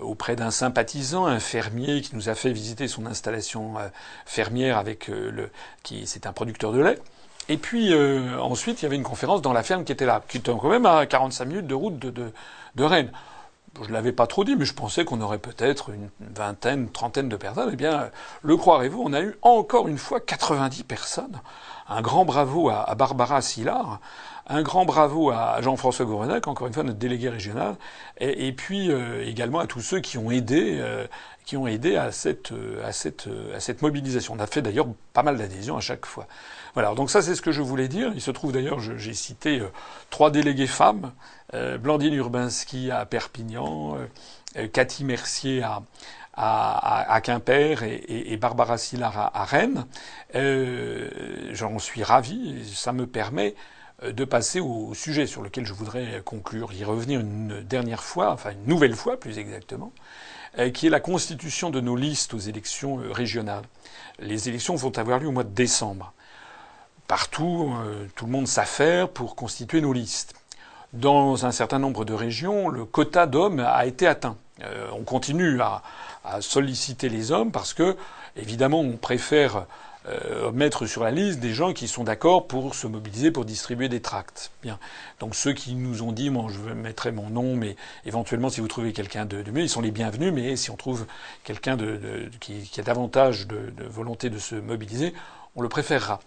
auprès 0.00 0.34
d'un 0.34 0.50
sympathisant, 0.50 1.26
un 1.26 1.38
fermier 1.38 2.00
qui 2.00 2.16
nous 2.16 2.28
a 2.28 2.34
fait 2.34 2.52
visiter 2.52 2.88
son 2.88 3.06
installation 3.06 3.74
fermière 4.26 4.78
avec 4.78 5.06
le, 5.06 5.52
qui 5.84 6.08
c'est 6.08 6.26
un 6.26 6.32
producteur 6.32 6.72
de 6.72 6.80
lait. 6.80 6.98
Et 7.50 7.56
puis 7.56 7.92
ensuite, 8.38 8.80
il 8.80 8.84
y 8.84 8.86
avait 8.86 8.94
une 8.94 9.02
conférence 9.02 9.42
dans 9.42 9.52
la 9.52 9.64
ferme 9.64 9.84
qui 9.84 9.90
était 9.90 10.06
là, 10.06 10.22
qui 10.28 10.38
était 10.38 10.52
quand 10.52 10.70
même 10.70 10.86
à 10.86 11.04
45 11.04 11.44
minutes 11.46 11.66
de 11.66 11.74
route 11.74 11.98
de, 11.98 12.32
Rennes 12.84 13.10
je 13.82 13.88
ne 13.88 13.92
l'avais 13.92 14.12
pas 14.12 14.26
trop 14.26 14.44
dit, 14.44 14.56
mais 14.56 14.64
je 14.64 14.74
pensais 14.74 15.04
qu'on 15.04 15.20
aurait 15.20 15.38
peut-être 15.38 15.90
une 15.90 16.10
vingtaine, 16.20 16.90
trentaine 16.90 17.28
de 17.28 17.36
personnes. 17.36 17.70
Eh 17.72 17.76
bien, 17.76 18.10
le 18.42 18.56
croirez-vous, 18.56 19.02
on 19.04 19.12
a 19.12 19.20
eu 19.20 19.36
encore 19.42 19.88
une 19.88 19.98
fois 19.98 20.20
90 20.20 20.82
personnes. 20.84 21.40
Un 21.88 22.02
grand 22.02 22.24
bravo 22.24 22.68
à, 22.68 22.94
Barbara 22.94 23.40
Sillard, 23.40 24.00
un 24.50 24.62
grand 24.62 24.84
bravo 24.84 25.30
à 25.30 25.60
Jean-François 25.62 26.04
Gourvenac, 26.04 26.46
encore 26.46 26.66
une 26.66 26.74
fois 26.74 26.82
notre 26.82 26.98
délégué 26.98 27.28
régional, 27.28 27.76
et, 28.18 28.52
puis 28.52 28.90
euh, 28.90 29.24
également 29.26 29.60
à 29.60 29.66
tous 29.66 29.80
ceux 29.80 30.00
qui 30.00 30.18
ont 30.18 30.30
aidé, 30.30 30.76
euh, 30.80 31.06
qui 31.46 31.56
ont 31.56 31.66
aidé 31.66 31.96
à 31.96 32.12
cette, 32.12 32.52
euh, 32.52 32.86
à 32.86 32.92
cette, 32.92 33.28
à 33.54 33.60
cette 33.60 33.80
mobilisation. 33.80 34.34
On 34.36 34.40
a 34.40 34.46
fait 34.46 34.60
d'ailleurs 34.60 34.88
pas 35.12 35.22
mal 35.22 35.38
d'adhésions 35.38 35.76
à 35.76 35.80
chaque 35.80 36.04
fois. 36.04 36.26
Voilà, 36.74 36.94
donc 36.94 37.10
ça 37.10 37.22
c'est 37.22 37.34
ce 37.34 37.42
que 37.42 37.52
je 37.52 37.62
voulais 37.62 37.88
dire. 37.88 38.12
Il 38.14 38.20
se 38.20 38.30
trouve 38.30 38.52
d'ailleurs, 38.52 38.80
j'ai 38.80 39.14
cité 39.14 39.62
trois 40.10 40.30
délégués 40.30 40.66
femmes 40.66 41.12
euh, 41.54 41.78
Blandine 41.78 42.14
Urbinski 42.14 42.90
à 42.90 43.04
Perpignan, 43.06 43.96
euh, 44.56 44.68
Cathy 44.68 45.04
Mercier 45.04 45.62
à, 45.62 45.82
à, 46.34 47.12
à, 47.12 47.20
Quimper 47.20 47.82
et, 47.82 48.32
et, 48.32 48.36
Barbara 48.36 48.78
Sillard 48.78 49.18
à, 49.18 49.40
à 49.40 49.44
Rennes. 49.44 49.86
Euh, 50.34 51.08
J'en 51.52 51.78
suis 51.78 52.02
ravi. 52.02 52.64
Ça 52.72 52.92
me 52.92 53.06
permet 53.06 53.48
euh, 53.48 53.79
de 54.02 54.24
passer 54.24 54.60
au 54.60 54.94
sujet 54.94 55.26
sur 55.26 55.42
lequel 55.42 55.66
je 55.66 55.72
voudrais 55.72 56.22
conclure, 56.24 56.72
y 56.72 56.84
revenir 56.84 57.20
une 57.20 57.62
dernière 57.62 58.02
fois, 58.02 58.32
enfin 58.32 58.50
une 58.52 58.64
nouvelle 58.66 58.94
fois 58.94 59.18
plus 59.18 59.38
exactement, 59.38 59.92
qui 60.72 60.86
est 60.86 60.90
la 60.90 61.00
constitution 61.00 61.70
de 61.70 61.80
nos 61.80 61.96
listes 61.96 62.34
aux 62.34 62.38
élections 62.38 63.00
régionales. 63.10 63.64
Les 64.18 64.48
élections 64.48 64.74
vont 64.74 64.96
avoir 64.98 65.18
lieu 65.18 65.28
au 65.28 65.32
mois 65.32 65.44
de 65.44 65.54
décembre. 65.54 66.12
Partout, 67.08 67.72
tout 68.14 68.26
le 68.26 68.32
monde 68.32 68.48
s'affaire 68.48 69.08
pour 69.08 69.36
constituer 69.36 69.80
nos 69.80 69.92
listes. 69.92 70.34
Dans 70.92 71.46
un 71.46 71.52
certain 71.52 71.78
nombre 71.78 72.04
de 72.04 72.14
régions, 72.14 72.68
le 72.68 72.84
quota 72.84 73.26
d'hommes 73.26 73.60
a 73.60 73.86
été 73.86 74.08
atteint. 74.08 74.36
Euh, 74.62 74.88
on 74.92 75.04
continue 75.04 75.60
à, 75.60 75.82
solliciter 76.40 77.08
les 77.08 77.32
hommes 77.32 77.50
parce 77.50 77.72
que, 77.72 77.96
évidemment, 78.36 78.80
on 78.80 78.96
préfère 78.96 79.66
euh, 80.08 80.50
mettre 80.52 80.86
sur 80.86 81.04
la 81.04 81.10
liste 81.10 81.40
des 81.40 81.52
gens 81.52 81.74
qui 81.74 81.86
sont 81.86 82.04
d'accord 82.04 82.46
pour 82.46 82.74
se 82.74 82.86
mobiliser 82.86 83.30
pour 83.30 83.44
distribuer 83.44 83.88
des 83.90 84.00
tracts. 84.00 84.50
Bien. 84.62 84.78
Donc 85.18 85.34
ceux 85.34 85.52
qui 85.52 85.74
nous 85.74 86.02
ont 86.02 86.12
dit, 86.12 86.30
moi 86.30 86.46
je 86.48 86.72
mettrai 86.72 87.12
mon 87.12 87.28
nom, 87.28 87.54
mais 87.54 87.76
éventuellement 88.06 88.48
si 88.48 88.60
vous 88.60 88.68
trouvez 88.68 88.92
quelqu'un 88.92 89.26
de, 89.26 89.42
mieux, 89.50 89.62
ils 89.62 89.68
sont 89.68 89.82
les 89.82 89.90
bienvenus. 89.90 90.32
Mais 90.32 90.56
si 90.56 90.70
on 90.70 90.76
trouve 90.76 91.06
quelqu'un 91.44 91.76
de, 91.76 92.30
qui, 92.40 92.68
a 92.78 92.82
davantage 92.82 93.46
de, 93.46 93.72
volonté 93.84 94.30
de 94.30 94.38
se 94.38 94.54
mobiliser, 94.54 95.12
on 95.54 95.62
le 95.62 95.68
préférera. 95.68 96.20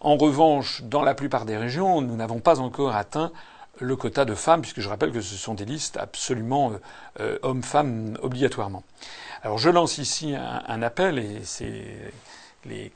En 0.00 0.16
revanche, 0.16 0.82
dans 0.82 1.02
la 1.02 1.14
plupart 1.14 1.46
des 1.46 1.56
régions, 1.56 2.02
nous 2.02 2.14
n'avons 2.14 2.38
pas 2.38 2.60
encore 2.60 2.94
atteint 2.94 3.32
le 3.80 3.96
quota 3.96 4.24
de 4.24 4.34
femmes, 4.34 4.62
puisque 4.62 4.80
je 4.80 4.88
rappelle 4.88 5.12
que 5.12 5.20
ce 5.20 5.36
sont 5.36 5.54
des 5.54 5.64
listes 5.64 5.96
absolument 5.96 6.72
euh, 6.72 6.78
euh, 7.20 7.38
hommes-femmes 7.42 8.16
obligatoirement. 8.22 8.84
Alors 9.42 9.58
je 9.58 9.68
lance 9.68 9.98
ici 9.98 10.34
un, 10.34 10.82
appel, 10.82 11.18
et 11.18 11.40
c'est 11.44 12.12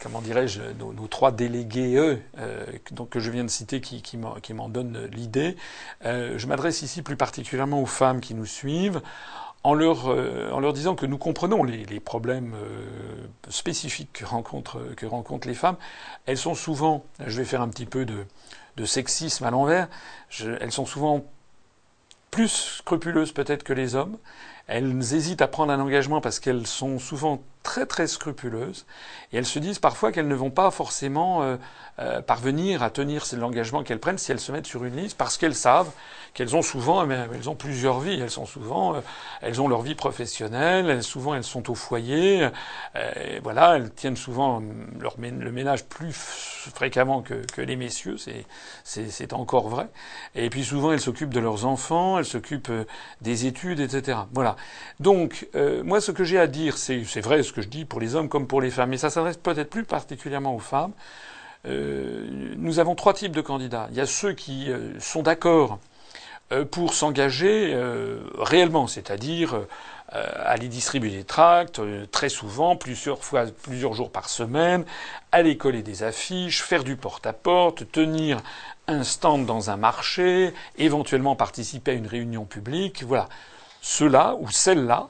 comment 0.02 0.20
dirais-je, 0.20 0.60
nos, 0.78 1.06
trois 1.06 1.32
délégués, 1.32 1.96
eux, 1.96 2.20
euh, 2.38 2.64
donc, 2.92 3.10
que 3.10 3.20
je 3.20 3.30
viens 3.30 3.44
de 3.44 3.50
citer, 3.50 3.80
qui, 3.80 4.16
m'en 4.16 4.68
donnent 4.68 5.08
l'idée. 5.12 5.56
je 6.02 6.46
m'adresse 6.46 6.82
ici 6.82 7.02
plus 7.02 7.16
particulièrement 7.16 7.80
aux 7.80 7.86
femmes 7.86 8.20
qui 8.20 8.34
nous 8.34 8.46
suivent, 8.46 9.00
en 9.62 9.74
leur, 9.74 10.08
euh, 10.08 10.72
disant 10.72 10.94
que 10.94 11.06
nous 11.06 11.18
comprenons 11.18 11.62
les, 11.64 12.00
problèmes 12.00 12.54
euh, 12.54 13.26
spécifiques 13.48 14.12
que 14.12 14.24
rencontrent, 14.24 14.80
les 15.46 15.54
femmes. 15.54 15.76
Elles 16.26 16.38
sont 16.38 16.54
souvent, 16.54 17.04
je 17.26 17.36
vais 17.36 17.44
faire 17.44 17.60
un 17.60 17.68
petit 17.68 17.86
peu 17.86 18.04
de 18.04 18.84
sexisme 18.84 19.44
à 19.44 19.50
l'envers, 19.50 19.88
elles 20.60 20.72
sont 20.72 20.86
souvent 20.86 21.24
plus 22.30 22.78
scrupuleuses 22.78 23.32
peut-être 23.32 23.62
que 23.62 23.72
les 23.72 23.94
hommes. 23.94 24.16
Elles 24.70 24.96
hésitent 25.14 25.42
à 25.42 25.48
prendre 25.48 25.72
un 25.72 25.80
engagement 25.80 26.20
parce 26.20 26.38
qu'elles 26.38 26.66
sont 26.66 27.00
souvent 27.00 27.42
très 27.62 27.86
très 27.86 28.06
scrupuleuses 28.06 28.86
et 29.32 29.36
elles 29.36 29.46
se 29.46 29.58
disent 29.58 29.78
parfois 29.78 30.12
qu'elles 30.12 30.28
ne 30.28 30.34
vont 30.34 30.50
pas 30.50 30.70
forcément 30.70 31.42
euh, 31.42 31.56
euh, 31.98 32.22
parvenir 32.22 32.82
à 32.82 32.88
tenir 32.88 33.24
l'engagement 33.36 33.82
qu'elles 33.82 33.98
prennent 33.98 34.16
si 34.16 34.32
elles 34.32 34.40
se 34.40 34.50
mettent 34.50 34.66
sur 34.66 34.84
une 34.84 34.96
liste 34.96 35.16
parce 35.18 35.36
qu'elles 35.36 35.54
savent 35.54 35.90
qu'elles 36.32 36.56
ont 36.56 36.62
souvent 36.62 37.04
mais 37.04 37.18
elles 37.34 37.50
ont 37.50 37.54
plusieurs 37.54 38.00
vies. 38.00 38.18
Elles 38.18 38.30
sont 38.30 38.46
souvent 38.46 38.94
euh, 38.94 39.00
elles 39.42 39.60
ont 39.60 39.68
leur 39.68 39.82
vie 39.82 39.94
professionnelle 39.94 40.88
elles, 40.88 41.02
souvent 41.02 41.34
elles 41.34 41.44
sont 41.44 41.70
au 41.70 41.74
foyer 41.74 42.48
et 42.94 43.40
voilà 43.42 43.76
elles 43.76 43.92
tiennent 43.92 44.16
souvent 44.16 44.62
leur 44.98 45.16
le 45.18 45.52
ménage 45.52 45.84
plus 45.84 46.14
fréquemment 46.14 47.20
que, 47.20 47.34
que 47.54 47.60
les 47.60 47.76
messieurs 47.76 48.16
c'est 48.16 48.46
c'est 48.84 49.32
encore 49.34 49.68
vrai. 49.68 49.88
Et 50.34 50.48
puis 50.48 50.64
souvent 50.64 50.92
elles 50.92 51.00
s'occupent 51.00 51.34
de 51.34 51.40
leurs 51.40 51.66
enfants 51.66 52.18
elles 52.18 52.24
s'occupent 52.24 52.72
des 53.20 53.46
études 53.46 53.80
etc 53.80 54.20
voilà 54.32 54.56
donc 55.00 55.48
moi 55.84 56.00
ce 56.00 56.12
que 56.12 56.24
j'ai 56.24 56.38
à 56.38 56.46
dire 56.46 56.76
c'est 56.76 57.20
vrai 57.20 57.42
ce 57.42 57.52
que 57.52 57.62
je 57.62 57.68
dis 57.68 57.84
pour 57.84 58.00
les 58.00 58.14
hommes 58.14 58.28
comme 58.28 58.46
pour 58.46 58.60
les 58.60 58.70
femmes, 58.70 58.90
mais 58.90 58.98
ça 58.98 59.10
s'adresse 59.10 59.36
peut-être 59.36 59.70
plus 59.70 59.84
particulièrement 59.84 60.54
aux 60.54 60.60
femmes. 60.60 60.92
Euh, 61.66 62.26
nous 62.56 62.78
avons 62.78 62.94
trois 62.94 63.12
types 63.12 63.32
de 63.32 63.40
candidats. 63.40 63.88
Il 63.90 63.96
y 63.96 64.00
a 64.00 64.06
ceux 64.06 64.32
qui 64.32 64.70
euh, 64.70 64.98
sont 64.98 65.22
d'accord 65.22 65.78
euh, 66.52 66.64
pour 66.64 66.94
s'engager 66.94 67.76
réellement, 68.38 68.86
c'est-à-dire 68.86 69.66
aller 70.12 70.66
distribuer 70.66 71.10
des 71.10 71.22
tracts 71.22 71.80
très 72.10 72.28
souvent, 72.28 72.74
plusieurs 72.74 73.22
fois, 73.22 73.44
plusieurs 73.62 73.94
jours 73.94 74.10
par 74.10 74.28
semaine, 74.28 74.84
aller 75.30 75.56
coller 75.56 75.84
des 75.84 76.02
affiches, 76.02 76.64
faire 76.64 76.82
du 76.82 76.96
porte-à-porte, 76.96 77.82
-porte, 77.82 77.90
tenir 77.92 78.42
un 78.88 79.04
stand 79.04 79.46
dans 79.46 79.70
un 79.70 79.76
marché, 79.76 80.52
éventuellement 80.78 81.36
participer 81.36 81.92
à 81.92 81.94
une 81.94 82.08
réunion 82.08 82.44
publique. 82.44 83.04
Voilà. 83.04 83.28
Ceux-là 83.80 84.36
ou 84.40 84.50
celles-là, 84.50 85.08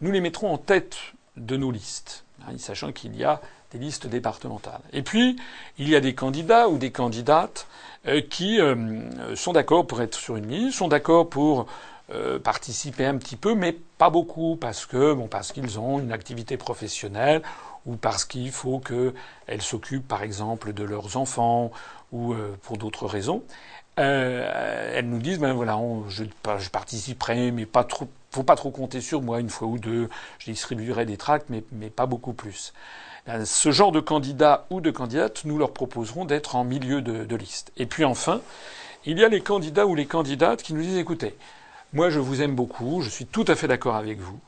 nous 0.00 0.10
les 0.10 0.20
mettrons 0.20 0.52
en 0.52 0.58
tête 0.58 0.96
de 1.36 1.56
nos 1.56 1.70
listes, 1.70 2.24
hein, 2.42 2.52
sachant 2.58 2.92
qu'il 2.92 3.16
y 3.16 3.24
a 3.24 3.40
des 3.72 3.78
listes 3.78 4.06
départementales. 4.06 4.80
Et 4.92 5.02
puis, 5.02 5.36
il 5.78 5.88
y 5.88 5.96
a 5.96 6.00
des 6.00 6.14
candidats 6.14 6.68
ou 6.68 6.78
des 6.78 6.90
candidates 6.90 7.66
euh, 8.06 8.20
qui 8.22 8.60
euh, 8.60 9.34
sont 9.36 9.52
d'accord 9.52 9.86
pour 9.86 10.00
être 10.00 10.14
sur 10.14 10.36
une 10.36 10.48
liste, 10.48 10.78
sont 10.78 10.88
d'accord 10.88 11.28
pour 11.28 11.66
euh, 12.10 12.38
participer 12.38 13.04
un 13.04 13.18
petit 13.18 13.36
peu, 13.36 13.54
mais 13.54 13.76
pas 13.98 14.08
beaucoup, 14.08 14.56
parce 14.56 14.86
que 14.86 15.12
bon, 15.12 15.26
parce 15.26 15.52
qu'ils 15.52 15.78
ont 15.78 15.98
une 16.00 16.12
activité 16.12 16.56
professionnelle 16.56 17.42
ou 17.84 17.96
parce 17.96 18.24
qu'il 18.24 18.50
faut 18.50 18.80
qu'elles 18.80 19.62
s'occupent, 19.62 20.08
par 20.08 20.22
exemple, 20.22 20.72
de 20.72 20.84
leurs 20.84 21.16
enfants 21.16 21.70
ou 22.12 22.34
pour 22.62 22.78
d'autres 22.78 23.06
raisons. 23.06 23.42
elles 23.96 25.08
nous 25.08 25.18
disent 25.18 25.38
ben 25.38 25.52
voilà, 25.52 25.78
je, 26.08 26.24
participerai, 26.70 27.50
mais 27.50 27.66
pas 27.66 27.84
trop, 27.84 28.08
faut 28.30 28.42
pas 28.42 28.56
trop 28.56 28.70
compter 28.70 29.00
sur 29.00 29.22
moi, 29.22 29.40
une 29.40 29.50
fois 29.50 29.68
ou 29.68 29.78
deux, 29.78 30.08
je 30.38 30.50
distribuerai 30.50 31.06
des 31.06 31.16
tracts, 31.16 31.48
mais, 31.48 31.90
pas 31.90 32.06
beaucoup 32.06 32.32
plus. 32.32 32.72
Euh, 33.28 33.44
ce 33.44 33.70
genre 33.70 33.92
de 33.92 34.00
candidats 34.00 34.66
ou 34.70 34.80
de 34.80 34.90
candidates, 34.90 35.44
nous 35.44 35.58
leur 35.58 35.72
proposerons 35.72 36.24
d'être 36.24 36.56
en 36.56 36.64
milieu 36.64 37.02
de, 37.02 37.24
de, 37.24 37.36
liste. 37.36 37.72
Et 37.76 37.86
puis 37.86 38.04
enfin, 38.04 38.40
il 39.04 39.18
y 39.18 39.24
a 39.24 39.28
les 39.28 39.40
candidats 39.40 39.86
ou 39.86 39.94
les 39.94 40.06
candidates 40.06 40.62
qui 40.62 40.72
nous 40.72 40.82
disent 40.82 40.98
écoutez, 40.98 41.34
moi 41.92 42.10
je 42.10 42.20
vous 42.20 42.42
aime 42.42 42.54
beaucoup, 42.54 43.02
je 43.02 43.10
suis 43.10 43.26
tout 43.26 43.44
à 43.48 43.54
fait 43.54 43.68
d'accord 43.68 43.96
avec 43.96 44.18
vous, 44.18 44.38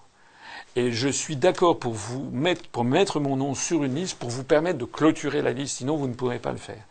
et 0.77 0.93
je 0.93 1.09
suis 1.09 1.37
d'accord 1.37 1.79
pour 1.79 1.93
vous 1.93 2.31
mettre, 2.31 2.69
pour 2.69 2.85
mettre 2.85 3.21
mon 3.21 3.37
nom 3.37 3.55
sur 3.55 3.83
une 3.85 3.95
liste 3.95 4.19
pour 4.19 4.31
vous 4.31 4.45
permettre 4.45 4.79
de 4.79 4.85
clôturer 4.85 5.43
la 5.43 5.53
liste, 5.53 5.79
sinon 5.79 5.97
vous 5.97 6.09
ne 6.09 6.15
pourrez 6.15 6.39
pas 6.39 6.53
le 6.53 6.59
faire. 6.59 6.83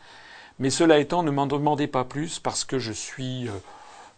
Mais 0.60 0.70
cela 0.70 1.00
étant, 1.00 1.24
ne 1.24 1.32
m'en 1.32 1.48
demandez 1.48 1.88
pas 1.88 2.04
plus 2.04 2.40
parce 2.40 2.66
que 2.66 2.80
je 2.80 2.92
suis 2.92 3.48
euh, 3.48 3.52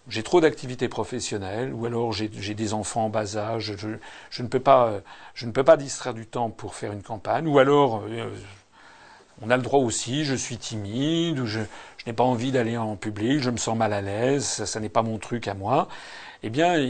j'ai 0.07 0.23
trop 0.23 0.41
d'activités 0.41 0.89
professionnelles, 0.89 1.73
ou 1.73 1.85
alors 1.85 2.11
j'ai 2.11 2.27
des 2.27 2.73
enfants 2.73 3.05
en 3.05 3.09
bas 3.09 3.37
âge, 3.37 3.75
je, 3.77 4.41
ne 4.43 4.47
peux 4.47 4.59
pas, 4.59 5.01
je 5.35 5.45
ne 5.45 5.51
peux 5.51 5.63
pas 5.63 5.77
distraire 5.77 6.13
du 6.13 6.25
temps 6.25 6.49
pour 6.49 6.75
faire 6.75 6.91
une 6.91 7.03
campagne, 7.03 7.47
ou 7.47 7.59
alors 7.59 8.03
euh, 8.09 8.29
on 9.41 9.49
a 9.49 9.57
le 9.57 9.63
droit 9.63 9.79
aussi, 9.79 10.25
je 10.25 10.35
suis 10.35 10.57
timide, 10.57 11.39
ou 11.39 11.45
je, 11.45 11.59
n'ai 12.07 12.13
pas 12.13 12.23
envie 12.23 12.51
d'aller 12.51 12.77
en 12.77 12.95
public, 12.95 13.41
je 13.41 13.51
me 13.51 13.57
sens 13.57 13.77
mal 13.77 13.93
à 13.93 14.01
l'aise, 14.01 14.45
ça, 14.45 14.79
n'est 14.79 14.89
pas 14.89 15.03
mon 15.03 15.19
truc 15.19 15.47
à 15.47 15.53
moi. 15.53 15.87
Eh 16.43 16.49
bien, 16.49 16.83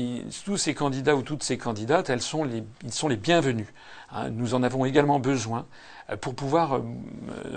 tous 0.46 0.56
ces 0.56 0.74
candidats 0.74 1.16
ou 1.16 1.22
toutes 1.22 1.44
ces 1.44 1.58
candidates, 1.58 2.10
elles 2.10 2.22
sont 2.22 2.46
les, 2.46 2.64
ils 2.84 2.94
sont 2.94 3.10
les 3.10 3.18
bienvenus. 3.18 3.68
Hein. 4.12 4.30
Nous 4.30 4.54
en 4.54 4.64
avons 4.64 4.86
également 4.86 5.20
besoin 5.20 5.60
euh, 5.60 5.91
pour 6.22 6.36
pouvoir, 6.36 6.76
euh, 6.76 6.82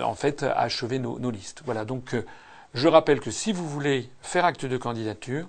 en 0.01 0.15
fait, 0.15 0.43
achever 0.43 0.99
nos, 0.99 1.31
listes. 1.31 1.61
Voilà. 1.65 1.85
Donc, 1.85 2.15
je 2.73 2.87
rappelle 2.87 3.19
que 3.19 3.31
si 3.31 3.53
vous 3.53 3.67
voulez 3.67 4.09
faire 4.21 4.45
acte 4.45 4.65
de 4.65 4.77
candidature, 4.77 5.47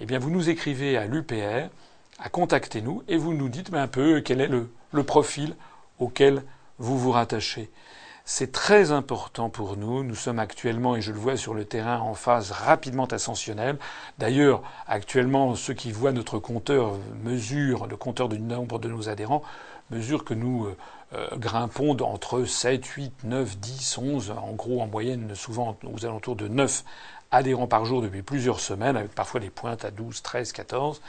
eh 0.00 0.06
bien 0.06 0.18
vous 0.18 0.30
nous 0.30 0.48
écrivez 0.48 0.96
à 0.96 1.06
l'UPR, 1.06 1.68
à 2.18 2.28
contactez-nous 2.28 3.02
et 3.08 3.16
vous 3.16 3.34
nous 3.34 3.48
dites 3.48 3.72
un 3.74 3.88
peu 3.88 4.20
quel 4.20 4.40
est 4.40 4.48
le, 4.48 4.68
profil 5.02 5.54
auquel 5.98 6.42
vous 6.78 6.98
vous 6.98 7.10
rattachez. 7.10 7.70
C'est 8.24 8.52
très 8.52 8.92
important 8.92 9.48
pour 9.48 9.76
nous. 9.76 10.04
Nous 10.04 10.14
sommes 10.14 10.38
actuellement, 10.38 10.96
et 10.96 11.00
je 11.00 11.12
le 11.12 11.18
vois 11.18 11.36
sur 11.38 11.54
le 11.54 11.64
terrain, 11.64 11.98
en 11.98 12.14
phase 12.14 12.50
rapidement 12.50 13.06
ascensionnelle. 13.06 13.78
D'ailleurs, 14.18 14.62
actuellement, 14.86 15.54
ceux 15.54 15.72
qui 15.72 15.92
voient 15.92 16.12
notre 16.12 16.38
compteur 16.38 16.92
mesure, 17.24 17.86
le 17.86 17.96
compteur 17.96 18.28
du 18.28 18.38
nombre 18.38 18.78
de 18.78 18.88
nos 18.88 19.08
adhérents, 19.08 19.42
mesure 19.90 20.24
que 20.24 20.34
nous 20.34 20.66
euh, 20.66 20.68
euh, 20.68 20.74
grimpons 21.36 21.96
entre 22.02 22.44
7, 22.44 22.84
8, 22.84 23.12
9, 23.24 23.58
10, 23.58 23.98
11, 23.98 24.30
en 24.30 24.52
gros 24.52 24.82
en 24.82 24.86
moyenne 24.86 25.34
souvent 25.34 25.76
aux 25.84 26.04
alentours 26.04 26.36
de 26.36 26.48
9 26.48 26.84
adhérents 27.30 27.66
par 27.66 27.84
jour 27.84 28.00
depuis 28.02 28.22
plusieurs 28.22 28.60
semaines, 28.60 28.96
avec 28.96 29.14
parfois 29.14 29.40
des 29.40 29.50
pointes 29.50 29.84
à 29.84 29.90
12, 29.90 30.22
13, 30.22 30.52
14. 30.52 31.00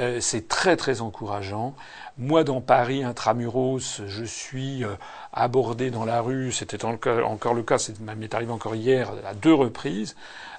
Euh, 0.00 0.20
c'est 0.20 0.48
très 0.48 0.76
très 0.76 1.00
encourageant. 1.00 1.74
Moi, 2.16 2.44
dans 2.44 2.60
Paris, 2.60 3.04
intramuros, 3.04 4.00
je 4.06 4.24
suis 4.24 4.84
euh, 4.84 4.94
abordé 5.32 5.90
dans 5.90 6.04
la 6.04 6.20
rue, 6.20 6.52
c'était 6.52 6.84
encore 6.84 7.54
le 7.54 7.62
cas, 7.62 7.78
c'est 7.78 8.00
m'est 8.00 8.34
arrivé 8.34 8.52
encore 8.52 8.74
hier 8.74 9.10
à 9.26 9.34
deux 9.34 9.54
reprises, 9.54 10.16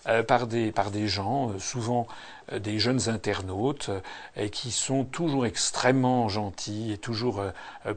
euh, 0.07 0.23
par, 0.23 0.47
des, 0.47 0.71
par 0.71 0.91
des 0.91 1.09
gens, 1.09 1.49
euh, 1.49 1.59
souvent 1.59 2.07
des 2.57 2.79
jeunes 2.79 3.09
internautes, 3.09 3.89
et 4.35 4.49
qui 4.49 4.71
sont 4.71 5.03
toujours 5.03 5.45
extrêmement 5.45 6.29
gentils 6.29 6.91
et 6.91 6.97
toujours 6.97 7.43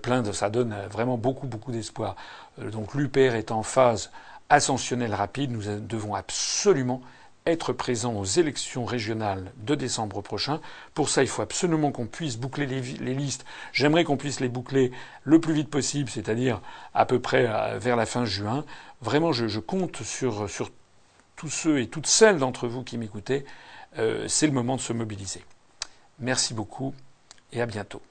pleins 0.02 0.22
de... 0.22 0.32
Ça 0.32 0.50
donne 0.50 0.74
vraiment 0.90 1.18
beaucoup, 1.18 1.46
beaucoup 1.46 1.72
d'espoir. 1.72 2.16
donc 2.58 2.94
l'UPR 2.94 3.34
est 3.34 3.50
en 3.50 3.62
phase 3.62 4.10
ascensionnelle 4.48 5.14
rapide. 5.14 5.50
Nous 5.50 5.80
devons 5.80 6.14
absolument 6.14 7.00
être 7.46 7.72
présents 7.72 8.14
aux 8.14 8.24
élections 8.24 8.84
régionales 8.84 9.50
de 9.56 9.74
décembre 9.74 10.22
prochain. 10.22 10.60
Pour 10.94 11.08
ça, 11.08 11.22
il 11.22 11.28
faut 11.28 11.42
absolument 11.42 11.90
qu'on 11.90 12.06
puisse 12.06 12.36
boucler 12.36 12.66
les, 12.66 13.14
listes. 13.14 13.44
J'aimerais 13.72 14.04
qu'on 14.04 14.16
puisse 14.16 14.40
les 14.40 14.48
boucler 14.48 14.92
le 15.24 15.40
plus 15.40 15.54
vite 15.54 15.68
possible, 15.68 16.08
c'est-à-dire 16.08 16.60
à 16.94 17.04
peu 17.04 17.18
près 17.18 17.48
vers 17.78 17.96
la 17.96 18.06
fin 18.06 18.24
juin. 18.24 18.64
Vraiment, 19.00 19.32
je, 19.32 19.48
je 19.48 19.58
compte 19.58 20.02
sur, 20.02 20.48
sur 20.48 20.70
tous 21.34 21.48
ceux 21.48 21.80
et 21.80 21.88
toutes 21.88 22.06
celles 22.06 22.38
d'entre 22.38 22.68
vous 22.68 22.84
qui 22.84 22.98
m'écoutez, 22.98 23.44
euh, 23.98 24.26
c'est 24.28 24.46
le 24.46 24.52
moment 24.52 24.76
de 24.76 24.80
se 24.80 24.92
mobiliser. 24.92 25.44
Merci 26.18 26.54
beaucoup 26.54 26.94
et 27.52 27.60
à 27.60 27.66
bientôt. 27.66 28.02